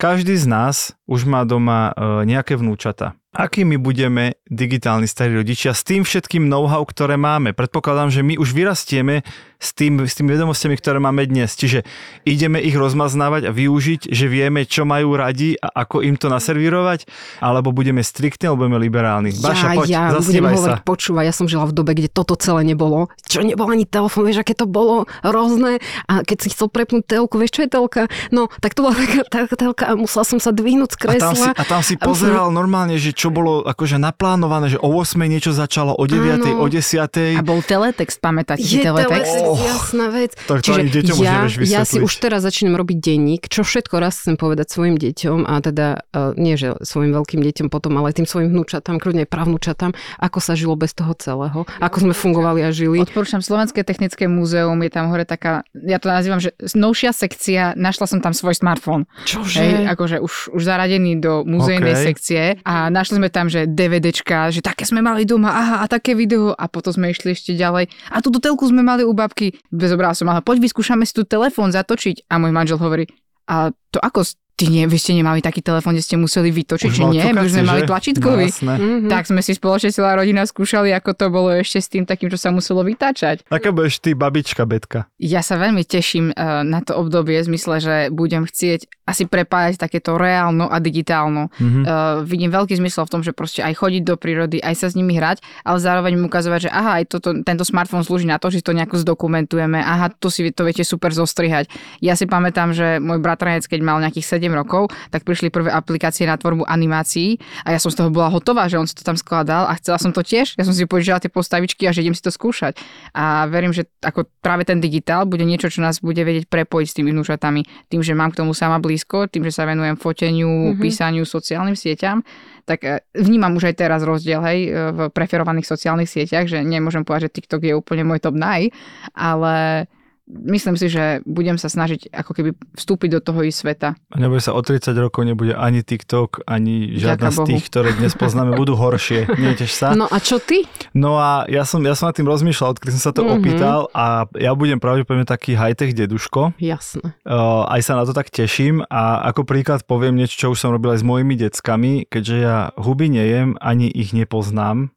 Každý 0.01 0.33
z 0.33 0.49
nás 0.49 0.97
už 1.11 1.27
má 1.27 1.43
doma 1.43 1.91
e, 1.91 2.23
nejaké 2.23 2.55
vnúčata 2.55 3.19
aký 3.31 3.63
my 3.63 3.79
budeme 3.79 4.35
digitálni 4.51 5.07
starí 5.07 5.39
rodičia 5.39 5.71
s 5.71 5.87
tým 5.87 6.03
všetkým 6.03 6.51
know-how, 6.51 6.83
ktoré 6.83 7.15
máme. 7.15 7.55
Predpokladám, 7.55 8.11
že 8.11 8.27
my 8.27 8.35
už 8.35 8.51
vyrastieme 8.51 9.23
s, 9.55 9.71
tým, 9.71 10.03
s 10.03 10.19
tými 10.19 10.35
vedomostiami, 10.35 10.75
ktoré 10.75 10.99
máme 10.99 11.23
dnes. 11.31 11.55
Čiže 11.55 11.87
ideme 12.27 12.59
ich 12.59 12.75
rozmaznávať 12.75 13.47
a 13.47 13.51
využiť, 13.55 14.11
že 14.11 14.25
vieme, 14.27 14.67
čo 14.67 14.83
majú 14.83 15.15
radi 15.15 15.55
a 15.55 15.71
ako 15.71 16.03
im 16.03 16.19
to 16.19 16.27
naservírovať, 16.27 17.07
alebo 17.39 17.71
budeme 17.71 18.03
striktní, 18.03 18.51
alebo 18.51 18.67
budeme 18.67 18.83
liberálni. 18.83 19.31
Baša, 19.31 19.67
ja, 19.71 19.77
poď, 19.79 19.87
ja 19.87 20.03
budem 20.19 20.43
sa. 20.43 20.51
hovoriť, 20.51 20.79
počúva, 20.83 21.23
ja 21.23 21.31
som 21.31 21.47
žila 21.47 21.63
v 21.69 21.73
dobe, 21.77 21.95
kde 21.95 22.11
toto 22.11 22.35
celé 22.35 22.67
nebolo. 22.67 23.07
Čo 23.23 23.47
nebolo 23.47 23.71
ani 23.71 23.87
telefón, 23.87 24.27
vieš, 24.27 24.43
aké 24.43 24.59
to 24.59 24.67
bolo 24.67 25.07
rôzne. 25.23 25.79
A 26.11 26.27
keď 26.27 26.37
si 26.43 26.47
chcel 26.51 26.67
prepnúť 26.67 27.07
telku, 27.07 27.39
vieš, 27.39 27.55
čo 27.55 27.63
je 27.63 27.69
telka? 27.71 28.11
No, 28.33 28.51
tak 28.59 28.75
to 28.75 28.83
bola 28.83 28.97
taká 29.31 29.55
telka 29.55 29.87
a 29.87 29.95
musela 29.95 30.27
som 30.27 30.41
sa 30.41 30.51
dvihnúť 30.51 30.99
z 30.99 31.00
kresla. 31.01 31.17
A 31.17 31.25
tam 31.25 31.33
si, 31.33 31.49
a 31.49 31.63
tam 31.65 31.81
si 31.81 31.95
pozeral 31.97 32.53
normálne, 32.53 33.01
že 33.01 33.11
čo 33.11 33.33
bolo 33.33 33.65
akože 33.65 33.97
naplánované, 33.97 34.69
že 34.69 34.77
o 34.77 34.93
8 34.93 35.17
niečo 35.25 35.49
začalo, 35.49 35.97
o 35.97 36.05
9, 36.05 36.45
Áno. 36.45 36.61
o 36.61 36.65
10. 36.69 37.41
A 37.41 37.41
bol 37.41 37.65
teletext, 37.65 38.21
pamätáte 38.21 38.61
si 38.61 38.79
teletext? 38.79 39.41
oh, 39.41 39.57
jasná 39.57 40.13
vec. 40.13 40.37
Tak 40.45 40.61
to 40.61 40.71
Čiže 40.71 40.79
ani 40.79 40.89
deťom 40.93 41.15
ja, 41.21 41.37
ja 41.65 41.81
si 41.83 41.97
už 41.97 42.13
teraz 42.21 42.45
začínam 42.45 42.77
robiť 42.77 42.97
denník, 43.01 43.49
čo 43.49 43.65
všetko 43.65 43.95
raz 43.97 44.21
chcem 44.21 44.37
povedať 44.37 44.69
svojim 44.69 44.95
deťom 44.95 45.49
a 45.49 45.53
teda 45.59 45.87
uh, 46.13 46.37
nie, 46.37 46.55
že 46.55 46.77
svojim 46.85 47.11
veľkým 47.15 47.41
deťom 47.41 47.67
potom, 47.73 47.97
ale 47.97 48.13
tým 48.13 48.29
svojim 48.29 48.53
vnúčatám, 48.53 49.01
kľudne 49.01 49.25
aj 49.25 49.29
pravnúčatám, 49.31 49.91
ako 50.21 50.39
sa 50.39 50.53
žilo 50.53 50.77
bez 50.77 50.93
toho 50.93 51.15
celého, 51.17 51.65
ako 51.81 51.97
sme 51.97 52.13
fungovali 52.13 52.61
a 52.67 52.69
žili. 52.69 53.01
Odporúčam 53.01 53.41
Slovenské 53.41 53.81
technické 53.81 54.29
múzeum, 54.29 54.77
je 54.85 54.91
tam 54.91 55.09
hore 55.09 55.25
taká, 55.25 55.65
ja 55.73 55.97
to 55.97 56.11
nazývam, 56.11 56.39
že 56.43 56.53
novšia 56.75 57.11
sekcia, 57.15 57.73
našla 57.77 58.05
som 58.05 58.19
tam 58.19 58.35
svoj 58.35 58.57
smartfón. 58.57 59.07
Čože? 59.25 59.59
Hej, 59.61 59.73
akože 59.95 60.17
už, 60.21 60.33
už 60.53 60.61
zaradený 60.91 61.23
do 61.23 61.47
muzejnej 61.47 61.95
okay. 61.95 62.05
sekcie 62.11 62.41
a 62.67 62.91
našli 62.91 63.23
sme 63.23 63.31
tam, 63.31 63.47
že 63.47 63.63
DVDčka, 63.63 64.51
že 64.51 64.59
také 64.59 64.83
sme 64.83 64.99
mali 64.99 65.23
doma, 65.23 65.55
aha, 65.55 65.75
a 65.79 65.85
také 65.87 66.11
video 66.11 66.51
a 66.51 66.67
potom 66.67 66.91
sme 66.91 67.15
išli 67.15 67.31
ešte 67.31 67.55
ďalej. 67.55 67.87
A 68.11 68.19
túto 68.19 68.43
telku 68.43 68.67
sme 68.67 68.83
mali 68.83 69.07
u 69.07 69.15
babky. 69.15 69.55
Bezobrala 69.71 70.11
som, 70.11 70.27
ale 70.27 70.43
poď 70.43 70.67
vyskúšame 70.67 71.07
si 71.07 71.15
tu 71.15 71.23
telefón 71.23 71.71
zatočiť. 71.71 72.27
A 72.27 72.35
môj 72.43 72.51
manžel 72.51 72.75
hovorí, 72.75 73.07
a 73.47 73.71
to 73.95 74.03
ako 74.03 74.27
Ty 74.55 74.69
nie, 74.69 74.85
vy 74.85 74.97
ste 75.01 75.17
nemali 75.17 75.41
taký 75.41 75.65
telefón, 75.65 75.97
kde 75.97 76.05
ste 76.05 76.21
museli 76.21 76.53
vytočiť, 76.53 76.89
či 76.93 77.01
nie? 77.09 77.23
My 77.33 77.41
už 77.41 77.57
sme 77.57 77.65
mali 77.65 77.81
tlačítkový. 77.81 78.45
No, 78.61 78.77
mm-hmm. 78.77 79.09
Tak 79.09 79.25
sme 79.25 79.41
si 79.41 79.57
spoločne 79.57 79.89
celá 79.89 80.13
rodina 80.13 80.45
skúšali, 80.45 80.93
ako 80.93 81.17
to 81.17 81.25
bolo 81.33 81.49
ešte 81.49 81.81
s 81.81 81.87
tým 81.89 82.05
takým, 82.05 82.29
čo 82.29 82.37
sa 82.37 82.53
muselo 82.53 82.85
vytáčať. 82.85 83.41
Aká 83.49 83.73
budeš 83.73 83.97
ty, 83.97 84.13
babička 84.13 84.69
Betka? 84.69 85.09
Ja 85.17 85.41
sa 85.41 85.57
veľmi 85.57 85.81
teším 85.81 86.29
uh, 86.29 86.61
na 86.61 86.85
to 86.85 86.93
obdobie 86.93 87.41
v 87.41 87.47
zmysle, 87.49 87.81
že 87.81 87.95
budem 88.13 88.45
chcieť 88.45 88.85
asi 89.09 89.25
prepájať 89.25 89.81
takéto 89.81 90.15
reálno 90.15 90.69
a 90.69 90.77
digitálno. 90.77 91.49
Mm-hmm. 91.57 91.83
Uh, 91.83 92.21
vidím 92.23 92.53
veľký 92.53 92.77
zmysel 92.77 93.09
v 93.09 93.11
tom, 93.17 93.21
že 93.25 93.33
proste 93.33 93.65
aj 93.65 93.73
chodiť 93.81 94.03
do 94.05 94.15
prírody, 94.15 94.61
aj 94.61 94.77
sa 94.77 94.87
s 94.87 94.95
nimi 94.95 95.17
hrať, 95.17 95.41
ale 95.65 95.81
zároveň 95.81 96.21
mu 96.21 96.29
ukazovať, 96.29 96.67
že 96.67 96.71
aha, 96.71 97.01
aj 97.01 97.05
toto, 97.11 97.33
tento 97.43 97.65
smartfón 97.65 98.05
slúži 98.07 98.29
na 98.29 98.37
to, 98.37 98.47
že 98.53 98.63
to 98.63 98.71
nejako 98.71 99.01
zdokumentujeme, 99.01 99.81
aha, 99.81 100.13
to 100.15 100.31
si 100.31 100.47
to 100.53 100.63
viete 100.63 100.85
super 100.85 101.11
zostrihať. 101.11 101.67
Ja 101.99 102.15
si 102.15 102.23
pamätám, 102.23 102.71
že 102.71 103.01
môj 103.03 103.19
bratranec, 103.19 103.67
keď 103.67 103.79
mal 103.83 103.99
nejakých 103.99 104.23
rokov, 104.49 104.89
tak 105.13 105.21
prišli 105.21 105.53
prvé 105.53 105.69
aplikácie 105.69 106.25
na 106.25 106.33
tvorbu 106.41 106.65
animácií 106.65 107.37
a 107.61 107.77
ja 107.77 107.77
som 107.77 107.93
z 107.93 108.01
toho 108.01 108.09
bola 108.09 108.33
hotová, 108.33 108.65
že 108.65 108.81
on 108.81 108.89
si 108.89 108.97
to 108.97 109.05
tam 109.05 109.13
skladal 109.13 109.69
a 109.69 109.77
chcela 109.77 110.01
som 110.01 110.09
to 110.09 110.25
tiež. 110.25 110.57
Ja 110.57 110.65
som 110.65 110.73
si 110.73 110.89
požičala 110.89 111.21
tie 111.21 111.29
postavičky 111.29 111.85
a 111.85 111.93
že 111.93 112.01
idem 112.01 112.17
si 112.17 112.25
to 112.25 112.33
skúšať. 112.33 112.81
A 113.13 113.45
verím, 113.45 113.75
že 113.75 113.85
ako 114.01 114.25
práve 114.41 114.65
ten 114.65 114.81
digitál 114.81 115.29
bude 115.29 115.45
niečo, 115.45 115.69
čo 115.69 115.85
nás 115.85 116.01
bude 116.01 116.25
vedieť 116.25 116.49
prepojiť 116.49 116.87
s 116.89 116.95
tými 116.97 117.13
vnúčatami. 117.13 117.61
Tým, 117.91 118.01
že 118.01 118.17
mám 118.17 118.33
k 118.33 118.41
tomu 118.41 118.57
sama 118.57 118.81
blízko, 118.81 119.29
tým, 119.29 119.45
že 119.45 119.53
sa 119.53 119.69
venujem 119.69 119.99
foteniu, 119.99 120.73
mm-hmm. 120.73 120.81
písaniu, 120.81 121.23
sociálnym 121.27 121.77
sieťam, 121.77 122.23
tak 122.65 122.79
e, 122.87 123.03
vnímam 123.17 123.53
už 123.57 123.73
aj 123.73 123.75
teraz 123.75 124.01
rozdiel 124.01 124.39
hej, 124.45 124.59
e, 124.67 124.69
v 124.95 124.99
preferovaných 125.11 125.67
sociálnych 125.67 126.09
sieťach, 126.09 126.47
že 126.47 126.63
nemôžem 126.63 127.03
povedať, 127.03 127.29
že 127.29 127.35
TikTok 127.41 127.61
je 127.67 127.73
úplne 127.75 128.07
môj 128.07 128.23
top 128.23 128.37
naj, 128.37 128.71
ale 129.11 129.85
myslím 130.29 130.75
si, 130.77 130.87
že 130.87 131.19
budem 131.27 131.57
sa 131.57 131.67
snažiť 131.67 132.13
ako 132.13 132.31
keby 132.31 132.49
vstúpiť 132.77 133.09
do 133.17 133.19
toho 133.21 133.39
ich 133.43 133.55
sveta. 133.55 133.97
A 133.97 134.15
nebude 134.17 134.39
sa 134.43 134.55
o 134.55 134.61
30 134.61 134.93
rokov, 134.97 135.27
nebude 135.27 135.57
ani 135.57 135.83
TikTok, 135.83 136.45
ani 136.47 136.95
žiadna 136.95 137.29
z 137.33 137.39
tých, 137.47 137.63
ktoré 137.67 137.95
dnes 137.97 138.15
poznáme, 138.15 138.55
budú 138.55 138.77
horšie. 138.77 139.27
Neteš 139.43 139.71
sa. 139.75 139.87
No 139.97 140.07
a 140.07 140.17
čo 140.21 140.39
ty? 140.39 140.65
No 140.95 141.19
a 141.19 141.45
ja 141.51 141.67
som, 141.67 141.83
ja 141.83 141.97
som 141.97 142.09
nad 142.11 142.15
tým 142.15 142.27
rozmýšľal, 142.29 142.77
odkedy 142.77 142.95
som 142.95 143.11
sa 143.11 143.13
to 143.15 143.25
mm-hmm. 143.25 143.37
opýtal 143.41 143.79
a 143.91 144.27
ja 144.37 144.51
budem 144.55 144.79
pravdepodobne 144.79 145.27
taký 145.27 145.57
high-tech 145.57 145.93
deduško. 145.97 146.55
Jasné. 146.61 147.17
Uh, 147.27 147.67
aj 147.67 147.81
sa 147.83 147.93
na 147.99 148.03
to 148.07 148.15
tak 148.15 148.31
teším 148.31 148.85
a 148.87 149.25
ako 149.31 149.43
príklad 149.43 149.83
poviem 149.83 150.15
niečo, 150.15 150.47
čo 150.47 150.47
už 150.53 150.59
som 150.61 150.71
robil 150.71 150.95
aj 150.95 151.03
s 151.03 151.07
mojimi 151.07 151.35
deckami, 151.35 152.07
keďže 152.07 152.35
ja 152.37 152.57
huby 152.79 153.11
nejem, 153.11 153.59
ani 153.59 153.91
ich 153.91 154.15
nepoznám, 154.15 154.93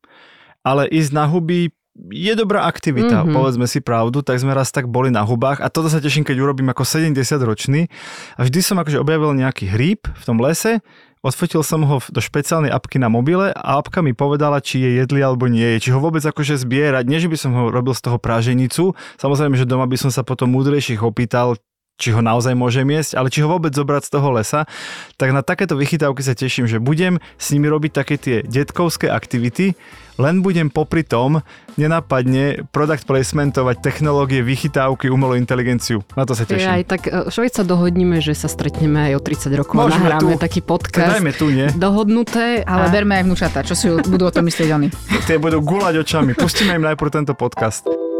ale 0.64 0.88
ísť 0.88 1.10
na 1.12 1.24
huby 1.28 1.74
je 1.94 2.34
dobrá 2.34 2.66
aktivita, 2.66 3.22
mm-hmm. 3.22 3.34
povedzme 3.34 3.66
si 3.70 3.78
pravdu, 3.78 4.20
tak 4.26 4.42
sme 4.42 4.50
raz 4.50 4.74
tak 4.74 4.90
boli 4.90 5.14
na 5.14 5.22
hubách 5.22 5.62
a 5.62 5.70
toto 5.70 5.86
sa 5.86 6.02
teším, 6.02 6.26
keď 6.26 6.42
urobím 6.42 6.74
ako 6.74 6.82
70 6.82 7.14
ročný 7.46 7.86
a 8.34 8.42
vždy 8.42 8.60
som 8.60 8.76
akože 8.82 8.98
objavil 8.98 9.30
nejaký 9.38 9.70
hríb 9.70 10.02
v 10.02 10.24
tom 10.26 10.42
lese, 10.42 10.82
odfotil 11.22 11.62
som 11.62 11.86
ho 11.86 12.02
do 12.10 12.20
špeciálnej 12.20 12.74
apky 12.74 12.98
na 12.98 13.06
mobile 13.06 13.54
a 13.54 13.78
apka 13.78 14.02
mi 14.02 14.10
povedala, 14.10 14.58
či 14.58 14.82
je 14.82 14.90
jedli 15.00 15.22
alebo 15.22 15.46
nie 15.46 15.78
je, 15.78 15.88
či 15.88 15.92
ho 15.94 16.02
vôbec 16.02 16.20
akože 16.20 16.58
zbierať, 16.58 17.06
nie 17.06 17.22
že 17.22 17.30
by 17.30 17.38
som 17.38 17.54
ho 17.54 17.70
robil 17.70 17.94
z 17.94 18.04
toho 18.10 18.18
práženicu, 18.18 18.98
samozrejme, 19.16 19.54
že 19.54 19.64
doma 19.64 19.86
by 19.86 19.96
som 19.96 20.10
sa 20.10 20.26
potom 20.26 20.50
múdrejších 20.50 21.00
opýtal, 21.00 21.56
či 21.94 22.10
ho 22.10 22.18
naozaj 22.18 22.58
môžem 22.58 22.86
jesť, 22.90 23.22
ale 23.22 23.30
či 23.30 23.42
ho 23.42 23.48
vôbec 23.48 23.70
zobrať 23.70 24.10
z 24.10 24.10
toho 24.10 24.28
lesa, 24.34 24.66
tak 25.14 25.30
na 25.30 25.46
takéto 25.46 25.78
vychytávky 25.78 26.22
sa 26.26 26.34
teším, 26.34 26.66
že 26.66 26.82
budem 26.82 27.22
s 27.38 27.54
nimi 27.54 27.70
robiť 27.70 27.92
také 27.94 28.14
tie 28.18 28.36
detkovské 28.42 29.06
aktivity, 29.06 29.78
len 30.18 30.42
budem 30.42 30.70
popri 30.70 31.02
tom 31.02 31.42
nenápadne 31.74 32.70
product 32.70 33.02
placementovať 33.06 33.82
technológie 33.82 34.46
vychytávky 34.46 35.10
umelú 35.10 35.34
inteligenciu. 35.34 36.06
Na 36.14 36.22
to 36.22 36.38
sa 36.38 36.46
teším. 36.46 36.70
Aj 36.70 36.82
tak 36.86 37.10
šoviť 37.10 37.52
sa 37.52 37.62
dohodníme, 37.66 38.22
že 38.22 38.34
sa 38.38 38.46
stretneme 38.46 39.10
aj 39.10 39.12
o 39.18 39.20
30 39.22 39.58
rokov 39.58 39.74
Môžeme 39.74 40.06
a 40.06 40.18
nahráme 40.18 40.38
tu. 40.38 40.42
taký 40.42 40.60
podcast. 40.62 41.18
Dajme 41.18 41.34
tu, 41.34 41.50
nie? 41.50 41.66
Dohodnuté. 41.74 42.62
Ale 42.62 42.90
a... 42.90 42.94
berme 42.94 43.18
aj 43.18 43.24
vnúčata, 43.26 43.66
čo 43.66 43.74
si 43.74 43.90
budú 43.90 44.30
o 44.30 44.32
tom 44.34 44.46
myslieť 44.46 44.68
oni. 44.70 44.88
Tie 45.26 45.42
budú 45.42 45.58
gulať 45.58 46.06
očami. 46.06 46.38
Pustíme 46.38 46.78
im 46.78 46.84
najprv 46.86 47.10
tento 47.10 47.34
podcast. 47.34 48.13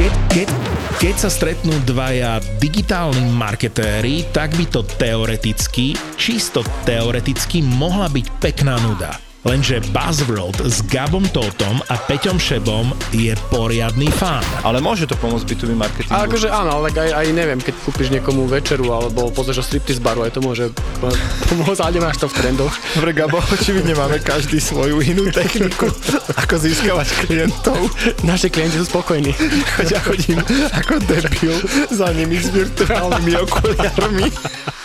Keď, 0.00 0.48
keď 0.96 1.14
sa 1.20 1.28
stretnú 1.28 1.76
dvaja 1.84 2.40
digitálni 2.56 3.20
marketéri, 3.36 4.24
tak 4.32 4.56
by 4.56 4.64
to 4.72 4.80
teoreticky, 4.96 5.92
čisto 6.16 6.64
teoreticky 6.88 7.60
mohla 7.60 8.08
byť 8.08 8.26
pekná 8.40 8.80
nuda. 8.80 9.29
Lenže 9.40 9.80
Buzzworld 9.88 10.60
s 10.68 10.84
Gabom 10.84 11.24
Totom 11.32 11.80
a 11.88 11.96
Peťom 11.96 12.36
Šebom 12.36 12.92
je 13.08 13.32
poriadny 13.48 14.12
fán. 14.12 14.44
Ale 14.60 14.84
môže 14.84 15.08
to 15.08 15.16
pomôcť 15.16 15.48
B2B 15.48 15.72
marketingu. 15.72 16.12
Ale 16.12 16.28
akože 16.28 16.52
áno, 16.52 16.76
ale 16.76 16.92
aj, 16.92 17.10
aj 17.24 17.26
neviem, 17.32 17.56
keď 17.56 17.72
kúpiš 17.80 18.12
niekomu 18.12 18.44
večeru 18.44 18.92
alebo 18.92 19.32
pozrieš 19.32 19.64
o 19.64 19.64
striptease 19.64 20.04
baru, 20.04 20.28
aj 20.28 20.36
to 20.36 20.44
môže 20.44 20.68
pomôcť, 21.48 21.80
ale 21.80 21.92
nemáš 21.96 22.20
to 22.20 22.28
v 22.28 22.36
trendoch. 22.36 22.74
Dobre, 22.92 23.16
Gabo, 23.16 23.40
očividne 23.40 23.96
máme 23.96 24.20
každý 24.20 24.60
svoju 24.60 25.00
inú 25.00 25.32
techniku, 25.32 25.88
ako 26.36 26.54
získavať 26.60 27.08
klientov. 27.24 27.80
Naši 28.20 28.52
klienti 28.52 28.76
sú 28.76 28.92
spokojní. 28.92 29.32
Ja 29.88 30.04
chodím 30.04 30.44
ako 30.68 31.00
debil 31.08 31.56
za 31.88 32.12
nimi 32.12 32.36
s 32.36 32.52
virtuálnymi 32.52 33.32
okuliarmi. 33.40 34.28